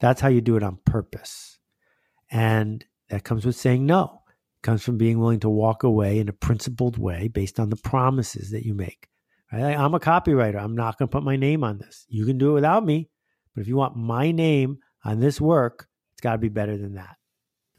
That's 0.00 0.22
how 0.22 0.28
you 0.28 0.40
do 0.40 0.56
it 0.56 0.62
on 0.62 0.78
purpose. 0.86 1.58
And 2.30 2.82
that 3.10 3.24
comes 3.24 3.44
with 3.44 3.56
saying 3.56 3.84
no. 3.84 4.22
It 4.28 4.62
comes 4.62 4.82
from 4.82 4.96
being 4.96 5.18
willing 5.18 5.40
to 5.40 5.50
walk 5.50 5.82
away 5.82 6.20
in 6.20 6.30
a 6.30 6.32
principled 6.32 6.96
way 6.96 7.28
based 7.28 7.60
on 7.60 7.68
the 7.68 7.76
promises 7.76 8.52
that 8.52 8.64
you 8.64 8.72
make. 8.72 9.06
Right? 9.52 9.76
I'm 9.76 9.94
a 9.94 10.00
copywriter. 10.00 10.62
I'm 10.62 10.74
not 10.74 10.96
going 10.96 11.08
to 11.08 11.12
put 11.12 11.24
my 11.24 11.36
name 11.36 11.62
on 11.62 11.76
this. 11.76 12.06
You 12.08 12.24
can 12.24 12.38
do 12.38 12.52
it 12.52 12.54
without 12.54 12.86
me. 12.86 13.10
But 13.54 13.60
if 13.60 13.68
you 13.68 13.76
want 13.76 13.96
my 13.96 14.30
name 14.30 14.78
on 15.04 15.20
this 15.20 15.40
work, 15.42 15.88
it's 16.12 16.22
got 16.22 16.32
to 16.32 16.38
be 16.38 16.48
better 16.48 16.78
than 16.78 16.94
that 16.94 17.17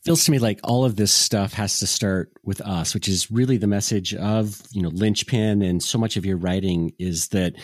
feels 0.03 0.23
to 0.25 0.31
me 0.31 0.39
like 0.39 0.59
all 0.63 0.85
of 0.85 0.95
this 0.95 1.12
stuff 1.12 1.53
has 1.53 1.79
to 1.79 1.88
start 1.88 2.31
with 2.43 2.62
us, 2.62 2.93
which 2.93 3.07
is 3.07 3.31
really 3.31 3.57
the 3.57 3.67
message 3.67 4.13
of, 4.15 4.62
you 4.71 4.81
know, 4.81 4.89
linchpin 4.89 5.62
and 5.62 5.81
so 5.81 5.97
much 5.97 6.17
of 6.17 6.25
your 6.25 6.38
writing 6.38 6.91
is 6.99 7.29
that 7.29 7.55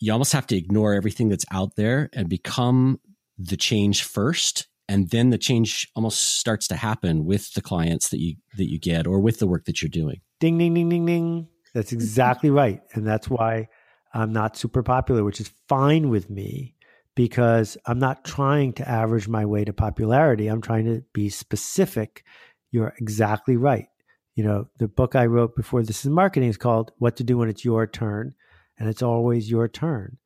you 0.00 0.12
almost 0.12 0.32
have 0.32 0.46
to 0.48 0.56
ignore 0.56 0.94
everything 0.94 1.28
that's 1.28 1.44
out 1.50 1.76
there 1.76 2.10
and 2.12 2.28
become 2.28 3.00
the 3.38 3.56
change 3.56 4.02
first. 4.02 4.66
And 4.88 5.08
then 5.10 5.30
the 5.30 5.38
change 5.38 5.88
almost 5.96 6.38
starts 6.38 6.68
to 6.68 6.76
happen 6.76 7.24
with 7.24 7.54
the 7.54 7.62
clients 7.62 8.10
that 8.10 8.20
you 8.20 8.36
that 8.56 8.70
you 8.70 8.78
get 8.78 9.06
or 9.06 9.18
with 9.20 9.38
the 9.38 9.46
work 9.46 9.64
that 9.64 9.80
you're 9.80 9.88
doing. 9.88 10.20
Ding 10.40 10.58
ding 10.58 10.74
ding 10.74 10.88
ding 10.88 11.06
ding. 11.06 11.48
That's 11.72 11.92
exactly 11.92 12.50
right. 12.50 12.82
And 12.92 13.06
that's 13.06 13.28
why 13.28 13.68
I'm 14.12 14.32
not 14.32 14.56
super 14.56 14.82
popular, 14.82 15.24
which 15.24 15.40
is 15.40 15.50
fine 15.68 16.10
with 16.10 16.30
me 16.30 16.73
because 17.14 17.76
I'm 17.86 17.98
not 17.98 18.24
trying 18.24 18.72
to 18.74 18.88
average 18.88 19.28
my 19.28 19.44
way 19.44 19.64
to 19.64 19.72
popularity. 19.72 20.48
I'm 20.48 20.60
trying 20.60 20.86
to 20.86 21.02
be 21.12 21.28
specific. 21.28 22.24
You're 22.70 22.94
exactly 22.98 23.56
right. 23.56 23.86
You 24.34 24.44
know, 24.44 24.68
the 24.78 24.88
book 24.88 25.14
I 25.14 25.26
wrote 25.26 25.54
before 25.54 25.82
this 25.82 26.04
is 26.04 26.10
marketing 26.10 26.48
is 26.48 26.56
called 26.56 26.90
What 26.98 27.16
to 27.16 27.24
Do 27.24 27.38
When 27.38 27.48
It's 27.48 27.64
Your 27.64 27.86
Turn, 27.86 28.34
and 28.78 28.88
it's 28.88 29.02
always 29.02 29.48
your 29.48 29.68
turn. 29.68 30.18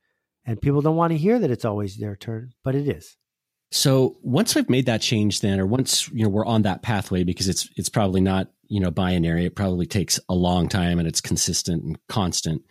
And 0.47 0.61
people 0.61 0.81
don't 0.81 0.97
want 0.97 1.13
to 1.13 1.19
hear 1.19 1.39
that 1.39 1.51
it's 1.51 1.67
always 1.67 1.99
their 1.99 2.17
turn, 2.17 2.53
but 2.65 2.75
it 2.75 2.89
is. 2.89 3.17
So 3.71 4.17
once 4.23 4.57
I've 4.57 4.71
made 4.71 4.87
that 4.87 5.03
change 5.03 5.43
then 5.43 5.61
or 5.61 5.67
once 5.67 6.09
you 6.09 6.23
know 6.23 6.31
we're 6.31 6.47
on 6.47 6.63
that 6.63 6.81
pathway 6.81 7.23
because 7.23 7.49
it's 7.49 7.69
it's 7.77 7.91
probably 7.91 8.23
not, 8.23 8.49
you 8.67 8.81
know, 8.81 8.91
binary, 8.91 9.45
it 9.45 9.57
probably 9.57 9.85
takes 9.85 10.19
a 10.27 10.35
long 10.35 10.71
time 10.71 10.99
and 10.99 11.07
it's 11.07 11.21
consistent 11.21 11.85
and 11.85 11.99
constant 12.09 12.63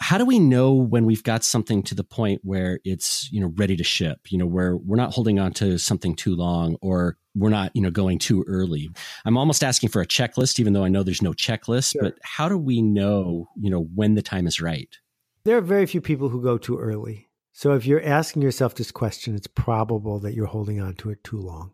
how 0.00 0.16
do 0.16 0.24
we 0.24 0.38
know 0.38 0.72
when 0.72 1.04
we've 1.04 1.22
got 1.22 1.42
something 1.42 1.82
to 1.82 1.94
the 1.94 2.04
point 2.04 2.40
where 2.44 2.78
it's 2.84 3.30
you 3.32 3.40
know 3.40 3.52
ready 3.56 3.76
to 3.76 3.84
ship? 3.84 4.30
You 4.30 4.38
know 4.38 4.46
where 4.46 4.76
we're 4.76 4.96
not 4.96 5.12
holding 5.12 5.38
on 5.38 5.52
to 5.54 5.78
something 5.78 6.14
too 6.14 6.36
long 6.36 6.76
or 6.80 7.16
we're 7.34 7.50
not 7.50 7.72
you 7.74 7.82
know 7.82 7.90
going 7.90 8.18
too 8.18 8.44
early. 8.46 8.90
I'm 9.24 9.36
almost 9.36 9.64
asking 9.64 9.90
for 9.90 10.00
a 10.00 10.06
checklist 10.06 10.60
even 10.60 10.72
though 10.72 10.84
i 10.84 10.88
know 10.88 11.02
there's 11.02 11.22
no 11.22 11.32
checklist 11.32 11.92
sure. 11.92 12.02
but 12.02 12.18
how 12.22 12.48
do 12.48 12.56
we 12.56 12.80
know 12.80 13.48
you 13.56 13.70
know 13.70 13.88
when 13.94 14.14
the 14.14 14.22
time 14.22 14.46
is 14.46 14.60
right? 14.60 14.96
There 15.44 15.56
are 15.56 15.62
very 15.62 15.86
few 15.86 16.00
people 16.00 16.28
who 16.28 16.42
go 16.42 16.58
too 16.58 16.78
early. 16.78 17.28
So 17.52 17.72
if 17.72 17.86
you're 17.86 18.04
asking 18.04 18.42
yourself 18.42 18.76
this 18.76 18.92
question 18.92 19.34
it's 19.34 19.48
probable 19.48 20.20
that 20.20 20.34
you're 20.34 20.46
holding 20.46 20.80
on 20.80 20.94
to 20.96 21.10
it 21.10 21.24
too 21.24 21.40
long. 21.40 21.72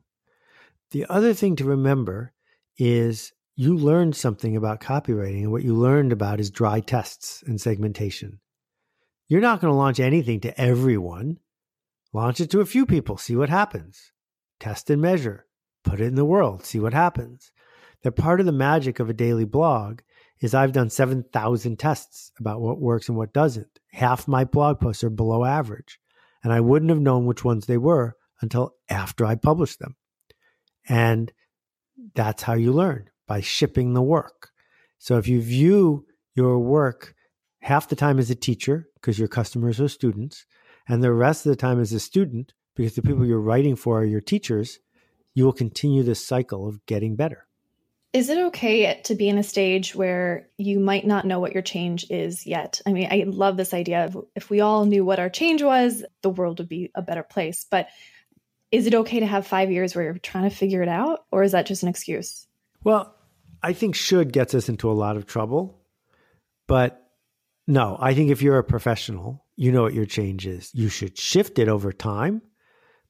The 0.92 1.04
other 1.10 1.34
thing 1.34 1.56
to 1.56 1.64
remember 1.64 2.32
is 2.78 3.33
you 3.56 3.76
learned 3.76 4.16
something 4.16 4.56
about 4.56 4.80
copywriting, 4.80 5.42
and 5.42 5.52
what 5.52 5.62
you 5.62 5.74
learned 5.74 6.12
about 6.12 6.40
is 6.40 6.50
dry 6.50 6.80
tests 6.80 7.42
and 7.46 7.60
segmentation. 7.60 8.40
You're 9.28 9.40
not 9.40 9.60
going 9.60 9.72
to 9.72 9.76
launch 9.76 10.00
anything 10.00 10.40
to 10.40 10.60
everyone. 10.60 11.38
Launch 12.12 12.40
it 12.40 12.50
to 12.50 12.60
a 12.60 12.66
few 12.66 12.84
people, 12.84 13.16
see 13.16 13.36
what 13.36 13.48
happens. 13.48 14.12
Test 14.58 14.90
and 14.90 15.00
measure, 15.00 15.46
put 15.84 16.00
it 16.00 16.06
in 16.06 16.14
the 16.14 16.24
world, 16.24 16.64
see 16.64 16.80
what 16.80 16.94
happens. 16.94 17.52
That 18.02 18.12
part 18.12 18.40
of 18.40 18.46
the 18.46 18.52
magic 18.52 18.98
of 19.00 19.08
a 19.08 19.14
daily 19.14 19.44
blog 19.44 20.00
is 20.40 20.52
I've 20.52 20.72
done 20.72 20.90
7,000 20.90 21.78
tests 21.78 22.32
about 22.38 22.60
what 22.60 22.80
works 22.80 23.08
and 23.08 23.16
what 23.16 23.32
doesn't. 23.32 23.78
Half 23.92 24.28
my 24.28 24.44
blog 24.44 24.80
posts 24.80 25.04
are 25.04 25.10
below 25.10 25.44
average, 25.44 25.98
and 26.42 26.52
I 26.52 26.60
wouldn't 26.60 26.90
have 26.90 27.00
known 27.00 27.24
which 27.24 27.44
ones 27.44 27.66
they 27.66 27.78
were 27.78 28.16
until 28.40 28.74
after 28.88 29.24
I 29.24 29.36
published 29.36 29.78
them. 29.78 29.96
And 30.88 31.32
that's 32.14 32.42
how 32.42 32.54
you 32.54 32.72
learn 32.72 33.08
by 33.26 33.40
shipping 33.40 33.94
the 33.94 34.02
work. 34.02 34.50
So 34.98 35.18
if 35.18 35.28
you 35.28 35.40
view 35.40 36.06
your 36.34 36.58
work 36.58 37.14
half 37.60 37.88
the 37.88 37.96
time 37.96 38.18
as 38.18 38.30
a 38.30 38.34
teacher, 38.34 38.88
because 38.94 39.18
your 39.18 39.28
customers 39.28 39.80
are 39.80 39.88
students, 39.88 40.46
and 40.88 41.02
the 41.02 41.12
rest 41.12 41.46
of 41.46 41.50
the 41.50 41.56
time 41.56 41.80
as 41.80 41.92
a 41.92 42.00
student, 42.00 42.52
because 42.74 42.94
the 42.94 43.02
people 43.02 43.24
you're 43.24 43.40
writing 43.40 43.76
for 43.76 44.00
are 44.00 44.04
your 44.04 44.20
teachers, 44.20 44.78
you 45.34 45.44
will 45.44 45.52
continue 45.52 46.02
this 46.02 46.24
cycle 46.24 46.68
of 46.68 46.84
getting 46.86 47.16
better. 47.16 47.46
Is 48.12 48.28
it 48.28 48.38
okay 48.38 49.00
to 49.04 49.14
be 49.16 49.28
in 49.28 49.38
a 49.38 49.42
stage 49.42 49.94
where 49.94 50.48
you 50.56 50.78
might 50.78 51.04
not 51.04 51.26
know 51.26 51.40
what 51.40 51.52
your 51.52 51.62
change 51.62 52.06
is 52.10 52.46
yet? 52.46 52.80
I 52.86 52.92
mean, 52.92 53.08
I 53.10 53.24
love 53.26 53.56
this 53.56 53.74
idea 53.74 54.04
of 54.04 54.24
if 54.36 54.50
we 54.50 54.60
all 54.60 54.84
knew 54.84 55.04
what 55.04 55.18
our 55.18 55.28
change 55.28 55.62
was, 55.62 56.04
the 56.22 56.30
world 56.30 56.60
would 56.60 56.68
be 56.68 56.92
a 56.94 57.02
better 57.02 57.24
place. 57.24 57.66
But 57.68 57.88
is 58.70 58.86
it 58.86 58.94
okay 58.94 59.20
to 59.20 59.26
have 59.26 59.46
five 59.46 59.72
years 59.72 59.94
where 59.94 60.04
you're 60.04 60.18
trying 60.18 60.48
to 60.48 60.54
figure 60.54 60.82
it 60.82 60.88
out, 60.88 61.24
or 61.32 61.42
is 61.42 61.52
that 61.52 61.66
just 61.66 61.82
an 61.82 61.88
excuse? 61.88 62.46
Well, 62.84 63.16
I 63.62 63.72
think 63.72 63.94
should 63.94 64.32
gets 64.32 64.54
us 64.54 64.68
into 64.68 64.90
a 64.90 64.92
lot 64.92 65.16
of 65.16 65.26
trouble. 65.26 65.80
But 66.66 67.02
no, 67.66 67.96
I 67.98 68.14
think 68.14 68.30
if 68.30 68.42
you're 68.42 68.58
a 68.58 68.64
professional, 68.64 69.44
you 69.56 69.72
know 69.72 69.82
what 69.82 69.94
your 69.94 70.06
change 70.06 70.46
is. 70.46 70.70
You 70.74 70.88
should 70.88 71.18
shift 71.18 71.58
it 71.58 71.68
over 71.68 71.92
time. 71.92 72.42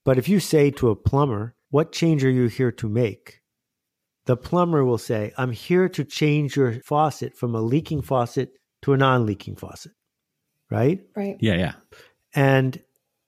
But 0.05 0.19
if 0.19 0.29
you 0.29 0.39
say 0.39 0.71
to 0.73 0.91
a 0.91 0.97
plumber, 0.97 1.55
what 1.71 1.93
change 1.93 2.25
are 2.25 2.31
you 2.31 2.47
here 2.47 2.71
to 2.73 2.89
make? 2.89 3.41
The 4.27 4.37
plumber 4.37 4.85
will 4.85 4.99
say, 4.99 5.33
I'm 5.37 5.53
here 5.53 5.89
to 5.91 6.05
change 6.05 6.57
your 6.57 6.81
faucet 6.81 7.37
from 7.37 7.55
a 7.55 7.61
leaking 7.61 8.03
faucet 8.03 8.53
to 8.83 8.93
a 8.93 8.97
non 8.97 9.27
leaking 9.27 9.57
faucet. 9.57 9.93
Right? 10.71 11.01
Right. 11.17 11.37
Yeah, 11.41 11.55
yeah. 11.55 11.73
And 12.35 12.81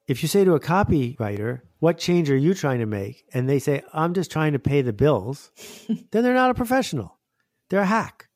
if 0.06 0.22
you 0.22 0.28
say 0.28 0.44
to 0.44 0.54
a 0.54 0.60
copywriter, 0.60 1.60
what 1.86 1.98
change 1.98 2.28
are 2.32 2.36
you 2.36 2.52
trying 2.52 2.80
to 2.80 2.86
make? 2.86 3.22
And 3.32 3.48
they 3.48 3.60
say, 3.60 3.80
I'm 3.92 4.12
just 4.12 4.32
trying 4.32 4.54
to 4.54 4.58
pay 4.58 4.82
the 4.82 4.92
bills, 4.92 5.52
then 6.10 6.24
they're 6.24 6.34
not 6.34 6.50
a 6.50 6.54
professional. 6.54 7.16
They're 7.70 7.78
a 7.78 7.86
hack. 7.86 8.26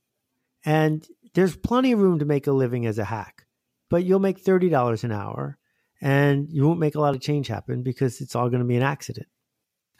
And 0.64 1.04
there's 1.34 1.56
plenty 1.56 1.90
of 1.90 1.98
room 1.98 2.20
to 2.20 2.24
make 2.24 2.46
a 2.46 2.52
living 2.52 2.86
as 2.86 2.96
a 2.96 3.04
hack, 3.04 3.46
but 3.88 4.04
you'll 4.04 4.20
make 4.20 4.44
$30 4.44 5.02
an 5.02 5.10
hour 5.10 5.58
and 6.00 6.48
you 6.48 6.64
won't 6.64 6.78
make 6.78 6.94
a 6.94 7.00
lot 7.00 7.16
of 7.16 7.22
change 7.22 7.48
happen 7.48 7.82
because 7.82 8.20
it's 8.20 8.36
all 8.36 8.50
going 8.50 8.62
to 8.62 8.68
be 8.68 8.76
an 8.76 8.84
accident. 8.84 9.26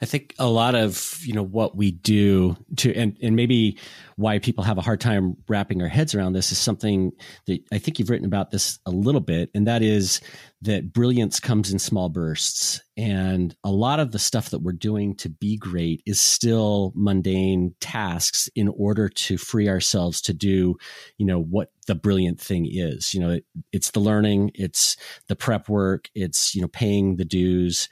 I 0.01 0.05
think 0.05 0.33
a 0.39 0.49
lot 0.49 0.73
of 0.73 1.19
you 1.21 1.33
know 1.33 1.43
what 1.43 1.77
we 1.77 1.91
do 1.91 2.57
to 2.77 2.93
and 2.95 3.15
and 3.21 3.35
maybe 3.35 3.77
why 4.15 4.39
people 4.39 4.63
have 4.63 4.77
a 4.77 4.81
hard 4.81 4.99
time 4.99 5.37
wrapping 5.47 5.77
their 5.77 5.87
heads 5.87 6.15
around 6.15 6.33
this 6.33 6.51
is 6.51 6.57
something 6.57 7.11
that 7.45 7.59
I 7.71 7.77
think 7.77 7.99
you've 7.99 8.09
written 8.09 8.25
about 8.25 8.49
this 8.49 8.79
a 8.85 8.91
little 8.91 9.21
bit 9.21 9.51
and 9.53 9.67
that 9.67 9.83
is 9.83 10.19
that 10.63 10.93
brilliance 10.93 11.39
comes 11.39 11.71
in 11.71 11.79
small 11.79 12.07
bursts. 12.07 12.81
And 12.95 13.55
a 13.63 13.71
lot 13.71 13.99
of 13.99 14.11
the 14.11 14.19
stuff 14.19 14.51
that 14.51 14.61
we're 14.61 14.73
doing 14.73 15.15
to 15.15 15.29
be 15.29 15.57
great 15.57 16.03
is 16.05 16.19
still 16.19 16.91
mundane 16.95 17.73
tasks 17.79 18.47
in 18.55 18.67
order 18.67 19.09
to 19.09 19.37
free 19.37 19.67
ourselves 19.67 20.21
to 20.21 20.33
do 20.33 20.77
you 21.17 21.25
know 21.25 21.41
what 21.41 21.71
the 21.85 21.95
brilliant 21.95 22.39
thing 22.39 22.67
is. 22.69 23.13
You 23.13 23.19
know 23.19 23.29
it, 23.33 23.45
it's 23.71 23.91
the 23.91 23.99
learning 23.99 24.51
it's 24.55 24.97
the 25.27 25.35
prep 25.35 25.69
work 25.69 26.09
it's 26.15 26.55
you 26.55 26.61
know 26.61 26.67
paying 26.67 27.17
the 27.17 27.25
dues 27.25 27.87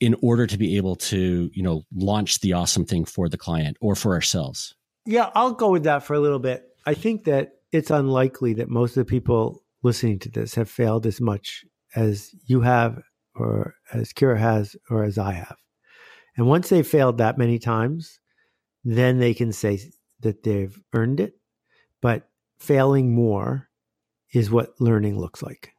in 0.00 0.16
order 0.22 0.46
to 0.46 0.58
be 0.58 0.76
able 0.76 0.96
to, 0.96 1.50
you 1.52 1.62
know, 1.62 1.82
launch 1.94 2.40
the 2.40 2.52
awesome 2.52 2.84
thing 2.84 3.04
for 3.04 3.28
the 3.28 3.38
client 3.38 3.76
or 3.80 3.94
for 3.94 4.14
ourselves? 4.14 4.74
Yeah, 5.06 5.30
I'll 5.34 5.52
go 5.52 5.70
with 5.70 5.84
that 5.84 6.02
for 6.02 6.14
a 6.14 6.20
little 6.20 6.38
bit. 6.38 6.64
I 6.86 6.94
think 6.94 7.24
that 7.24 7.52
it's 7.72 7.90
unlikely 7.90 8.54
that 8.54 8.68
most 8.68 8.96
of 8.96 9.06
the 9.06 9.10
people 9.10 9.62
listening 9.82 10.18
to 10.20 10.30
this 10.30 10.54
have 10.54 10.70
failed 10.70 11.06
as 11.06 11.20
much 11.20 11.64
as 11.94 12.30
you 12.46 12.62
have 12.62 13.02
or 13.34 13.74
as 13.92 14.12
Kira 14.12 14.38
has 14.38 14.76
or 14.90 15.04
as 15.04 15.18
I 15.18 15.32
have. 15.32 15.56
And 16.36 16.46
once 16.46 16.68
they've 16.68 16.86
failed 16.86 17.18
that 17.18 17.38
many 17.38 17.58
times, 17.58 18.18
then 18.84 19.18
they 19.18 19.34
can 19.34 19.52
say 19.52 19.80
that 20.20 20.42
they've 20.42 20.76
earned 20.92 21.20
it. 21.20 21.34
But 22.00 22.28
failing 22.58 23.14
more 23.14 23.68
is 24.32 24.50
what 24.50 24.80
learning 24.80 25.18
looks 25.18 25.42
like. 25.42 25.73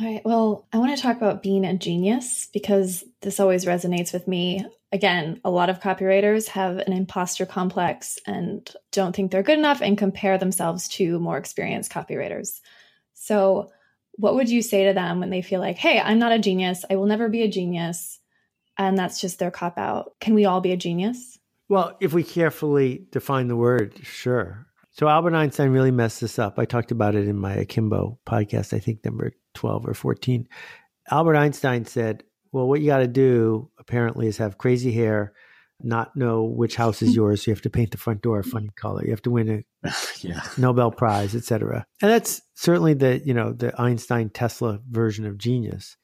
All 0.00 0.06
right. 0.06 0.24
Well, 0.24 0.66
I 0.72 0.78
want 0.78 0.96
to 0.96 1.02
talk 1.02 1.16
about 1.18 1.42
being 1.42 1.64
a 1.64 1.76
genius 1.76 2.48
because 2.52 3.04
this 3.20 3.38
always 3.38 3.66
resonates 3.66 4.12
with 4.12 4.26
me. 4.26 4.64
Again, 4.90 5.40
a 5.44 5.50
lot 5.50 5.68
of 5.68 5.80
copywriters 5.80 6.48
have 6.48 6.78
an 6.78 6.92
imposter 6.92 7.44
complex 7.44 8.18
and 8.26 8.68
don't 8.90 9.14
think 9.14 9.30
they're 9.30 9.42
good 9.42 9.58
enough 9.58 9.82
and 9.82 9.98
compare 9.98 10.38
themselves 10.38 10.88
to 10.90 11.18
more 11.18 11.36
experienced 11.36 11.92
copywriters. 11.92 12.60
So, 13.14 13.70
what 14.16 14.34
would 14.34 14.50
you 14.50 14.60
say 14.60 14.86
to 14.86 14.92
them 14.92 15.20
when 15.20 15.30
they 15.30 15.40
feel 15.40 15.60
like, 15.60 15.78
hey, 15.78 15.98
I'm 15.98 16.18
not 16.18 16.32
a 16.32 16.38
genius. 16.38 16.84
I 16.90 16.96
will 16.96 17.06
never 17.06 17.30
be 17.30 17.42
a 17.42 17.48
genius. 17.48 18.18
And 18.76 18.96
that's 18.96 19.20
just 19.20 19.38
their 19.38 19.50
cop 19.50 19.78
out. 19.78 20.12
Can 20.20 20.34
we 20.34 20.44
all 20.44 20.60
be 20.60 20.72
a 20.72 20.76
genius? 20.76 21.38
Well, 21.68 21.96
if 22.00 22.12
we 22.12 22.22
carefully 22.22 23.06
define 23.10 23.48
the 23.48 23.56
word, 23.56 23.98
sure. 24.02 24.66
So 24.90 25.08
Albert 25.08 25.34
Einstein 25.34 25.70
really 25.70 25.90
messed 25.90 26.20
this 26.20 26.38
up. 26.38 26.58
I 26.58 26.66
talked 26.66 26.90
about 26.90 27.14
it 27.14 27.26
in 27.26 27.38
my 27.38 27.54
Akimbo 27.54 28.18
podcast, 28.26 28.74
I 28.74 28.78
think 28.78 29.02
number 29.04 29.32
12 29.54 29.88
or 29.88 29.94
14. 29.94 30.48
Albert 31.10 31.36
Einstein 31.36 31.84
said, 31.84 32.24
Well, 32.52 32.68
what 32.68 32.80
you 32.80 32.86
got 32.86 32.98
to 32.98 33.06
do 33.06 33.70
apparently 33.78 34.26
is 34.26 34.38
have 34.38 34.58
crazy 34.58 34.92
hair, 34.92 35.32
not 35.80 36.14
know 36.16 36.44
which 36.44 36.76
house 36.76 37.02
is 37.02 37.14
yours. 37.16 37.42
So 37.42 37.50
you 37.50 37.54
have 37.54 37.62
to 37.62 37.70
paint 37.70 37.90
the 37.90 37.98
front 37.98 38.22
door 38.22 38.38
a 38.38 38.44
funny 38.44 38.70
color. 38.76 39.04
You 39.04 39.10
have 39.10 39.22
to 39.22 39.30
win 39.30 39.64
a 39.84 39.90
yeah. 40.20 40.42
Nobel 40.56 40.90
Prize, 40.90 41.34
etc. 41.34 41.86
And 42.00 42.10
that's 42.10 42.42
certainly 42.54 42.94
the, 42.94 43.20
you 43.24 43.34
know, 43.34 43.52
the 43.52 43.78
Einstein 43.80 44.30
Tesla 44.30 44.80
version 44.88 45.26
of 45.26 45.38
genius. 45.38 45.96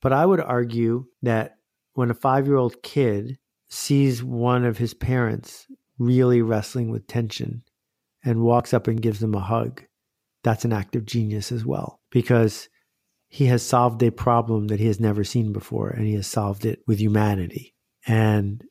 But 0.00 0.12
I 0.12 0.24
would 0.24 0.40
argue 0.40 1.06
that 1.22 1.56
when 1.94 2.10
a 2.10 2.14
five 2.14 2.46
year 2.46 2.56
old 2.56 2.82
kid 2.82 3.38
sees 3.68 4.22
one 4.22 4.64
of 4.64 4.78
his 4.78 4.94
parents 4.94 5.66
really 5.98 6.42
wrestling 6.42 6.90
with 6.90 7.06
tension 7.06 7.62
and 8.24 8.42
walks 8.42 8.72
up 8.72 8.86
and 8.86 9.02
gives 9.02 9.20
them 9.20 9.34
a 9.34 9.40
hug, 9.40 9.82
that's 10.44 10.64
an 10.64 10.72
act 10.72 10.94
of 10.94 11.04
genius 11.04 11.50
as 11.50 11.64
well 11.64 11.97
because 12.10 12.68
he 13.28 13.46
has 13.46 13.62
solved 13.62 14.02
a 14.02 14.10
problem 14.10 14.68
that 14.68 14.80
he 14.80 14.86
has 14.86 15.00
never 15.00 15.22
seen 15.24 15.52
before 15.52 15.90
and 15.90 16.06
he 16.06 16.14
has 16.14 16.26
solved 16.26 16.64
it 16.64 16.80
with 16.86 16.98
humanity. 16.98 17.74
And 18.06 18.64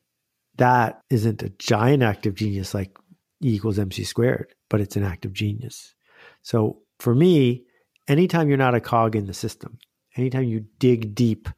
that 0.56 1.00
isn't 1.10 1.42
a 1.42 1.50
giant 1.50 2.02
act 2.02 2.26
of 2.26 2.34
genius 2.34 2.74
like 2.74 2.96
E 3.42 3.54
equals 3.54 3.78
MC 3.78 4.02
squared, 4.02 4.52
but 4.68 4.80
it's 4.80 4.96
an 4.96 5.04
act 5.04 5.24
of 5.24 5.32
genius. 5.32 5.94
So 6.42 6.80
for 6.98 7.14
me, 7.14 7.64
anytime 8.08 8.48
you're 8.48 8.58
not 8.58 8.74
a 8.74 8.80
cog 8.80 9.14
in 9.14 9.26
the 9.26 9.34
system, 9.34 9.78
anytime 10.16 10.44
you 10.44 10.64
dig 10.78 11.14
deep 11.14 11.48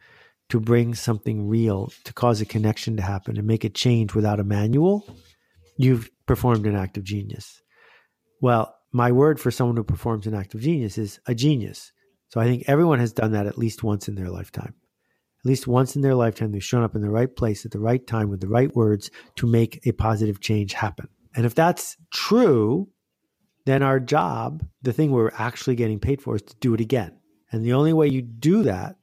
to 0.51 0.61
bring 0.61 0.95
something 0.95 1.49
real, 1.49 1.93
to 2.05 2.13
cause 2.13 2.41
a 2.41 2.47
connection 2.47 2.97
to 2.97 3.03
happen 3.03 3.39
and 3.39 3.47
make 3.47 3.65
a 3.65 3.71
change 3.71 4.15
without 4.15 4.41
a 4.41 4.45
manual, 4.45 5.09
you've 5.79 6.11
performed 6.27 6.67
an 6.67 6.77
act 6.77 6.99
of 6.99 7.05
genius. 7.05 7.63
Well, 8.43 8.77
my 8.93 9.13
word 9.13 9.41
for 9.41 9.51
someone 9.51 9.77
who 9.77 9.85
performs 9.85 10.27
an 10.27 10.35
act 10.35 10.55
of 10.55 10.61
genius 10.61 10.99
is 10.99 11.21
a 11.27 11.35
genius. 11.35 11.93
So 12.29 12.41
I 12.41 12.45
think 12.45 12.65
everyone 12.67 12.99
has 12.99 13.13
done 13.13 13.33
that 13.33 13.47
at 13.47 13.59
least 13.59 13.83
once 13.83 14.09
in 14.09 14.15
their 14.15 14.31
lifetime. 14.31 14.75
At 15.43 15.49
least 15.49 15.67
once 15.67 15.97
in 15.97 16.03
their 16.03 16.15
lifetime, 16.15 16.53
they've 16.53 16.63
shown 16.63 16.83
up 16.83 16.95
in 16.95 17.01
the 17.01 17.11
right 17.11 17.35
place 17.35 17.65
at 17.65 17.73
the 17.73 17.81
right 17.81 18.07
time 18.07 18.29
with 18.29 18.41
the 18.41 18.49
right 18.49 18.75
words 18.75 19.11
to 19.37 19.47
make 19.47 19.81
a 19.87 19.93
positive 19.93 20.41
change 20.41 20.75
happen. 20.75 21.09
And 21.35 21.47
if 21.47 21.55
that's 21.55 21.97
true, 22.13 22.89
then 23.65 23.83
our 23.83 24.01
job, 24.01 24.67
the 24.83 24.93
thing 24.93 25.11
we're 25.11 25.33
actually 25.37 25.77
getting 25.77 25.99
paid 25.99 26.21
for, 26.21 26.37
is 26.37 26.43
to 26.43 26.57
do 26.61 26.75
it 26.75 26.81
again. 26.81 27.17
And 27.53 27.65
the 27.65 27.73
only 27.73 27.93
way 27.93 28.09
you 28.09 28.23
do 28.23 28.63
that 28.65 28.97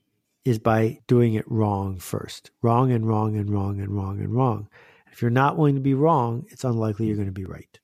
is 0.45 0.60
by 0.60 1.00
doing 1.08 1.34
it 1.34 1.50
wrong 1.50 1.97
first. 1.97 2.52
Wrong 2.62 2.91
and 2.91 3.08
wrong 3.08 3.36
and 3.36 3.50
wrong 3.50 3.80
and 3.80 3.91
wrong 3.91 4.19
and 4.19 4.34
wrong. 4.34 4.69
If 5.12 5.21
you're 5.21 5.32
not 5.32 5.58
willing 5.58 5.76
to 5.76 5.82
be 5.82 5.93
wrong, 5.93 6.45
it's 6.50 6.63
unlikely 6.63 7.08
you're 7.08 7.15
going 7.15 7.28
to 7.28 7.32
be 7.32 7.45
right. 7.45 7.80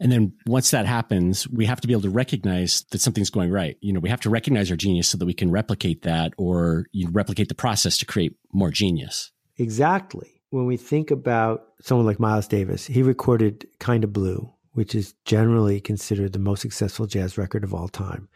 And 0.00 0.12
then 0.12 0.32
once 0.46 0.70
that 0.70 0.86
happens, 0.86 1.48
we 1.48 1.66
have 1.66 1.80
to 1.80 1.88
be 1.88 1.92
able 1.92 2.02
to 2.02 2.10
recognize 2.10 2.84
that 2.90 3.00
something's 3.00 3.30
going 3.30 3.50
right. 3.50 3.76
You 3.80 3.92
know, 3.92 4.00
we 4.00 4.08
have 4.08 4.20
to 4.20 4.30
recognize 4.30 4.70
our 4.70 4.76
genius 4.76 5.08
so 5.08 5.18
that 5.18 5.26
we 5.26 5.34
can 5.34 5.50
replicate 5.50 6.02
that 6.02 6.34
or 6.38 6.86
you 6.92 7.08
replicate 7.10 7.48
the 7.48 7.54
process 7.54 7.98
to 7.98 8.06
create 8.06 8.36
more 8.52 8.70
genius. 8.70 9.32
Exactly. 9.56 10.40
When 10.50 10.66
we 10.66 10.76
think 10.76 11.10
about 11.10 11.64
someone 11.82 12.06
like 12.06 12.20
Miles 12.20 12.46
Davis, 12.46 12.86
he 12.86 13.02
recorded 13.02 13.66
Kind 13.80 14.04
of 14.04 14.12
Blue, 14.12 14.52
which 14.72 14.94
is 14.94 15.14
generally 15.24 15.80
considered 15.80 16.32
the 16.32 16.38
most 16.38 16.62
successful 16.62 17.06
jazz 17.06 17.36
record 17.36 17.64
of 17.64 17.74
all 17.74 17.88
time, 17.88 18.28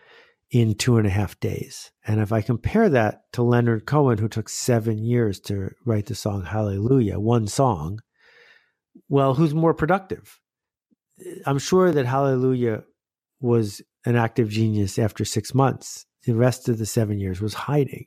in 0.51 0.75
two 0.75 0.99
and 0.99 1.07
a 1.07 1.11
half 1.11 1.39
days. 1.41 1.91
And 2.07 2.21
if 2.21 2.33
I 2.33 2.43
compare 2.43 2.91
that 2.91 3.33
to 3.33 3.43
Leonard 3.43 3.87
Cohen, 3.87 4.19
who 4.19 4.29
took 4.29 4.49
seven 4.49 4.99
years 4.99 5.41
to 5.41 5.71
write 5.87 6.07
the 6.07 6.15
song 6.15 6.45
Hallelujah, 6.45 7.19
one 7.19 7.47
song, 7.47 8.01
well, 9.09 9.35
who's 9.35 9.55
more 9.55 9.73
productive? 9.73 10.41
I'm 11.47 11.59
sure 11.59 11.93
that 11.93 12.07
Hallelujah 12.07 12.85
was 13.41 13.83
an 14.05 14.17
active 14.17 14.49
genius 14.49 14.99
after 14.99 15.25
six 15.25 15.55
months. 15.55 16.07
The 16.25 16.35
rest 16.35 16.69
of 16.69 16.79
the 16.79 16.87
seven 16.87 17.19
years 17.19 17.41
was 17.41 17.55
hiding. 17.55 18.07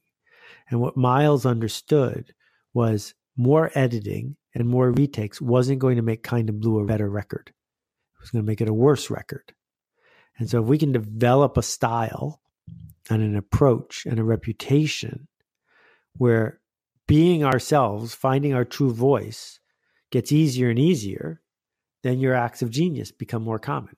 And 0.70 0.80
what 0.80 0.98
Miles 0.98 1.46
understood 1.46 2.34
was 2.74 3.14
more 3.38 3.72
editing 3.76 4.38
and 4.54 4.68
more 4.68 4.92
retakes 4.92 5.42
wasn't 5.42 5.80
going 5.80 5.98
to 5.98 6.02
make 6.02 6.24
Kind 6.24 6.50
of 6.50 6.60
Blue 6.60 6.80
a 6.80 6.86
better 6.86 7.10
record. 7.10 7.50
It 7.50 8.22
was 8.22 8.32
going 8.32 8.44
to 8.44 8.48
make 8.48 8.62
it 8.62 8.70
a 8.70 8.74
worse 8.74 9.10
record. 9.10 9.54
And 10.38 10.50
so 10.50 10.62
if 10.62 10.68
we 10.68 10.78
can 10.78 10.92
develop 10.92 11.58
a 11.58 11.62
style 11.62 12.42
and 13.10 13.22
an 13.22 13.36
approach 13.36 14.06
and 14.06 14.20
a 14.20 14.24
reputation 14.24 15.28
where 16.18 16.60
being 17.08 17.44
ourselves, 17.44 18.16
finding 18.16 18.54
our 18.54 18.66
true 18.66 18.92
voice 18.92 19.60
gets 20.12 20.32
easier 20.32 20.70
and 20.70 20.80
easier, 20.80 21.42
then 22.06 22.20
your 22.20 22.36
acts 22.36 22.62
of 22.62 22.70
genius 22.70 23.12
become 23.12 23.42
more 23.42 23.58
common. 23.58 23.96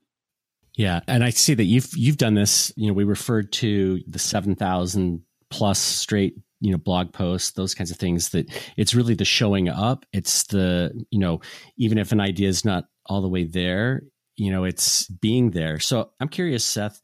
Yeah, 0.76 1.02
and 1.08 1.24
I 1.24 1.32
see 1.32 1.54
that 1.56 1.66
you've 1.66 1.90
you've 1.96 2.18
done 2.18 2.36
this. 2.36 2.72
You 2.78 2.88
know, 2.88 2.94
we 2.94 3.04
referred 3.04 3.52
to 3.54 4.00
the 4.08 4.20
seven 4.20 4.56
thousand 4.56 5.24
plus 5.50 5.80
straight 5.80 6.36
you 6.60 6.72
know 6.72 6.78
blog 6.78 7.14
posts 7.14 7.52
those 7.52 7.76
kinds 7.76 7.92
of 7.92 7.98
things 7.98 8.30
that 8.30 8.50
it's 8.78 8.96
really 8.96 9.14
the 9.14 9.24
showing 9.24 9.70
up 9.70 10.06
it's 10.12 10.46
the 10.46 10.92
you 11.12 11.20
know 11.20 11.40
even 11.78 12.00
if 12.00 12.12
an 12.12 12.20
idea 12.20 12.50
is 12.50 12.66
not 12.66 12.86
all 13.06 13.22
the 13.22 13.30
way 13.30 13.44
there 13.44 14.02
you 14.36 14.52
know 14.52 14.64
it's 14.64 15.08
being 15.08 15.52
there 15.52 15.80
so 15.80 16.10
i'm 16.20 16.28
curious 16.28 16.66
seth 16.66 17.00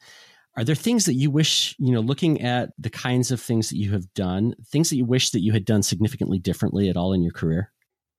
are 0.58 0.64
there 0.64 0.76
things 0.76 1.06
that 1.06 1.14
you 1.14 1.30
wish 1.30 1.76
you 1.78 1.92
know 1.92 2.00
looking 2.00 2.42
at 2.42 2.72
the 2.80 2.90
kinds 2.90 3.30
of 3.30 3.40
things 3.40 3.70
that 3.70 3.78
you 3.78 3.92
have 3.92 4.12
done 4.16 4.56
things 4.72 4.90
that 4.90 4.98
you 4.98 5.06
wish 5.06 5.30
that 5.30 5.42
you 5.42 5.54
had 5.54 5.66
done 5.66 5.84
significantly 5.84 6.40
differently 6.40 6.90
at 6.90 6.98
all 6.98 7.14
in 7.14 7.22
your 7.22 7.32
career 7.32 7.72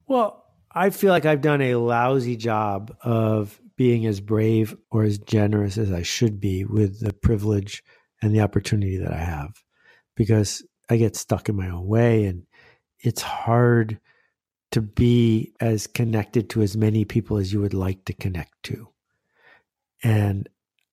well 0.07 0.44
i 0.75 0.91
feel 0.91 1.11
like 1.11 1.25
i've 1.25 1.41
done 1.41 1.61
a 1.61 1.77
lousy 1.77 2.37
job 2.37 2.95
of 3.03 3.61
being 3.77 4.07
as 4.07 4.21
brave 4.21 4.77
or 4.91 5.03
as 5.05 5.19
generous 5.19 5.79
as 5.79 5.93
i 5.93 6.03
should 6.03 6.41
be 6.41 6.65
with 6.65 7.01
the 7.01 7.13
privilege 7.13 7.83
and 8.23 8.35
the 8.35 8.41
opportunity 8.41 8.97
that 8.97 9.13
i 9.13 9.19
have 9.19 9.63
because 10.17 10.63
I 10.89 10.97
get 10.97 11.17
stuck 11.17 11.49
in 11.49 11.57
my 11.57 11.69
own 11.69 11.87
way 11.87 12.25
and 12.25 12.47
it's 13.01 13.23
hard 13.23 14.01
to 14.73 14.81
be 14.81 15.53
as 15.61 15.87
connected 15.87 16.51
to 16.51 16.63
as 16.63 16.77
many 16.77 17.05
people 17.05 17.37
as 17.37 17.53
you 17.53 17.61
would 17.61 17.75
like 17.75 18.05
to 18.07 18.13
connect 18.13 18.63
to. 18.65 18.89
And 20.03 20.49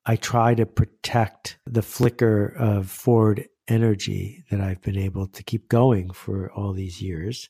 I 0.05 0.15
try 0.15 0.55
to 0.55 0.65
protect 0.65 1.57
the 1.65 1.81
flicker 1.81 2.47
of 2.57 2.89
forward 2.89 3.47
energy 3.67 4.43
that 4.49 4.61
I've 4.61 4.81
been 4.81 4.97
able 4.97 5.27
to 5.27 5.43
keep 5.43 5.69
going 5.69 6.11
for 6.11 6.51
all 6.51 6.73
these 6.73 7.01
years 7.01 7.49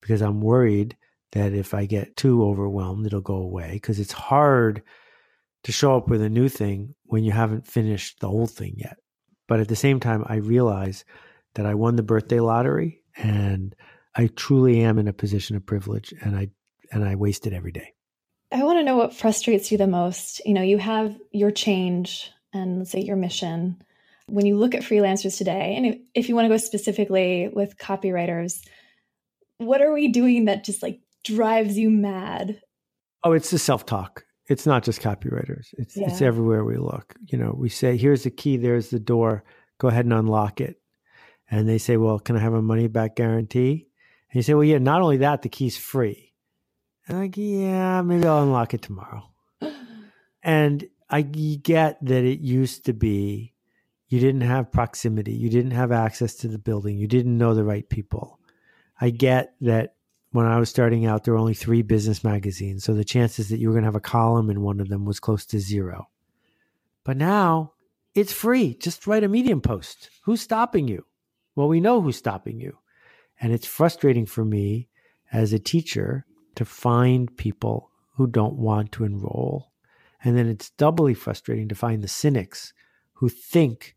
because 0.00 0.22
I'm 0.22 0.40
worried 0.40 0.96
that 1.32 1.52
if 1.52 1.74
I 1.74 1.86
get 1.86 2.16
too 2.16 2.44
overwhelmed, 2.44 3.06
it'll 3.06 3.20
go 3.20 3.36
away 3.36 3.70
because 3.74 4.00
it's 4.00 4.12
hard 4.12 4.82
to 5.64 5.72
show 5.72 5.96
up 5.96 6.08
with 6.08 6.22
a 6.22 6.28
new 6.28 6.48
thing 6.48 6.94
when 7.04 7.24
you 7.24 7.32
haven't 7.32 7.66
finished 7.66 8.20
the 8.20 8.28
old 8.28 8.50
thing 8.50 8.74
yet. 8.76 8.96
But 9.46 9.60
at 9.60 9.68
the 9.68 9.76
same 9.76 10.00
time, 10.00 10.24
I 10.26 10.36
realize 10.36 11.04
that 11.54 11.66
I 11.66 11.74
won 11.74 11.96
the 11.96 12.02
birthday 12.02 12.40
lottery 12.40 13.02
and 13.16 13.74
I 14.14 14.28
truly 14.28 14.80
am 14.80 14.98
in 14.98 15.08
a 15.08 15.12
position 15.12 15.56
of 15.56 15.66
privilege 15.66 16.14
and 16.22 16.36
I 16.36 16.50
and 16.92 17.04
I 17.04 17.14
waste 17.14 17.46
it 17.46 17.52
every 17.52 17.72
day. 17.72 17.94
I 18.52 18.64
want 18.64 18.78
to 18.78 18.84
know 18.84 18.96
what 18.96 19.14
frustrates 19.14 19.70
you 19.70 19.78
the 19.78 19.86
most. 19.86 20.40
You 20.44 20.54
know, 20.54 20.62
you 20.62 20.78
have 20.78 21.16
your 21.30 21.52
change 21.52 22.32
and 22.52 22.86
say 22.86 23.00
your 23.00 23.16
mission. 23.16 23.80
When 24.26 24.46
you 24.46 24.56
look 24.56 24.74
at 24.74 24.82
freelancers 24.82 25.36
today, 25.36 25.74
and 25.76 26.00
if 26.14 26.28
you 26.28 26.34
want 26.34 26.46
to 26.46 26.48
go 26.48 26.56
specifically 26.56 27.48
with 27.52 27.78
copywriters, 27.78 28.60
what 29.58 29.82
are 29.82 29.92
we 29.92 30.08
doing 30.08 30.46
that 30.46 30.64
just 30.64 30.82
like 30.82 31.00
drives 31.24 31.78
you 31.78 31.90
mad? 31.90 32.60
Oh, 33.24 33.32
it's 33.32 33.50
the 33.50 33.58
self-talk. 33.58 34.24
It's 34.48 34.66
not 34.66 34.82
just 34.82 35.00
copywriters. 35.00 35.68
It's 35.78 35.96
yeah. 35.96 36.08
it's 36.08 36.22
everywhere 36.22 36.64
we 36.64 36.76
look. 36.76 37.14
You 37.26 37.38
know, 37.38 37.54
we 37.56 37.68
say, 37.68 37.96
here's 37.96 38.24
the 38.24 38.30
key, 38.30 38.56
there's 38.56 38.90
the 38.90 38.98
door, 38.98 39.44
go 39.78 39.88
ahead 39.88 40.06
and 40.06 40.14
unlock 40.14 40.60
it 40.60 40.80
and 41.50 41.68
they 41.68 41.78
say, 41.78 41.96
"Well, 41.96 42.18
can 42.18 42.36
I 42.36 42.40
have 42.40 42.54
a 42.54 42.62
money 42.62 42.86
back 42.86 43.16
guarantee?" 43.16 43.88
And 44.30 44.36
you 44.36 44.42
say, 44.42 44.54
"Well, 44.54 44.64
yeah. 44.64 44.78
Not 44.78 45.02
only 45.02 45.18
that, 45.18 45.42
the 45.42 45.48
key's 45.48 45.76
free." 45.76 46.32
And 47.06 47.16
I'm 47.16 47.22
like, 47.24 47.36
"Yeah, 47.36 48.02
maybe 48.02 48.26
I'll 48.26 48.44
unlock 48.44 48.72
it 48.72 48.82
tomorrow." 48.82 49.24
and 50.42 50.88
I 51.10 51.22
get 51.22 51.98
that 52.04 52.24
it 52.24 52.40
used 52.40 52.86
to 52.86 52.92
be 52.92 53.54
you 54.08 54.20
didn't 54.20 54.42
have 54.42 54.72
proximity, 54.72 55.32
you 55.32 55.50
didn't 55.50 55.72
have 55.72 55.92
access 55.92 56.34
to 56.36 56.48
the 56.48 56.58
building, 56.58 56.96
you 56.96 57.08
didn't 57.08 57.36
know 57.36 57.54
the 57.54 57.64
right 57.64 57.88
people. 57.88 58.38
I 59.00 59.10
get 59.10 59.54
that 59.62 59.94
when 60.32 60.46
I 60.46 60.58
was 60.58 60.70
starting 60.70 61.06
out, 61.06 61.24
there 61.24 61.34
were 61.34 61.40
only 61.40 61.54
three 61.54 61.82
business 61.82 62.22
magazines, 62.22 62.84
so 62.84 62.94
the 62.94 63.04
chances 63.04 63.48
that 63.48 63.58
you 63.58 63.68
were 63.68 63.74
going 63.74 63.82
to 63.82 63.88
have 63.88 63.96
a 63.96 64.00
column 64.00 64.50
in 64.50 64.60
one 64.60 64.80
of 64.80 64.88
them 64.88 65.04
was 65.04 65.20
close 65.20 65.44
to 65.46 65.58
zero. 65.58 66.08
But 67.04 67.16
now 67.16 67.72
it's 68.14 68.32
free. 68.32 68.74
Just 68.74 69.06
write 69.06 69.24
a 69.24 69.28
Medium 69.28 69.60
post. 69.60 70.10
Who's 70.24 70.40
stopping 70.40 70.88
you? 70.88 71.04
Well, 71.56 71.68
we 71.68 71.80
know 71.80 72.00
who's 72.00 72.16
stopping 72.16 72.60
you. 72.60 72.78
And 73.40 73.52
it's 73.52 73.66
frustrating 73.66 74.26
for 74.26 74.44
me 74.44 74.88
as 75.32 75.52
a 75.52 75.58
teacher 75.58 76.26
to 76.56 76.64
find 76.64 77.34
people 77.36 77.90
who 78.16 78.26
don't 78.26 78.56
want 78.56 78.92
to 78.92 79.04
enroll. 79.04 79.72
And 80.22 80.36
then 80.36 80.48
it's 80.48 80.70
doubly 80.70 81.14
frustrating 81.14 81.68
to 81.68 81.74
find 81.74 82.02
the 82.02 82.08
cynics 82.08 82.72
who 83.14 83.28
think 83.28 83.96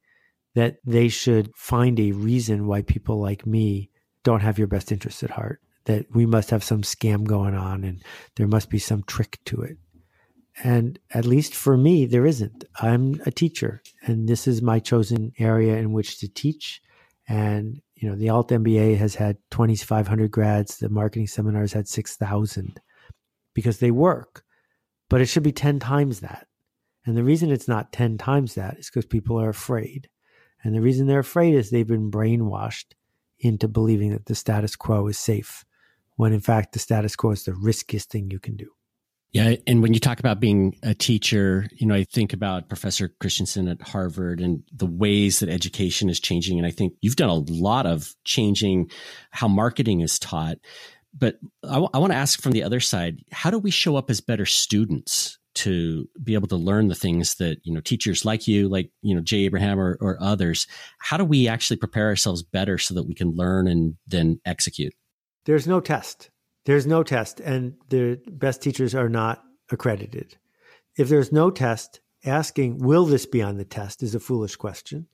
that 0.56 0.78
they 0.86 1.10
should 1.10 1.52
find 1.56 2.00
a 2.00 2.12
reason 2.12 2.68
why 2.68 2.82
people 2.82 3.20
like 3.20 3.46
me 3.46 3.90
don't 4.24 4.42
have 4.42 4.58
your 4.58 4.68
best 4.68 4.92
interests 4.92 5.24
at 5.24 5.32
heart, 5.32 5.60
that 5.86 6.06
we 6.14 6.26
must 6.26 6.50
have 6.50 6.64
some 6.64 6.82
scam 6.82 7.24
going 7.26 7.56
on 7.56 7.84
and 7.84 8.04
there 8.36 8.48
must 8.48 8.70
be 8.70 8.80
some 8.80 9.04
trick 9.04 9.40
to 9.46 9.62
it. 9.62 9.78
And 10.64 11.00
at 11.12 11.26
least 11.26 11.56
for 11.56 11.78
me, 11.78 12.06
there 12.06 12.26
isn't. 12.26 12.64
I'm 12.80 13.20
a 13.26 13.32
teacher, 13.32 13.82
and 14.04 14.30
this 14.30 14.48
is 14.48 14.62
my 14.62 14.80
chosen 14.80 15.32
area 15.40 15.78
in 15.78 15.94
which 15.94 16.20
to 16.20 16.28
teach. 16.28 16.80
And 17.28 17.82
you 17.96 18.10
know, 18.10 18.16
the 18.16 18.30
Alt 18.30 18.50
MBA 18.50 18.98
has 18.98 19.16
had 19.16 19.38
2,500 19.50 20.30
grads. 20.30 20.78
The 20.78 20.90
marketing 20.90 21.28
seminars 21.28 21.74
had 21.74 21.88
6,000 21.88 22.80
because 23.54 23.80
they 23.80 23.92
work, 23.92 24.44
but 25.10 25.22
it 25.22 25.26
should 25.26 25.44
be 25.44 25.52
10 25.52 25.80
times 25.80 26.20
that. 26.20 26.48
And 27.06 27.18
the 27.18 27.24
reason 27.24 27.52
it's 27.52 27.68
not 27.68 27.92
10 27.92 28.18
times 28.18 28.56
that 28.56 28.78
is 28.78 28.90
because 28.90 29.06
people 29.06 29.40
are 29.40 29.50
afraid. 29.50 30.10
And 30.64 30.76
the 30.76 30.82
reason 30.82 31.08
they're 31.08 31.20
afraid 31.20 31.56
is 31.56 31.70
they've 31.70 31.88
been 31.88 32.12
brainwashed 32.12 32.94
into 33.40 33.68
believing 33.68 34.12
that 34.12 34.26
the 34.26 34.36
status 34.36 34.76
quo 34.76 35.08
is 35.08 35.18
safe, 35.18 35.66
when 36.16 36.34
in 36.34 36.41
fact, 36.41 36.74
the 36.74 36.80
status 36.80 37.16
quo 37.16 37.32
is 37.32 37.43
the 37.43 37.53
riskiest 37.53 38.09
thing 38.09 38.30
you 38.30 38.39
can 38.39 38.55
do. 38.55 38.70
Yeah, 39.34 39.55
and 39.66 39.82
when 39.82 39.95
you 39.95 39.99
talk 39.99 40.20
about 40.20 40.39
being 40.39 40.78
a 40.84 40.93
teacher, 40.93 41.68
you 41.72 41.88
know, 41.88 41.95
I 41.95 42.03
think 42.03 42.34
about 42.34 42.70
Professor 42.70 43.09
Christensen 43.20 43.68
at 43.68 43.82
Harvard 43.82 44.39
and 44.39 44.61
the 44.72 44.86
ways 44.86 45.39
that 45.39 45.49
education 45.49 46.07
is 46.07 46.20
changing. 46.20 46.59
And 46.59 46.68
I 46.68 46.72
think 46.72 46.93
you've 47.01 47.16
done 47.16 47.30
a 47.30 47.51
lot 47.51 47.88
of 47.88 48.14
changing 48.26 48.91
how 49.32 49.47
marketing 49.47 50.01
is 50.01 50.20
taught. 50.20 50.59
But 51.18 51.39
I, 51.64 51.74
w- 51.74 51.89
I 51.95 51.97
want 51.97 52.14
to 52.14 52.18
ask 52.18 52.41
from 52.41 52.51
the 52.51 52.61
other 52.61 52.80
side, 52.80 53.24
how 53.32 53.49
do 53.49 53.57
we 53.57 53.72
show 53.72 53.95
up 53.95 54.11
as 54.11 54.22
better 54.22 54.45
students 54.45 55.39
to 55.55 56.07
be 56.22 56.36
able 56.36 56.47
to 56.49 56.55
learn 56.55 56.88
the 56.88 56.95
things 56.95 57.36
that, 57.36 57.57
you 57.64 57.74
know, 57.74 57.82
teachers 57.82 58.26
like 58.26 58.47
you, 58.47 58.70
like, 58.70 58.91
you 59.01 59.16
know, 59.16 59.22
Jay 59.22 59.45
Abraham 59.45 59.80
or, 59.80 59.97
or 59.99 60.18
others, 60.22 60.68
how 60.99 61.18
do 61.18 61.26
we 61.26 61.47
actually 61.47 61.78
prepare 61.78 62.05
ourselves 62.05 62.43
better 62.43 62.78
so 62.78 62.93
that 62.93 63.07
we 63.07 63.16
can 63.16 63.32
learn 63.32 63.68
and 63.68 63.95
then 64.07 64.39
execute? 64.45 64.93
There's 65.46 65.68
no 65.68 65.80
test 65.80 66.30
there's 66.66 66.88
no 66.88 67.04
test, 67.04 67.39
and 67.39 67.74
the 67.89 68.22
best 68.28 68.62
teachers 68.62 68.96
are 68.96 69.10
not 69.10 69.44
accredited. 69.70 70.38
If 70.98 71.10
there's 71.10 71.32
no 71.32 71.52
test, 71.52 72.00
asking, 72.26 72.78
will 72.78 73.06
this 73.06 73.26
be 73.26 73.41
on 73.41 73.58
the 73.58 73.66
test, 73.66 74.02
is 74.02 74.16
a 74.16 74.20
foolish 74.20 74.56
question. 74.56 75.08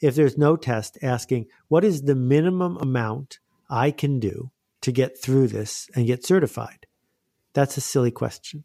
If 0.00 0.14
there's 0.14 0.38
no 0.38 0.56
test, 0.56 0.98
asking, 1.02 1.46
what 1.68 1.84
is 1.84 2.02
the 2.02 2.14
minimum 2.14 2.76
amount 2.76 3.40
I 3.68 3.90
can 3.90 4.20
do 4.20 4.50
to 4.82 4.92
get 4.92 5.20
through 5.20 5.48
this 5.48 5.88
and 5.94 6.06
get 6.06 6.24
certified? 6.24 6.86
That's 7.52 7.76
a 7.76 7.80
silly 7.80 8.10
question. 8.10 8.64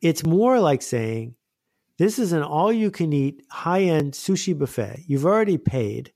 It's 0.00 0.26
more 0.26 0.60
like 0.60 0.82
saying, 0.82 1.34
this 1.96 2.18
is 2.18 2.32
an 2.32 2.42
all 2.42 2.72
you 2.72 2.90
can 2.90 3.12
eat 3.12 3.44
high 3.50 3.82
end 3.82 4.12
sushi 4.12 4.56
buffet. 4.56 5.04
You've 5.06 5.26
already 5.26 5.58
paid. 5.58 6.12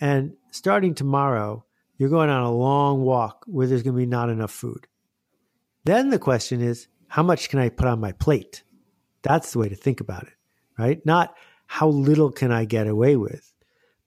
And 0.00 0.34
starting 0.50 0.94
tomorrow, 0.94 1.64
you're 1.96 2.10
going 2.10 2.30
on 2.30 2.42
a 2.42 2.52
long 2.52 3.02
walk 3.02 3.44
where 3.46 3.66
there's 3.66 3.82
going 3.82 3.94
to 3.94 3.98
be 3.98 4.06
not 4.06 4.30
enough 4.30 4.50
food. 4.50 4.86
Then 5.84 6.10
the 6.10 6.18
question 6.18 6.60
is, 6.60 6.88
how 7.08 7.22
much 7.22 7.48
can 7.48 7.58
I 7.58 7.68
put 7.68 7.86
on 7.86 8.00
my 8.00 8.12
plate? 8.12 8.62
That's 9.22 9.52
the 9.52 9.58
way 9.58 9.68
to 9.68 9.76
think 9.76 10.00
about 10.00 10.24
it, 10.24 10.34
right? 10.78 11.04
Not 11.06 11.34
how 11.66 11.88
little 11.88 12.30
can 12.30 12.52
I 12.52 12.64
get 12.64 12.86
away 12.86 13.16
with, 13.16 13.52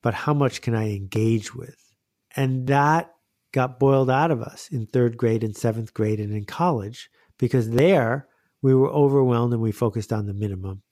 but 0.02 0.14
how 0.14 0.34
much 0.34 0.62
can 0.62 0.76
I 0.76 0.96
engage 0.96 1.56
with? 1.56 1.94
And 2.36 2.68
that 2.68 3.14
got 3.52 3.80
boiled 3.80 4.10
out 4.10 4.32
of 4.32 4.42
us 4.42 4.70
in 4.72 4.86
third 4.86 5.18
grade 5.18 5.44
and 5.44 5.56
seventh 5.56 5.94
grade 5.94 6.20
and 6.20 6.34
in 6.34 6.46
college 6.46 7.10
because 7.38 7.70
there 7.70 8.28
we 8.62 8.76
were 8.76 8.90
overwhelmed 8.90 9.54
and 9.54 9.62
we 9.62 9.72
focused 9.72 10.14
on 10.14 10.26
the 10.26 10.34
minimum. 10.34 10.84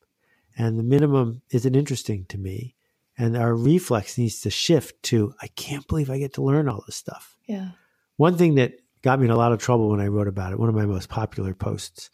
And 0.58 0.80
the 0.80 0.84
minimum 0.84 1.42
isn't 1.52 1.76
interesting 1.76 2.26
to 2.30 2.38
me. 2.38 2.77
And 3.18 3.36
our 3.36 3.56
reflex 3.56 4.18
needs 4.18 4.42
to 4.42 4.50
shift 4.50 5.02
to, 5.04 5.34
I 5.42 5.48
can't 5.48 5.88
believe 5.88 6.10
I 6.10 6.20
get 6.20 6.34
to 6.34 6.44
learn 6.44 6.70
all 6.70 6.84
this 6.86 6.96
stuff. 6.96 7.36
Yeah. 7.48 7.70
One 8.18 8.38
thing 8.38 8.56
that 8.56 8.74
got 9.02 9.20
me 9.20 9.26
in 9.26 9.32
a 9.32 9.38
lot 9.38 9.52
of 9.52 9.60
trouble 9.60 9.90
when 9.90 10.00
I 10.00 10.08
wrote 10.08 10.28
about 10.28 10.52
it. 10.52 10.60
One 10.60 10.70
of 10.70 10.76
my 10.76 10.86
most 10.86 11.10
popular 11.10 11.54
posts, 11.54 12.10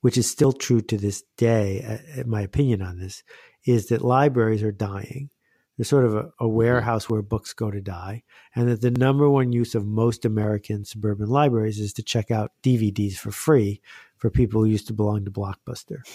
which 0.00 0.18
is 0.18 0.30
still 0.30 0.52
true 0.52 0.80
to 0.82 0.96
this 0.96 1.22
day, 1.36 1.82
uh, 2.18 2.24
my 2.26 2.42
opinion 2.42 2.82
on 2.82 2.98
this, 2.98 3.22
is 3.64 3.86
that 3.86 4.02
libraries 4.02 4.62
are 4.62 4.72
dying. 4.72 5.30
They're 5.76 5.84
sort 5.84 6.04
of 6.04 6.14
a, 6.14 6.18
a 6.18 6.22
mm-hmm. 6.22 6.54
warehouse 6.54 7.08
where 7.08 7.22
books 7.22 7.52
go 7.52 7.70
to 7.70 7.80
die, 7.80 8.22
and 8.54 8.68
that 8.68 8.80
the 8.80 8.90
number 8.90 9.28
one 9.28 9.52
use 9.52 9.74
of 9.74 9.86
most 9.86 10.24
American 10.24 10.84
suburban 10.84 11.28
libraries 11.28 11.80
is 11.80 11.92
to 11.94 12.02
check 12.02 12.30
out 12.30 12.52
DVDs 12.62 13.14
for 13.14 13.30
free 13.30 13.80
for 14.16 14.30
people 14.30 14.60
who 14.60 14.68
used 14.68 14.86
to 14.88 14.92
belong 14.92 15.24
to 15.24 15.30
Blockbuster. 15.30 15.98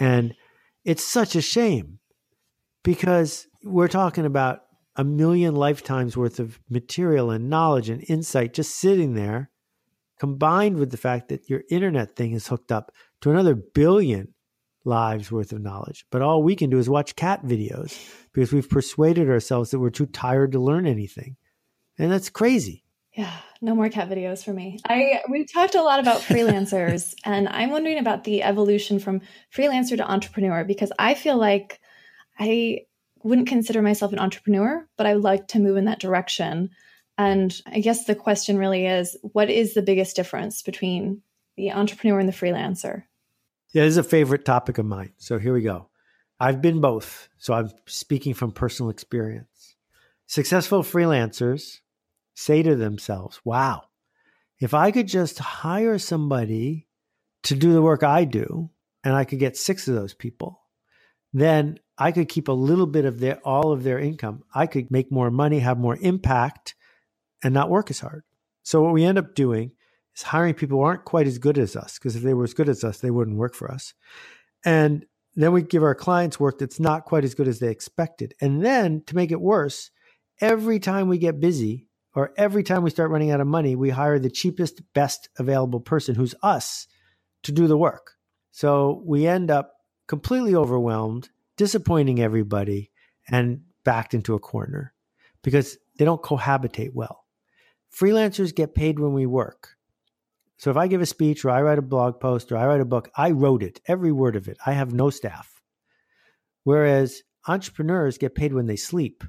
And 0.00 0.36
it's 0.84 1.02
such 1.02 1.34
a 1.34 1.42
shame 1.42 1.98
because 2.84 3.47
we're 3.62 3.88
talking 3.88 4.24
about 4.24 4.62
a 4.96 5.04
million 5.04 5.54
lifetimes 5.54 6.16
worth 6.16 6.40
of 6.40 6.58
material 6.68 7.30
and 7.30 7.48
knowledge 7.48 7.88
and 7.88 8.04
insight 8.08 8.52
just 8.52 8.76
sitting 8.76 9.14
there, 9.14 9.50
combined 10.18 10.76
with 10.76 10.90
the 10.90 10.96
fact 10.96 11.28
that 11.28 11.48
your 11.48 11.62
internet 11.70 12.16
thing 12.16 12.32
is 12.32 12.48
hooked 12.48 12.72
up 12.72 12.92
to 13.20 13.30
another 13.30 13.54
billion 13.54 14.34
lives 14.84 15.30
worth 15.30 15.52
of 15.52 15.62
knowledge. 15.62 16.04
But 16.10 16.22
all 16.22 16.42
we 16.42 16.56
can 16.56 16.70
do 16.70 16.78
is 16.78 16.88
watch 16.88 17.14
cat 17.14 17.44
videos 17.44 17.96
because 18.32 18.52
we've 18.52 18.68
persuaded 18.68 19.28
ourselves 19.28 19.70
that 19.70 19.78
we're 19.78 19.90
too 19.90 20.06
tired 20.06 20.52
to 20.52 20.58
learn 20.58 20.86
anything. 20.86 21.36
And 21.98 22.10
that's 22.10 22.30
crazy. 22.30 22.84
Yeah, 23.12 23.32
no 23.60 23.74
more 23.74 23.88
cat 23.88 24.08
videos 24.08 24.44
for 24.44 24.52
me. 24.52 24.78
I 24.88 25.20
we've 25.28 25.52
talked 25.52 25.74
a 25.74 25.82
lot 25.82 25.98
about 25.98 26.20
freelancers 26.20 27.14
and 27.24 27.48
I'm 27.48 27.70
wondering 27.70 27.98
about 27.98 28.24
the 28.24 28.42
evolution 28.42 28.98
from 28.98 29.22
freelancer 29.54 29.96
to 29.96 30.08
entrepreneur 30.08 30.64
because 30.64 30.92
I 30.98 31.14
feel 31.14 31.36
like 31.36 31.80
I 32.38 32.82
wouldn't 33.22 33.48
consider 33.48 33.82
myself 33.82 34.12
an 34.12 34.18
entrepreneur, 34.18 34.86
but 34.96 35.06
I 35.06 35.14
would 35.14 35.24
like 35.24 35.48
to 35.48 35.58
move 35.58 35.76
in 35.76 35.86
that 35.86 36.00
direction. 36.00 36.70
And 37.16 37.60
I 37.66 37.80
guess 37.80 38.04
the 38.04 38.14
question 38.14 38.58
really 38.58 38.86
is 38.86 39.16
what 39.22 39.50
is 39.50 39.74
the 39.74 39.82
biggest 39.82 40.16
difference 40.16 40.62
between 40.62 41.22
the 41.56 41.72
entrepreneur 41.72 42.18
and 42.18 42.28
the 42.28 42.32
freelancer? 42.32 43.04
Yeah, 43.72 43.84
this 43.84 43.92
is 43.92 43.98
a 43.98 44.04
favorite 44.04 44.44
topic 44.44 44.78
of 44.78 44.86
mine. 44.86 45.12
So 45.18 45.38
here 45.38 45.52
we 45.52 45.62
go. 45.62 45.88
I've 46.40 46.62
been 46.62 46.80
both. 46.80 47.28
So 47.38 47.52
I'm 47.54 47.70
speaking 47.86 48.34
from 48.34 48.52
personal 48.52 48.90
experience. 48.90 49.74
Successful 50.26 50.82
freelancers 50.82 51.80
say 52.34 52.62
to 52.62 52.76
themselves, 52.76 53.40
wow, 53.44 53.84
if 54.60 54.74
I 54.74 54.90
could 54.90 55.08
just 55.08 55.38
hire 55.38 55.98
somebody 55.98 56.86
to 57.44 57.54
do 57.54 57.72
the 57.72 57.82
work 57.82 58.02
I 58.02 58.24
do, 58.24 58.70
and 59.04 59.14
I 59.14 59.24
could 59.24 59.38
get 59.38 59.56
six 59.56 59.88
of 59.88 59.94
those 59.94 60.14
people, 60.14 60.60
then 61.32 61.78
I 61.96 62.12
could 62.12 62.28
keep 62.28 62.48
a 62.48 62.52
little 62.52 62.86
bit 62.86 63.04
of 63.04 63.20
their 63.20 63.38
all 63.44 63.72
of 63.72 63.82
their 63.82 63.98
income. 63.98 64.44
I 64.54 64.66
could 64.66 64.90
make 64.90 65.10
more 65.10 65.30
money, 65.30 65.58
have 65.58 65.78
more 65.78 65.98
impact, 66.00 66.74
and 67.42 67.52
not 67.52 67.70
work 67.70 67.90
as 67.90 68.00
hard. 68.00 68.24
So 68.62 68.82
what 68.82 68.92
we 68.92 69.04
end 69.04 69.18
up 69.18 69.34
doing 69.34 69.72
is 70.16 70.22
hiring 70.22 70.54
people 70.54 70.78
who 70.78 70.84
aren't 70.84 71.04
quite 71.04 71.26
as 71.26 71.38
good 71.38 71.58
as 71.58 71.76
us, 71.76 71.98
because 71.98 72.16
if 72.16 72.22
they 72.22 72.34
were 72.34 72.44
as 72.44 72.54
good 72.54 72.68
as 72.68 72.84
us, 72.84 72.98
they 72.98 73.10
wouldn't 73.10 73.38
work 73.38 73.54
for 73.54 73.70
us. 73.70 73.94
And 74.64 75.06
then 75.34 75.52
we 75.52 75.62
give 75.62 75.82
our 75.82 75.94
clients 75.94 76.40
work 76.40 76.58
that's 76.58 76.80
not 76.80 77.04
quite 77.04 77.24
as 77.24 77.34
good 77.34 77.48
as 77.48 77.60
they 77.60 77.70
expected. 77.70 78.34
And 78.40 78.64
then 78.64 79.02
to 79.06 79.14
make 79.14 79.30
it 79.30 79.40
worse, 79.40 79.90
every 80.40 80.80
time 80.80 81.08
we 81.08 81.18
get 81.18 81.40
busy, 81.40 81.86
or 82.14 82.32
every 82.36 82.64
time 82.64 82.82
we 82.82 82.90
start 82.90 83.10
running 83.10 83.30
out 83.30 83.40
of 83.40 83.46
money, 83.46 83.76
we 83.76 83.90
hire 83.90 84.18
the 84.18 84.30
cheapest, 84.30 84.82
best 84.92 85.28
available 85.38 85.78
person 85.78 86.16
who's 86.16 86.34
us 86.42 86.88
to 87.44 87.52
do 87.52 87.68
the 87.68 87.78
work. 87.78 88.14
So 88.50 89.02
we 89.06 89.26
end 89.26 89.50
up 89.50 89.74
completely 90.08 90.54
overwhelmed, 90.54 91.28
disappointing 91.56 92.20
everybody, 92.20 92.90
and 93.28 93.62
backed 93.84 94.14
into 94.14 94.34
a 94.34 94.40
corner 94.40 94.92
because 95.42 95.78
they 95.96 96.04
don't 96.04 96.22
cohabitate 96.22 96.92
well. 96.92 97.24
Freelancers 97.94 98.54
get 98.54 98.74
paid 98.74 98.98
when 98.98 99.12
we 99.12 99.26
work. 99.26 99.76
So 100.56 100.70
if 100.70 100.76
I 100.76 100.88
give 100.88 101.00
a 101.00 101.06
speech 101.06 101.44
or 101.44 101.50
I 101.50 101.62
write 101.62 101.78
a 101.78 101.82
blog 101.82 102.18
post 102.18 102.50
or 102.50 102.56
I 102.56 102.66
write 102.66 102.80
a 102.80 102.84
book, 102.84 103.08
I 103.16 103.30
wrote 103.30 103.62
it, 103.62 103.80
every 103.86 104.10
word 104.10 104.34
of 104.34 104.48
it. 104.48 104.58
I 104.66 104.72
have 104.72 104.92
no 104.92 105.10
staff. 105.10 105.62
Whereas 106.64 107.22
entrepreneurs 107.46 108.18
get 108.18 108.34
paid 108.34 108.52
when 108.52 108.66
they 108.66 108.76
sleep 108.76 109.22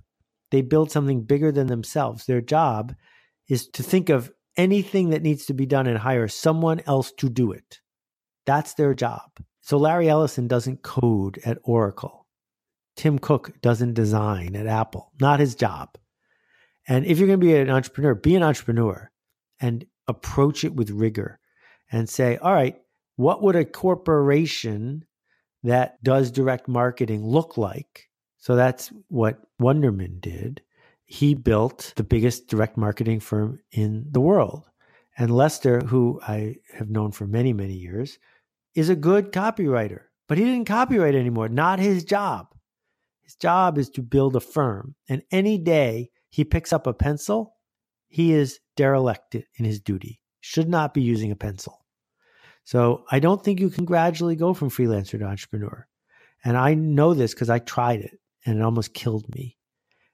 they 0.52 0.62
build 0.62 0.92
something 0.92 1.24
bigger 1.24 1.52
than 1.52 1.68
themselves. 1.68 2.26
Their 2.26 2.42
job 2.42 2.96
is 3.48 3.68
to 3.70 3.84
think 3.84 4.10
of 4.10 4.32
anything 4.58 5.10
that 5.10 5.22
needs 5.22 5.46
to 5.46 5.54
be 5.54 5.66
done 5.66 5.88
and 5.88 5.98
hire 5.98 6.28
someone 6.28 6.82
else 6.86 7.12
to 7.14 7.30
do 7.30 7.52
it. 7.52 7.80
That's 8.46 8.74
their 8.74 8.94
job. 8.94 9.30
So 9.70 9.78
Larry 9.78 10.10
Ellison 10.10 10.48
doesn't 10.48 10.82
code 10.82 11.40
at 11.46 11.60
Oracle. 11.62 12.26
Tim 12.96 13.20
Cook 13.20 13.62
doesn't 13.62 13.94
design 13.94 14.56
at 14.56 14.66
Apple. 14.66 15.12
Not 15.22 15.40
his 15.40 15.54
job. 15.54 15.96
And 16.88 17.06
if 17.06 17.20
you're 17.20 17.28
going 17.28 17.40
to 17.40 17.46
be 17.46 17.56
an 17.56 17.70
entrepreneur, 17.70 18.16
be 18.16 18.36
an 18.36 18.42
entrepreneur 18.42 19.12
and 19.60 19.86
approach 20.08 20.64
it 20.64 20.74
with 20.74 20.90
rigor 20.90 21.40
and 21.92 22.10
say, 22.10 22.38
all 22.38 22.52
right, 22.52 22.78
what 23.16 23.44
would 23.44 23.56
a 23.56 23.64
corporation 23.64 25.06
that 25.62 26.04
does 26.04 26.32
direct 26.32 26.68
marketing 26.68 27.24
look 27.24 27.56
like? 27.56 28.10
So 28.40 28.56
that's 28.56 28.92
what 29.10 29.40
Wunderman 29.62 30.20
did. 30.20 30.64
He 31.06 31.36
built 31.36 31.94
the 31.96 32.04
biggest 32.04 32.48
direct 32.48 32.76
marketing 32.76 33.20
firm 33.20 33.60
in 33.72 34.08
the 34.10 34.20
world. 34.20 34.66
And 35.16 35.30
Lester, 35.30 35.82
who 35.82 36.20
I 36.28 36.56
have 36.74 36.90
known 36.90 37.12
for 37.12 37.28
many, 37.28 37.54
many 37.54 37.76
years, 37.76 38.18
is 38.80 38.90
a 38.90 38.96
good 38.96 39.32
copywriter, 39.32 40.02
but 40.28 40.38
he 40.38 40.44
didn't 40.46 40.66
copyright 40.66 41.16
anymore. 41.16 41.50
Not 41.50 41.80
his 41.80 42.04
job. 42.04 42.48
His 43.24 43.36
job 43.36 43.78
is 43.78 43.90
to 43.92 44.02
build 44.02 44.36
a 44.36 44.40
firm. 44.40 44.96
And 45.08 45.22
any 45.32 45.58
day 45.58 46.12
he 46.30 46.44
picks 46.44 46.74
up 46.74 46.88
a 46.88 46.94
pencil, 46.94 47.56
he 48.08 48.34
is 48.34 48.60
derelict 48.76 49.36
in 49.36 49.66
his 49.66 49.80
duty, 49.80 50.22
should 50.40 50.70
not 50.70 50.94
be 50.94 51.02
using 51.02 51.32
a 51.32 51.36
pencil. 51.36 51.86
So 52.64 53.04
I 53.12 53.20
don't 53.20 53.44
think 53.44 53.60
you 53.60 53.70
can 53.70 53.86
gradually 53.86 54.36
go 54.36 54.54
from 54.54 54.70
freelancer 54.70 55.20
to 55.20 55.26
entrepreneur. 55.26 55.88
And 56.44 56.56
I 56.56 56.74
know 56.74 57.14
this 57.14 57.34
because 57.34 57.50
I 57.50 57.60
tried 57.60 58.02
it 58.02 58.20
and 58.46 58.58
it 58.58 58.64
almost 58.64 58.94
killed 58.94 59.34
me. 59.34 59.58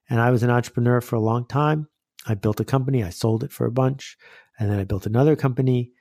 And 0.09 0.19
I 0.19 0.31
was 0.31 0.43
an 0.43 0.49
entrepreneur 0.49 1.01
for 1.01 1.15
a 1.15 1.21
long 1.21 1.45
time. 1.47 1.87
I 2.27 2.33
built 2.33 2.59
a 2.59 2.65
company, 2.65 3.03
I 3.03 3.09
sold 3.11 3.43
it 3.43 3.51
for 3.51 3.65
a 3.65 3.71
bunch, 3.71 4.17
and 4.57 4.69
then 4.71 4.79
I 4.79 4.83
built 4.83 5.05
another 5.05 5.35
company. 5.35 5.91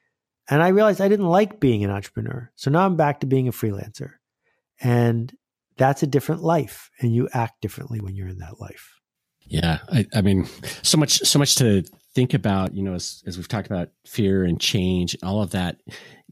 And 0.48 0.62
I 0.62 0.68
realized 0.68 1.00
I 1.00 1.08
didn't 1.08 1.28
like 1.28 1.60
being 1.60 1.84
an 1.84 1.90
entrepreneur. 1.90 2.50
So 2.54 2.70
now 2.70 2.84
I'm 2.84 2.96
back 2.96 3.20
to 3.20 3.26
being 3.26 3.48
a 3.48 3.52
freelancer. 3.52 4.12
And 4.80 5.32
that's 5.76 6.02
a 6.02 6.06
different 6.06 6.42
life. 6.42 6.90
And 7.00 7.14
you 7.14 7.28
act 7.32 7.60
differently 7.60 8.00
when 8.00 8.14
you're 8.14 8.28
in 8.28 8.38
that 8.38 8.60
life. 8.60 9.00
Yeah. 9.42 9.78
I, 9.90 10.06
I 10.14 10.20
mean, 10.20 10.46
so 10.82 10.98
much, 10.98 11.18
so 11.20 11.38
much 11.38 11.56
to 11.56 11.82
think 12.14 12.34
about, 12.34 12.74
you 12.74 12.82
know, 12.82 12.94
as, 12.94 13.22
as 13.26 13.36
we've 13.36 13.48
talked 13.48 13.66
about 13.66 13.90
fear 14.06 14.44
and 14.44 14.60
change 14.60 15.14
and 15.14 15.24
all 15.24 15.42
of 15.42 15.50
that. 15.52 15.78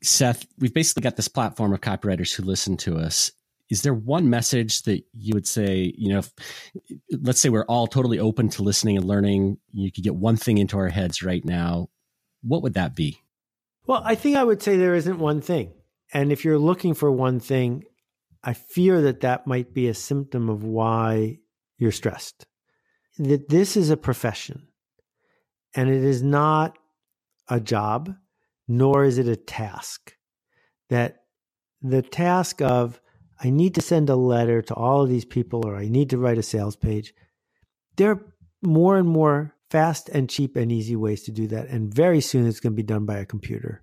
Seth, 0.02 0.46
we've 0.58 0.74
basically 0.74 1.02
got 1.02 1.16
this 1.16 1.28
platform 1.28 1.72
of 1.72 1.80
copywriters 1.80 2.34
who 2.34 2.42
listen 2.42 2.76
to 2.78 2.96
us 2.96 3.32
is 3.72 3.80
there 3.80 3.94
one 3.94 4.28
message 4.28 4.82
that 4.82 5.02
you 5.14 5.32
would 5.32 5.46
say 5.46 5.94
you 5.96 6.12
know 6.12 6.18
if, 6.18 6.30
let's 7.22 7.40
say 7.40 7.48
we're 7.48 7.64
all 7.64 7.86
totally 7.86 8.18
open 8.18 8.50
to 8.50 8.62
listening 8.62 8.98
and 8.98 9.06
learning 9.06 9.56
you 9.72 9.90
could 9.90 10.04
get 10.04 10.14
one 10.14 10.36
thing 10.36 10.58
into 10.58 10.76
our 10.76 10.90
heads 10.90 11.22
right 11.22 11.42
now 11.42 11.88
what 12.42 12.62
would 12.62 12.74
that 12.74 12.94
be 12.94 13.21
well 13.86 14.02
i 14.04 14.14
think 14.14 14.36
i 14.36 14.44
would 14.44 14.62
say 14.62 14.76
there 14.76 14.94
isn't 14.94 15.18
one 15.18 15.40
thing 15.40 15.72
and 16.12 16.32
if 16.32 16.44
you're 16.44 16.58
looking 16.58 16.94
for 16.94 17.10
one 17.10 17.40
thing 17.40 17.84
i 18.42 18.52
fear 18.52 19.00
that 19.00 19.20
that 19.20 19.46
might 19.46 19.72
be 19.74 19.88
a 19.88 19.94
symptom 19.94 20.48
of 20.48 20.64
why 20.64 21.38
you're 21.78 21.92
stressed 21.92 22.46
that 23.18 23.48
this 23.48 23.76
is 23.76 23.90
a 23.90 23.96
profession 23.96 24.68
and 25.74 25.88
it 25.88 26.02
is 26.02 26.22
not 26.22 26.78
a 27.48 27.60
job 27.60 28.14
nor 28.68 29.04
is 29.04 29.18
it 29.18 29.28
a 29.28 29.36
task 29.36 30.14
that 30.88 31.22
the 31.82 32.02
task 32.02 32.62
of 32.62 33.00
I 33.42 33.50
need 33.50 33.74
to 33.74 33.80
send 33.80 34.08
a 34.08 34.16
letter 34.16 34.62
to 34.62 34.74
all 34.74 35.02
of 35.02 35.08
these 35.08 35.24
people 35.24 35.66
or 35.66 35.76
I 35.76 35.88
need 35.88 36.10
to 36.10 36.18
write 36.18 36.38
a 36.38 36.42
sales 36.42 36.76
page. 36.76 37.12
There 37.96 38.12
are 38.12 38.24
more 38.62 38.96
and 38.96 39.08
more 39.08 39.54
fast 39.72 40.10
and 40.10 40.28
cheap 40.28 40.54
and 40.54 40.70
easy 40.70 40.94
ways 40.94 41.22
to 41.22 41.32
do 41.32 41.46
that. 41.46 41.66
And 41.68 41.92
very 41.92 42.20
soon 42.20 42.46
it's 42.46 42.60
going 42.60 42.74
to 42.74 42.76
be 42.76 42.82
done 42.82 43.06
by 43.06 43.16
a 43.16 43.24
computer. 43.24 43.82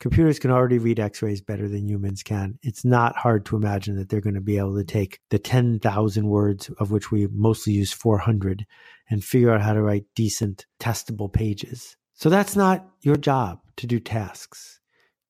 Computers 0.00 0.38
can 0.38 0.50
already 0.50 0.78
read 0.78 0.98
x 0.98 1.20
rays 1.20 1.42
better 1.42 1.68
than 1.68 1.86
humans 1.86 2.22
can. 2.22 2.58
It's 2.62 2.82
not 2.82 3.14
hard 3.14 3.44
to 3.46 3.56
imagine 3.56 3.96
that 3.98 4.08
they're 4.08 4.22
going 4.22 4.34
to 4.34 4.40
be 4.40 4.56
able 4.56 4.74
to 4.76 4.84
take 4.84 5.20
the 5.28 5.38
10,000 5.38 6.26
words, 6.26 6.70
of 6.78 6.90
which 6.90 7.12
we 7.12 7.28
mostly 7.30 7.74
use 7.74 7.92
400, 7.92 8.64
and 9.10 9.22
figure 9.22 9.52
out 9.52 9.60
how 9.60 9.74
to 9.74 9.82
write 9.82 10.06
decent, 10.16 10.64
testable 10.80 11.30
pages. 11.30 11.94
So 12.14 12.30
that's 12.30 12.56
not 12.56 12.88
your 13.02 13.16
job 13.16 13.60
to 13.76 13.86
do 13.86 14.00
tasks. 14.00 14.80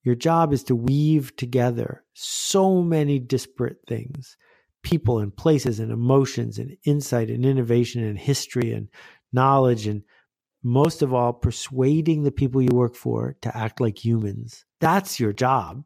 Your 0.05 0.14
job 0.14 0.53
is 0.53 0.62
to 0.64 0.76
weave 0.76 1.35
together 1.37 2.05
so 2.14 2.83
many 2.83 3.18
disparate 3.18 3.78
things 3.89 4.37
people 4.83 5.20
and 5.20 5.37
places 5.37 5.78
and 5.78 5.93
emotions 5.93 6.59
and 6.59 6.76
insight 6.85 7.30
and 7.30 7.47
innovation 7.47 8.03
and 8.03 8.18
history 8.18 8.72
and 8.72 8.89
knowledge 9.33 9.87
and 9.87 10.03
most 10.62 11.03
of 11.03 11.12
all 11.12 11.33
persuading 11.33 12.22
the 12.22 12.30
people 12.30 12.62
you 12.62 12.70
work 12.72 12.95
for 12.95 13.37
to 13.43 13.57
act 13.57 13.80
like 13.80 14.05
humans. 14.05 14.64
That's 14.80 15.18
your 15.18 15.33
job. 15.33 15.85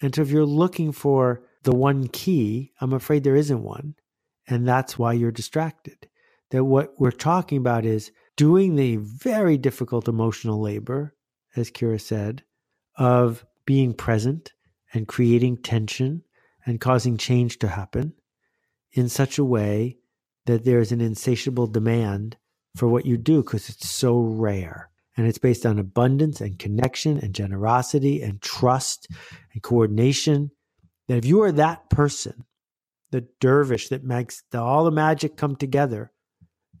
And 0.00 0.14
so 0.14 0.22
if 0.22 0.30
you're 0.30 0.44
looking 0.44 0.92
for 0.92 1.42
the 1.64 1.72
one 1.72 2.08
key 2.08 2.72
i'm 2.80 2.92
afraid 2.92 3.24
there 3.24 3.36
isn't 3.36 3.62
one. 3.62 3.94
And 4.48 4.66
that's 4.66 4.98
why 4.98 5.12
you're 5.12 5.30
distracted. 5.30 6.08
That 6.50 6.64
what 6.64 6.94
we're 6.98 7.10
talking 7.10 7.58
about 7.58 7.84
is 7.84 8.10
doing 8.36 8.76
the 8.76 8.96
very 8.96 9.56
difficult 9.56 10.08
emotional 10.08 10.60
labor 10.60 11.14
as 11.56 11.70
kira 11.70 12.00
said 12.00 12.42
of 12.96 13.44
being 13.64 13.94
present 13.94 14.52
and 14.92 15.08
creating 15.08 15.58
tension 15.58 16.22
and 16.66 16.80
causing 16.80 17.16
change 17.16 17.58
to 17.60 17.68
happen 17.68 18.14
in 18.92 19.08
such 19.08 19.38
a 19.38 19.44
way 19.44 19.98
that 20.46 20.64
there's 20.64 20.92
an 20.92 21.00
insatiable 21.00 21.66
demand 21.66 22.36
for 22.76 22.88
what 22.88 23.06
you 23.06 23.16
do 23.16 23.42
because 23.42 23.68
it's 23.68 23.88
so 23.88 24.18
rare. 24.18 24.90
And 25.16 25.26
it's 25.26 25.38
based 25.38 25.66
on 25.66 25.78
abundance 25.78 26.40
and 26.40 26.58
connection 26.58 27.18
and 27.18 27.34
generosity 27.34 28.22
and 28.22 28.40
trust 28.40 29.08
and 29.52 29.62
coordination. 29.62 30.50
That 31.08 31.18
if 31.18 31.26
you 31.26 31.42
are 31.42 31.52
that 31.52 31.90
person, 31.90 32.44
the 33.10 33.26
dervish 33.40 33.88
that 33.88 34.04
makes 34.04 34.42
the, 34.50 34.60
all 34.60 34.84
the 34.84 34.90
magic 34.90 35.36
come 35.36 35.56
together, 35.56 36.10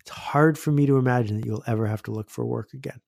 It's 0.00 0.10
hard 0.10 0.58
for 0.58 0.72
me 0.72 0.86
to 0.86 0.96
imagine 0.96 1.36
that 1.40 1.46
you'll 1.46 1.64
ever 1.66 1.86
have 1.86 2.02
to 2.04 2.10
look 2.10 2.30
for 2.30 2.44
work 2.44 2.72
again. 2.72 3.00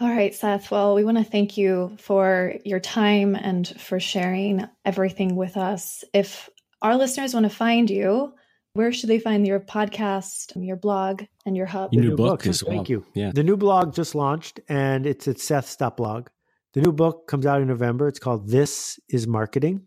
All 0.00 0.08
right, 0.08 0.34
Seth. 0.34 0.70
Well, 0.70 0.94
we 0.94 1.04
want 1.04 1.18
to 1.18 1.24
thank 1.24 1.56
you 1.56 1.96
for 2.00 2.54
your 2.64 2.80
time 2.80 3.36
and 3.36 3.68
for 3.80 4.00
sharing 4.00 4.66
everything 4.84 5.36
with 5.36 5.56
us. 5.56 6.02
If 6.12 6.50
our 6.82 6.96
listeners 6.96 7.32
want 7.32 7.44
to 7.44 7.50
find 7.50 7.88
you, 7.88 8.34
where 8.74 8.92
should 8.92 9.08
they 9.08 9.20
find 9.20 9.46
your 9.46 9.60
podcast, 9.60 10.52
your 10.56 10.76
blog, 10.76 11.22
and 11.46 11.56
your 11.56 11.66
hub? 11.66 11.92
Your 11.92 12.02
new, 12.02 12.10
new 12.10 12.16
book, 12.16 12.40
book 12.40 12.46
as 12.46 12.62
well. 12.62 12.74
Thank 12.76 12.88
you. 12.88 13.06
Yeah. 13.14 13.30
The 13.32 13.44
new 13.44 13.56
blog 13.56 13.94
just 13.94 14.14
launched 14.14 14.60
and 14.68 15.06
it's 15.06 15.26
at 15.28 15.38
seths.blog. 15.38 16.26
The 16.74 16.80
new 16.80 16.92
book 16.92 17.28
comes 17.28 17.46
out 17.46 17.62
in 17.62 17.68
November. 17.68 18.08
It's 18.08 18.18
called 18.18 18.48
This 18.48 18.98
is 19.08 19.28
Marketing. 19.28 19.86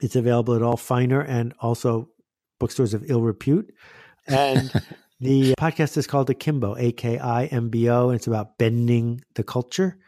It's 0.00 0.16
available 0.16 0.54
at 0.54 0.62
all 0.62 0.76
finer 0.76 1.22
and 1.22 1.54
also 1.60 2.10
bookstores 2.60 2.92
of 2.92 3.10
ill 3.10 3.22
repute. 3.22 3.72
And 4.26 4.70
the 5.20 5.54
podcast 5.54 5.96
is 5.96 6.06
called 6.06 6.28
Akimbo, 6.28 6.76
A 6.76 6.92
K 6.92 7.18
I 7.18 7.46
M 7.46 7.70
B 7.70 7.88
O. 7.88 8.10
It's 8.10 8.26
about 8.26 8.58
bending 8.58 9.22
the 9.34 9.44
culture. 9.44 9.98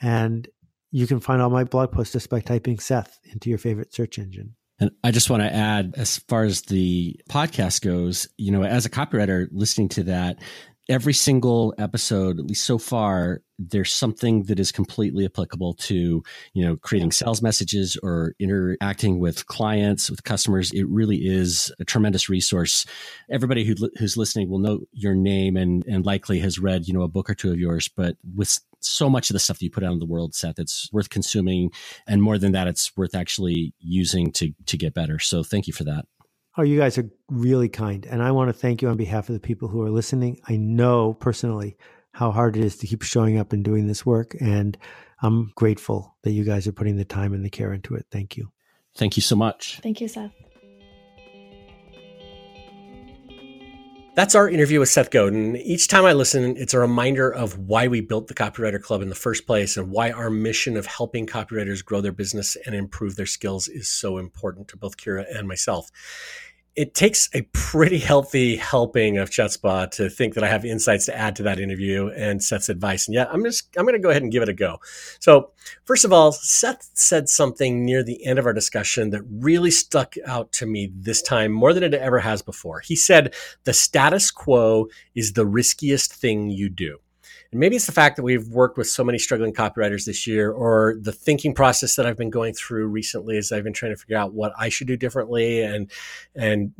And 0.00 0.48
you 0.90 1.06
can 1.06 1.20
find 1.20 1.42
all 1.42 1.50
my 1.50 1.64
blog 1.64 1.92
posts 1.92 2.14
just 2.14 2.30
by 2.30 2.40
typing 2.40 2.78
Seth 2.78 3.18
into 3.30 3.50
your 3.50 3.58
favorite 3.58 3.92
search 3.92 4.18
engine. 4.18 4.54
And 4.80 4.90
I 5.04 5.12
just 5.12 5.30
want 5.30 5.42
to 5.42 5.54
add, 5.54 5.94
as 5.96 6.18
far 6.18 6.44
as 6.44 6.62
the 6.62 7.18
podcast 7.30 7.82
goes, 7.82 8.26
you 8.36 8.50
know, 8.50 8.64
as 8.64 8.86
a 8.86 8.90
copywriter 8.90 9.46
listening 9.52 9.88
to 9.90 10.04
that, 10.04 10.38
every 10.88 11.14
single 11.14 11.74
episode, 11.78 12.38
at 12.38 12.46
least 12.46 12.64
so 12.64 12.78
far, 12.78 13.40
there's 13.58 13.92
something 13.92 14.44
that 14.44 14.58
is 14.58 14.72
completely 14.72 15.24
applicable 15.24 15.74
to, 15.74 16.22
you 16.52 16.64
know, 16.64 16.76
creating 16.76 17.12
sales 17.12 17.40
messages 17.40 17.96
or 18.02 18.34
interacting 18.38 19.18
with 19.18 19.46
clients, 19.46 20.10
with 20.10 20.24
customers. 20.24 20.72
It 20.72 20.86
really 20.88 21.18
is 21.18 21.72
a 21.78 21.84
tremendous 21.84 22.28
resource. 22.28 22.84
Everybody 23.30 23.64
who, 23.64 23.74
who's 23.96 24.16
listening 24.16 24.50
will 24.50 24.58
know 24.58 24.80
your 24.92 25.14
name 25.14 25.56
and, 25.56 25.84
and 25.86 26.04
likely 26.04 26.40
has 26.40 26.58
read, 26.58 26.86
you 26.86 26.92
know, 26.92 27.02
a 27.02 27.08
book 27.08 27.30
or 27.30 27.34
two 27.34 27.52
of 27.52 27.58
yours, 27.58 27.88
but 27.88 28.16
with 28.34 28.58
so 28.80 29.08
much 29.08 29.30
of 29.30 29.34
the 29.34 29.40
stuff 29.40 29.58
that 29.58 29.64
you 29.64 29.70
put 29.70 29.84
out 29.84 29.92
in 29.92 29.98
the 30.00 30.06
world, 30.06 30.34
Seth, 30.34 30.58
it's 30.58 30.90
worth 30.92 31.08
consuming. 31.08 31.70
And 32.06 32.22
more 32.22 32.36
than 32.36 32.52
that, 32.52 32.66
it's 32.66 32.94
worth 32.96 33.14
actually 33.14 33.72
using 33.78 34.32
to, 34.32 34.52
to 34.66 34.76
get 34.76 34.92
better. 34.92 35.18
So 35.18 35.42
thank 35.42 35.66
you 35.66 35.72
for 35.72 35.84
that. 35.84 36.04
Oh, 36.56 36.62
you 36.62 36.78
guys 36.78 36.98
are 36.98 37.10
really 37.28 37.68
kind. 37.68 38.06
And 38.06 38.22
I 38.22 38.30
want 38.30 38.48
to 38.48 38.52
thank 38.52 38.80
you 38.80 38.88
on 38.88 38.96
behalf 38.96 39.28
of 39.28 39.34
the 39.34 39.40
people 39.40 39.68
who 39.68 39.82
are 39.82 39.90
listening. 39.90 40.40
I 40.48 40.56
know 40.56 41.14
personally 41.14 41.76
how 42.12 42.30
hard 42.30 42.56
it 42.56 42.64
is 42.64 42.76
to 42.76 42.86
keep 42.86 43.02
showing 43.02 43.38
up 43.38 43.52
and 43.52 43.64
doing 43.64 43.88
this 43.88 44.06
work. 44.06 44.36
And 44.40 44.78
I'm 45.20 45.52
grateful 45.56 46.16
that 46.22 46.30
you 46.30 46.44
guys 46.44 46.66
are 46.66 46.72
putting 46.72 46.96
the 46.96 47.04
time 47.04 47.34
and 47.34 47.44
the 47.44 47.50
care 47.50 47.72
into 47.72 47.94
it. 47.94 48.06
Thank 48.10 48.36
you. 48.36 48.52
Thank 48.94 49.16
you 49.16 49.22
so 49.22 49.34
much. 49.34 49.80
Thank 49.82 50.00
you, 50.00 50.06
Seth. 50.06 50.43
That's 54.14 54.36
our 54.36 54.48
interview 54.48 54.78
with 54.78 54.90
Seth 54.90 55.10
Godin. 55.10 55.56
Each 55.56 55.88
time 55.88 56.04
I 56.04 56.12
listen, 56.12 56.56
it's 56.56 56.72
a 56.72 56.78
reminder 56.78 57.34
of 57.34 57.58
why 57.58 57.88
we 57.88 58.00
built 58.00 58.28
the 58.28 58.34
Copywriter 58.34 58.80
Club 58.80 59.02
in 59.02 59.08
the 59.08 59.16
first 59.16 59.44
place 59.44 59.76
and 59.76 59.90
why 59.90 60.12
our 60.12 60.30
mission 60.30 60.76
of 60.76 60.86
helping 60.86 61.26
copywriters 61.26 61.84
grow 61.84 62.00
their 62.00 62.12
business 62.12 62.56
and 62.64 62.76
improve 62.76 63.16
their 63.16 63.26
skills 63.26 63.66
is 63.66 63.88
so 63.88 64.18
important 64.18 64.68
to 64.68 64.76
both 64.76 64.96
Kira 64.96 65.24
and 65.36 65.48
myself 65.48 65.90
it 66.76 66.94
takes 66.94 67.28
a 67.34 67.42
pretty 67.52 67.98
healthy 67.98 68.56
helping 68.56 69.18
of 69.18 69.30
Chutzpah 69.30 69.90
to 69.92 70.10
think 70.10 70.34
that 70.34 70.42
I 70.42 70.48
have 70.48 70.64
insights 70.64 71.06
to 71.06 71.16
add 71.16 71.36
to 71.36 71.44
that 71.44 71.60
interview 71.60 72.08
and 72.08 72.42
Seth's 72.42 72.68
advice. 72.68 73.06
And 73.06 73.14
yeah, 73.14 73.26
I'm 73.30 73.44
just 73.44 73.68
I'm 73.76 73.84
going 73.84 73.94
to 73.94 74.00
go 74.00 74.10
ahead 74.10 74.22
and 74.22 74.32
give 74.32 74.42
it 74.42 74.48
a 74.48 74.54
go. 74.54 74.78
So 75.20 75.50
first 75.84 76.04
of 76.04 76.12
all, 76.12 76.32
Seth 76.32 76.90
said 76.94 77.28
something 77.28 77.84
near 77.84 78.02
the 78.02 78.24
end 78.26 78.38
of 78.38 78.46
our 78.46 78.52
discussion 78.52 79.10
that 79.10 79.22
really 79.30 79.70
stuck 79.70 80.16
out 80.26 80.50
to 80.52 80.66
me 80.66 80.90
this 80.94 81.22
time 81.22 81.52
more 81.52 81.72
than 81.72 81.84
it 81.84 81.94
ever 81.94 82.18
has 82.18 82.42
before. 82.42 82.80
He 82.80 82.96
said, 82.96 83.34
"The 83.64 83.72
status 83.72 84.30
quo 84.32 84.88
is 85.14 85.34
the 85.34 85.46
riskiest 85.46 86.12
thing 86.12 86.50
you 86.50 86.68
do." 86.68 86.98
And 87.54 87.60
maybe 87.60 87.76
it's 87.76 87.86
the 87.86 87.92
fact 87.92 88.16
that 88.16 88.24
we've 88.24 88.48
worked 88.48 88.76
with 88.76 88.88
so 88.88 89.04
many 89.04 89.16
struggling 89.16 89.52
copywriters 89.52 90.06
this 90.06 90.26
year, 90.26 90.50
or 90.50 90.96
the 91.00 91.12
thinking 91.12 91.54
process 91.54 91.94
that 91.94 92.04
I've 92.04 92.16
been 92.16 92.28
going 92.28 92.52
through 92.52 92.88
recently 92.88 93.36
as 93.36 93.52
I've 93.52 93.62
been 93.62 93.72
trying 93.72 93.92
to 93.92 93.96
figure 93.96 94.16
out 94.16 94.34
what 94.34 94.52
I 94.58 94.68
should 94.68 94.88
do 94.88 94.96
differently 94.96 95.62
and 95.62 95.88
and 96.34 96.72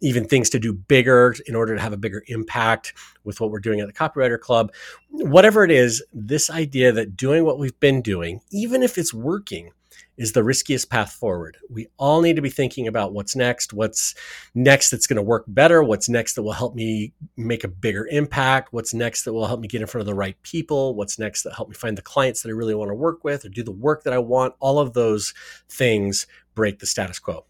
even 0.00 0.24
things 0.24 0.50
to 0.50 0.58
do 0.58 0.72
bigger 0.72 1.36
in 1.46 1.54
order 1.54 1.76
to 1.76 1.80
have 1.80 1.92
a 1.92 1.96
bigger 1.96 2.24
impact 2.26 2.92
with 3.22 3.40
what 3.40 3.52
we're 3.52 3.60
doing 3.60 3.78
at 3.78 3.86
the 3.86 3.92
Copywriter 3.92 4.38
Club. 4.38 4.72
Whatever 5.10 5.62
it 5.62 5.70
is, 5.70 6.04
this 6.12 6.50
idea 6.50 6.90
that 6.90 7.16
doing 7.16 7.44
what 7.44 7.60
we've 7.60 7.78
been 7.78 8.02
doing, 8.02 8.40
even 8.50 8.82
if 8.82 8.98
it's 8.98 9.14
working, 9.14 9.70
is 10.16 10.32
the 10.32 10.44
riskiest 10.44 10.90
path 10.90 11.12
forward. 11.12 11.58
We 11.68 11.88
all 11.98 12.20
need 12.20 12.36
to 12.36 12.42
be 12.42 12.50
thinking 12.50 12.86
about 12.88 13.12
what's 13.12 13.36
next, 13.36 13.72
what's 13.72 14.14
next 14.54 14.90
that's 14.90 15.06
going 15.06 15.16
to 15.16 15.22
work 15.22 15.44
better, 15.46 15.82
what's 15.82 16.08
next 16.08 16.34
that 16.34 16.42
will 16.42 16.52
help 16.52 16.74
me 16.74 17.12
make 17.36 17.64
a 17.64 17.68
bigger 17.68 18.06
impact, 18.10 18.72
what's 18.72 18.94
next 18.94 19.24
that 19.24 19.32
will 19.32 19.46
help 19.46 19.60
me 19.60 19.68
get 19.68 19.80
in 19.80 19.86
front 19.86 20.02
of 20.02 20.06
the 20.06 20.14
right 20.14 20.40
people, 20.42 20.94
what's 20.94 21.18
next 21.18 21.42
that 21.42 21.54
help 21.54 21.68
me 21.68 21.74
find 21.74 21.98
the 21.98 22.02
clients 22.02 22.42
that 22.42 22.48
I 22.48 22.52
really 22.52 22.74
want 22.74 22.90
to 22.90 22.94
work 22.94 23.24
with 23.24 23.44
or 23.44 23.48
do 23.48 23.62
the 23.62 23.70
work 23.72 24.04
that 24.04 24.12
I 24.12 24.18
want. 24.18 24.54
All 24.60 24.78
of 24.78 24.94
those 24.94 25.34
things 25.68 26.26
break 26.54 26.78
the 26.78 26.86
status 26.86 27.18
quo. 27.18 27.44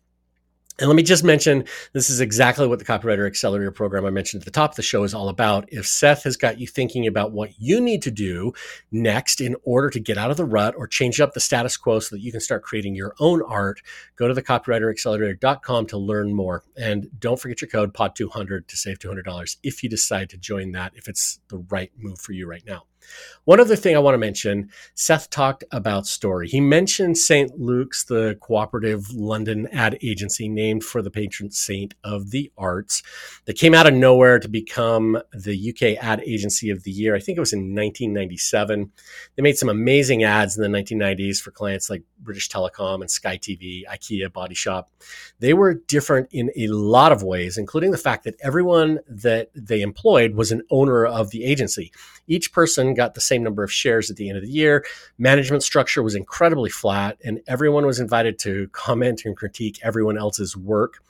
And 0.79 0.89
let 0.89 0.97
me 0.97 1.03
just 1.03 1.25
mention 1.25 1.65
this 1.95 2.11
is 2.11 2.21
exactly 2.21 2.67
what 2.67 2.79
the 2.79 2.85
Copywriter 2.85 3.27
Accelerator 3.27 3.71
program 3.71 4.05
I 4.05 4.11
mentioned 4.11 4.43
at 4.43 4.45
the 4.45 4.51
top 4.51 4.73
of 4.73 4.77
the 4.77 4.83
show 4.83 5.05
is 5.05 5.15
all 5.15 5.31
about. 5.31 5.67
If 5.73 5.87
Seth 5.87 6.25
has 6.25 6.37
got 6.37 6.61
you 6.61 6.67
thinking 6.67 7.07
about 7.07 7.33
what 7.33 7.59
you 7.59 7.81
need 7.81 8.03
to 8.03 8.11
do 8.11 8.53
next 8.93 9.41
in 9.41 9.57
order 9.65 9.89
to 9.89 9.99
get 9.99 10.19
out 10.19 10.31
of 10.31 10.37
the 10.37 10.45
rut 10.45 10.75
or 10.77 10.87
change 10.87 11.19
up 11.19 11.33
the 11.33 11.41
status 11.41 11.79
quo 11.79 11.99
so 12.01 12.15
that 12.15 12.21
you 12.21 12.31
can 12.31 12.43
start 12.43 12.63
creating 12.63 12.95
your 12.95 13.15
own 13.21 13.41
art, 13.49 13.81
go 14.17 14.29
to 14.29 14.35
the 14.35 14.43
copywriteraccelerator.com 14.43 15.87
to 15.87 15.97
learn 15.97 16.35
more. 16.35 16.63
And 16.77 17.09
don't 17.19 17.41
forget 17.41 17.63
your 17.63 17.71
code 17.71 17.95
POD200 17.95 18.67
to 18.67 18.77
save 18.77 18.99
$200 18.99 19.57
if 19.63 19.83
you 19.83 19.89
decide 19.89 20.29
to 20.31 20.37
join 20.37 20.73
that, 20.73 20.93
if 20.95 21.09
it's 21.09 21.41
the 21.49 21.59
right 21.71 21.91
move 21.97 22.21
for 22.21 22.33
you 22.33 22.47
right 22.47 22.65
now. 22.67 22.83
One 23.45 23.61
other 23.61 23.77
thing 23.77 23.95
I 23.95 24.01
want 24.01 24.15
to 24.15 24.19
mention 24.19 24.71
Seth 24.95 25.31
talked 25.31 25.63
about 25.71 26.07
story. 26.07 26.49
He 26.49 26.61
mentioned 26.61 27.17
St. 27.17 27.59
Luke's, 27.59 28.05
the 28.05 28.37
cooperative 28.41 29.13
London 29.15 29.69
ad 29.73 29.99
agency 30.03 30.49
named 30.49 30.83
for 30.83 31.01
the 31.01 31.11
patron 31.11 31.51
saint 31.51 31.95
of 32.03 32.31
the 32.31 32.51
arts, 32.59 33.03
that 33.45 33.57
came 33.57 33.75
out 33.75 33.87
of 33.87 33.95
nowhere 33.95 34.39
to 34.41 34.49
become 34.49 35.21
the 35.33 35.71
UK 35.71 36.03
ad 36.03 36.23
agency 36.27 36.71
of 36.71 36.83
the 36.83 36.91
year. 36.91 37.15
I 37.15 37.21
think 37.21 37.37
it 37.37 37.41
was 37.41 37.53
in 37.53 37.75
1997. 37.75 38.91
They 39.37 39.43
made 39.43 39.59
some 39.59 39.69
amazing 39.69 40.25
ads 40.25 40.59
in 40.59 40.63
the 40.63 40.79
1990s 40.79 41.41
for 41.41 41.53
clients 41.53 41.89
like 41.89 42.03
British 42.19 42.49
Telecom 42.49 43.01
and 43.01 43.11
Sky 43.11 43.39
TV, 43.39 43.83
IKEA, 43.89 44.33
Body 44.33 44.55
Shop. 44.55 44.91
They 45.39 45.55
were 45.55 45.75
different 45.75 46.29
in 46.33 46.51
a 46.57 46.67
lot 46.67 47.13
of 47.13 47.23
ways, 47.23 47.59
including 47.59 47.93
the 47.93 47.99
fact 47.99 48.25
that 48.25 48.35
everyone 48.41 48.99
that 49.09 49.51
they 49.55 49.83
employed 49.83 50.35
was 50.35 50.51
an 50.51 50.63
owner 50.71 51.07
of 51.07 51.31
the 51.31 51.45
agency. 51.45 51.93
Each 52.27 52.53
person 52.53 52.95
got 52.95 53.15
the 53.15 53.21
same 53.21 53.43
number 53.43 53.63
of 53.63 53.73
shares 53.73 54.11
at 54.11 54.17
the 54.17 54.29
end 54.29 54.37
of 54.37 54.43
the 54.43 54.51
year. 54.51 54.85
Management 55.19 55.63
structure 55.63 56.03
was 56.03 56.15
incredibly 56.15 56.71
flat, 56.71 57.19
and 57.25 57.41
everyone 57.47 57.87
was 57.87 58.01
invited 58.01 58.39
to 58.41 58.69
comment 58.69 59.25
and 59.25 59.37
critique 59.37 59.79
everyone 59.83 60.19
else's 60.19 60.57
work. 60.57 61.03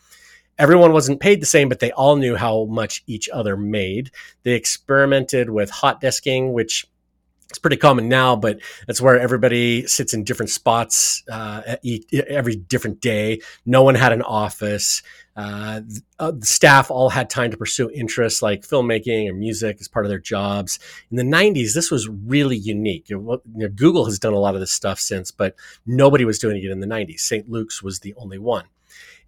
Everyone 0.59 0.93
wasn't 0.93 1.21
paid 1.21 1.43
the 1.43 1.47
same, 1.47 1.69
but 1.69 1.81
they 1.81 1.93
all 1.93 2.17
knew 2.17 2.35
how 2.35 2.65
much 2.65 3.03
each 3.07 3.29
other 3.29 3.57
made. 3.57 4.11
They 4.43 4.53
experimented 4.53 5.51
with 5.51 5.69
hot 5.69 6.01
desking, 6.01 6.53
which 6.53 6.87
it's 7.49 7.59
pretty 7.59 7.77
common 7.77 8.09
now, 8.09 8.35
but 8.35 8.59
that's 8.87 9.01
where 9.01 9.19
everybody 9.19 9.87
sits 9.87 10.13
in 10.13 10.25
different 10.25 10.51
spots 10.51 11.23
uh, 11.31 11.77
every 12.29 12.57
different 12.57 13.01
day. 13.01 13.41
No 13.65 13.83
one 13.83 13.95
had 13.95 14.13
an 14.13 14.23
office. 14.23 15.03
Uh, 15.37 15.83
uh, 16.19 16.31
the 16.33 16.47
staff 16.47 16.91
all 16.91 17.11
had 17.11 17.29
time 17.29 17.51
to 17.51 17.57
pursue 17.57 17.91
interests 17.91 18.41
like 18.43 18.63
filmmaking 18.63 19.31
or 19.31 19.35
music 19.35 19.77
as 19.81 19.87
part 19.87 20.07
of 20.07 20.11
their 20.11 20.19
jobs. 20.19 20.79
In 21.11 21.19
the 21.19 21.23
90s, 21.23 21.75
this 21.75 21.91
was 21.91 22.09
really 22.09 22.57
unique. 22.57 23.11
You 23.11 23.41
know, 23.55 23.69
Google 23.69 24.07
has 24.07 24.19
done 24.19 24.33
a 24.33 24.39
lot 24.39 24.55
of 24.55 24.61
this 24.61 24.73
stuff 24.73 24.99
since, 24.99 25.31
but 25.31 25.55
nobody 25.85 26.25
was 26.25 26.39
doing 26.39 26.57
it 26.57 26.71
in 26.71 26.81
the 26.81 26.87
90s. 26.87 27.21
St. 27.21 27.49
Luke's 27.49 27.83
was 27.83 28.01
the 28.01 28.15
only 28.17 28.39
one. 28.39 28.65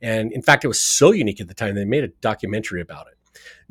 And 0.01 0.33
in 0.33 0.43
fact, 0.43 0.65
it 0.65 0.69
was 0.69 0.81
so 0.81 1.13
unique 1.13 1.41
at 1.41 1.49
the 1.49 1.55
time, 1.55 1.75
they 1.75 1.85
made 1.85 2.05
a 2.05 2.09
documentary 2.09 2.81
about 2.81 3.09
it. 3.09 3.18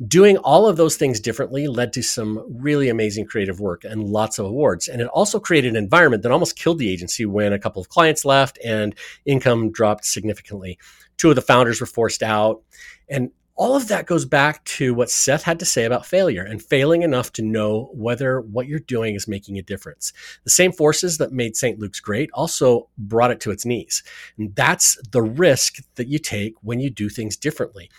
Doing 0.06 0.36
all 0.38 0.68
of 0.68 0.76
those 0.76 0.96
things 0.96 1.20
differently 1.20 1.66
led 1.66 1.92
to 1.94 2.02
some 2.02 2.44
really 2.48 2.88
amazing 2.88 3.26
creative 3.26 3.60
work 3.60 3.84
and 3.84 4.04
lots 4.04 4.38
of 4.38 4.46
awards. 4.46 4.88
And 4.88 5.00
it 5.00 5.08
also 5.08 5.40
created 5.40 5.70
an 5.70 5.76
environment 5.82 6.22
that 6.22 6.32
almost 6.32 6.56
killed 6.56 6.78
the 6.78 6.90
agency 6.90 7.26
when 7.26 7.52
a 7.52 7.58
couple 7.58 7.82
of 7.82 7.88
clients 7.88 8.24
left 8.24 8.58
and 8.64 8.94
income 9.24 9.72
dropped 9.72 10.04
significantly. 10.04 10.78
Two 11.16 11.30
of 11.30 11.36
the 11.36 11.42
founders 11.42 11.80
were 11.80 11.86
forced 11.86 12.22
out. 12.22 12.62
And 13.08 13.30
all 13.58 13.74
of 13.74 13.88
that 13.88 14.06
goes 14.06 14.24
back 14.24 14.64
to 14.64 14.94
what 14.94 15.10
Seth 15.10 15.42
had 15.42 15.58
to 15.58 15.64
say 15.64 15.84
about 15.84 16.06
failure 16.06 16.44
and 16.44 16.62
failing 16.62 17.02
enough 17.02 17.32
to 17.32 17.42
know 17.42 17.90
whether 17.92 18.40
what 18.40 18.68
you're 18.68 18.78
doing 18.78 19.16
is 19.16 19.26
making 19.26 19.58
a 19.58 19.62
difference. 19.62 20.12
The 20.44 20.50
same 20.50 20.70
forces 20.70 21.18
that 21.18 21.32
made 21.32 21.56
St. 21.56 21.76
Luke's 21.76 21.98
great 21.98 22.30
also 22.32 22.88
brought 22.96 23.32
it 23.32 23.40
to 23.40 23.50
its 23.50 23.66
knees. 23.66 24.04
And 24.38 24.54
that's 24.54 24.96
the 25.10 25.22
risk 25.22 25.78
that 25.96 26.06
you 26.06 26.20
take 26.20 26.54
when 26.62 26.78
you 26.78 26.88
do 26.88 27.08
things 27.08 27.36
differently. 27.36 27.90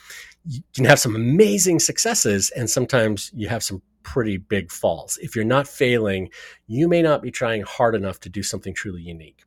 You 0.49 0.63
can 0.73 0.85
have 0.85 0.99
some 0.99 1.15
amazing 1.15 1.79
successes, 1.79 2.49
and 2.55 2.67
sometimes 2.67 3.29
you 3.35 3.47
have 3.49 3.61
some 3.63 3.83
pretty 4.01 4.37
big 4.37 4.71
falls. 4.71 5.19
If 5.21 5.35
you're 5.35 5.45
not 5.45 5.67
failing, 5.67 6.29
you 6.65 6.87
may 6.87 7.03
not 7.03 7.21
be 7.21 7.29
trying 7.29 7.61
hard 7.61 7.93
enough 7.93 8.19
to 8.21 8.29
do 8.29 8.41
something 8.41 8.73
truly 8.73 9.03
unique 9.03 9.43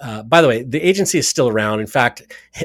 Uh, 0.00 0.22
by 0.22 0.40
the 0.40 0.48
way, 0.48 0.62
the 0.62 0.80
agency 0.80 1.18
is 1.18 1.28
still 1.28 1.48
around. 1.48 1.80
In 1.80 1.86
fact, 1.86 2.22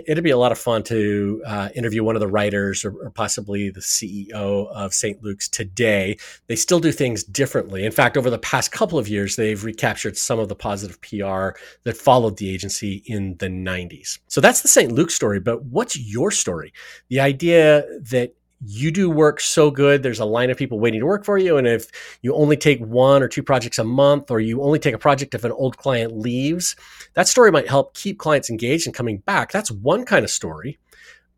it'd 0.07 0.23
be 0.23 0.29
a 0.29 0.37
lot 0.37 0.51
of 0.51 0.57
fun 0.57 0.83
to 0.83 1.41
uh, 1.45 1.69
interview 1.75 2.03
one 2.03 2.15
of 2.15 2.19
the 2.19 2.27
writers 2.27 2.85
or, 2.85 2.93
or, 3.01 3.09
possibly 3.09 3.69
the 3.69 3.79
CEO 3.79 4.67
of 4.67 4.93
St. 4.93 5.21
Luke's 5.23 5.47
today. 5.47 6.17
They 6.47 6.55
still 6.55 6.79
do 6.79 6.91
things 6.91 7.23
differently. 7.23 7.85
In 7.85 7.91
fact, 7.91 8.17
over 8.17 8.29
the 8.29 8.39
past 8.39 8.71
couple 8.71 8.97
of 8.97 9.07
years, 9.07 9.35
they've 9.35 9.63
recaptured 9.63 10.17
some 10.17 10.39
of 10.39 10.49
the 10.49 10.55
positive 10.55 10.99
PR 11.01 11.57
that 11.83 11.97
followed 11.97 12.37
the 12.37 12.49
agency 12.49 13.03
in 13.05 13.35
the 13.37 13.47
90s. 13.47 14.19
So 14.27 14.41
that's 14.41 14.61
the 14.61 14.67
St. 14.67 14.91
Luke 14.91 15.11
story. 15.11 15.39
But 15.39 15.63
what's 15.65 15.97
your 15.97 16.31
story? 16.31 16.73
The 17.09 17.19
idea 17.19 17.83
that 18.09 18.33
you 18.65 18.91
do 18.91 19.09
work 19.09 19.39
so 19.39 19.69
good 19.69 20.03
there's 20.03 20.19
a 20.19 20.25
line 20.25 20.49
of 20.49 20.57
people 20.57 20.79
waiting 20.79 20.99
to 20.99 21.05
work 21.05 21.25
for 21.25 21.37
you 21.37 21.57
and 21.57 21.67
if 21.67 21.87
you 22.21 22.33
only 22.35 22.55
take 22.55 22.79
one 22.79 23.21
or 23.21 23.27
two 23.27 23.43
projects 23.43 23.77
a 23.77 23.83
month 23.83 24.31
or 24.31 24.39
you 24.39 24.61
only 24.61 24.79
take 24.79 24.93
a 24.93 24.99
project 24.99 25.35
if 25.35 25.43
an 25.43 25.51
old 25.51 25.77
client 25.77 26.15
leaves 26.17 26.75
that 27.13 27.27
story 27.27 27.51
might 27.51 27.67
help 27.67 27.93
keep 27.93 28.17
clients 28.19 28.49
engaged 28.49 28.87
and 28.87 28.95
coming 28.95 29.17
back. 29.19 29.51
That's 29.51 29.71
one 29.71 30.05
kind 30.05 30.23
of 30.23 30.31
story 30.31 30.79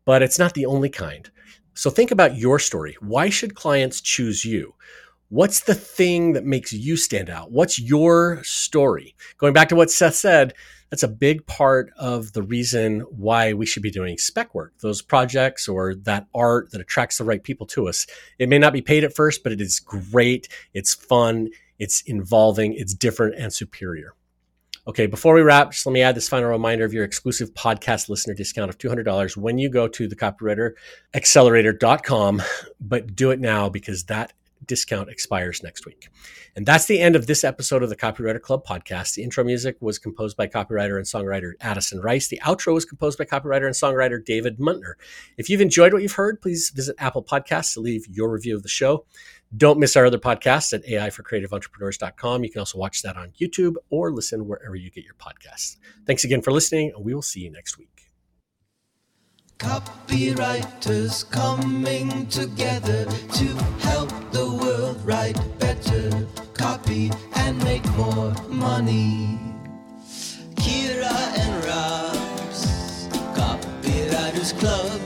but 0.06 0.22
it's 0.22 0.38
not 0.38 0.54
the 0.54 0.64
only 0.64 0.88
kind. 0.88 1.30
So 1.74 1.90
think 1.90 2.10
about 2.10 2.36
your 2.36 2.58
story. 2.58 2.96
Why 3.00 3.28
should 3.28 3.54
clients 3.54 4.00
choose 4.00 4.44
you 4.46 4.72
what's 5.28 5.60
the 5.60 5.74
thing 5.74 6.34
that 6.34 6.44
makes 6.44 6.72
you 6.72 6.96
stand 6.96 7.28
out 7.28 7.50
what's 7.50 7.78
your 7.78 8.42
story 8.44 9.14
going 9.38 9.52
back 9.52 9.68
to 9.68 9.76
what 9.76 9.90
seth 9.90 10.14
said 10.14 10.54
that's 10.90 11.02
a 11.02 11.08
big 11.08 11.46
part 11.46 11.90
of 11.96 12.32
the 12.32 12.42
reason 12.42 13.00
why 13.00 13.52
we 13.52 13.66
should 13.66 13.82
be 13.82 13.90
doing 13.90 14.16
spec 14.18 14.54
work, 14.54 14.72
those 14.80 15.02
projects 15.02 15.66
or 15.68 15.96
that 15.96 16.28
art 16.34 16.70
that 16.70 16.80
attracts 16.80 17.18
the 17.18 17.24
right 17.24 17.42
people 17.42 17.66
to 17.66 17.88
us. 17.88 18.06
It 18.38 18.48
may 18.48 18.58
not 18.58 18.72
be 18.72 18.80
paid 18.82 19.02
at 19.04 19.14
first, 19.14 19.42
but 19.42 19.52
it 19.52 19.60
is 19.60 19.80
great. 19.80 20.48
It's 20.74 20.94
fun. 20.94 21.48
It's 21.78 22.00
involving. 22.02 22.74
It's 22.74 22.94
different 22.94 23.34
and 23.36 23.52
superior. 23.52 24.14
Okay, 24.88 25.06
before 25.06 25.34
we 25.34 25.42
wrap, 25.42 25.72
just 25.72 25.84
let 25.84 25.92
me 25.92 26.02
add 26.02 26.14
this 26.14 26.28
final 26.28 26.48
reminder 26.48 26.84
of 26.84 26.92
your 26.92 27.02
exclusive 27.02 27.52
podcast 27.54 28.08
listener 28.08 28.34
discount 28.34 28.70
of 28.70 28.78
$200 28.78 29.36
when 29.36 29.58
you 29.58 29.68
go 29.68 29.88
to 29.88 30.06
the 30.06 30.14
copywriteraccelerator.com, 30.14 32.42
but 32.80 33.16
do 33.16 33.32
it 33.32 33.40
now 33.40 33.68
because 33.68 34.04
that 34.04 34.32
discount 34.66 35.08
expires 35.08 35.62
next 35.62 35.86
week. 35.86 36.08
And 36.54 36.66
that's 36.66 36.86
the 36.86 37.00
end 37.00 37.16
of 37.16 37.26
this 37.26 37.44
episode 37.44 37.82
of 37.82 37.88
the 37.88 37.96
Copywriter 37.96 38.40
Club 38.40 38.64
podcast. 38.64 39.14
The 39.14 39.22
intro 39.22 39.44
music 39.44 39.76
was 39.80 39.98
composed 39.98 40.36
by 40.36 40.46
copywriter 40.46 40.96
and 40.96 41.06
songwriter 41.06 41.52
Addison 41.60 42.00
Rice. 42.00 42.28
The 42.28 42.40
outro 42.44 42.74
was 42.74 42.84
composed 42.84 43.18
by 43.18 43.24
copywriter 43.24 43.66
and 43.66 43.74
songwriter 43.74 44.24
David 44.24 44.58
Muntner. 44.58 44.94
If 45.36 45.50
you've 45.50 45.60
enjoyed 45.60 45.92
what 45.92 46.02
you've 46.02 46.12
heard, 46.12 46.40
please 46.40 46.70
visit 46.70 46.96
Apple 46.98 47.22
Podcasts 47.22 47.74
to 47.74 47.80
leave 47.80 48.06
your 48.08 48.30
review 48.30 48.56
of 48.56 48.62
the 48.62 48.68
show. 48.68 49.04
Don't 49.56 49.78
miss 49.78 49.96
our 49.96 50.06
other 50.06 50.18
podcasts 50.18 50.72
at 50.72 50.84
AIforCreativeEntrepreneurs.com. 50.86 52.44
You 52.44 52.50
can 52.50 52.58
also 52.60 52.78
watch 52.78 53.02
that 53.02 53.16
on 53.16 53.30
YouTube 53.40 53.74
or 53.90 54.10
listen 54.10 54.46
wherever 54.46 54.74
you 54.74 54.90
get 54.90 55.04
your 55.04 55.14
podcasts. 55.14 55.76
Thanks 56.04 56.24
again 56.24 56.42
for 56.42 56.52
listening, 56.52 56.92
and 56.94 57.04
we 57.04 57.14
will 57.14 57.22
see 57.22 57.40
you 57.40 57.50
next 57.50 57.78
week. 57.78 57.95
Copywriters 59.58 61.28
coming 61.30 62.26
together 62.26 63.06
to 63.32 63.46
help 63.80 64.10
the 64.30 64.44
world 64.60 65.00
write 65.02 65.38
better 65.58 66.26
copy 66.52 67.10
and 67.34 67.56
make 67.64 67.84
more 67.96 68.34
money. 68.50 69.38
Kira 70.56 71.16
and 71.38 71.64
Rob's 71.64 73.08
Copywriters 73.34 74.58
Club 74.58 75.05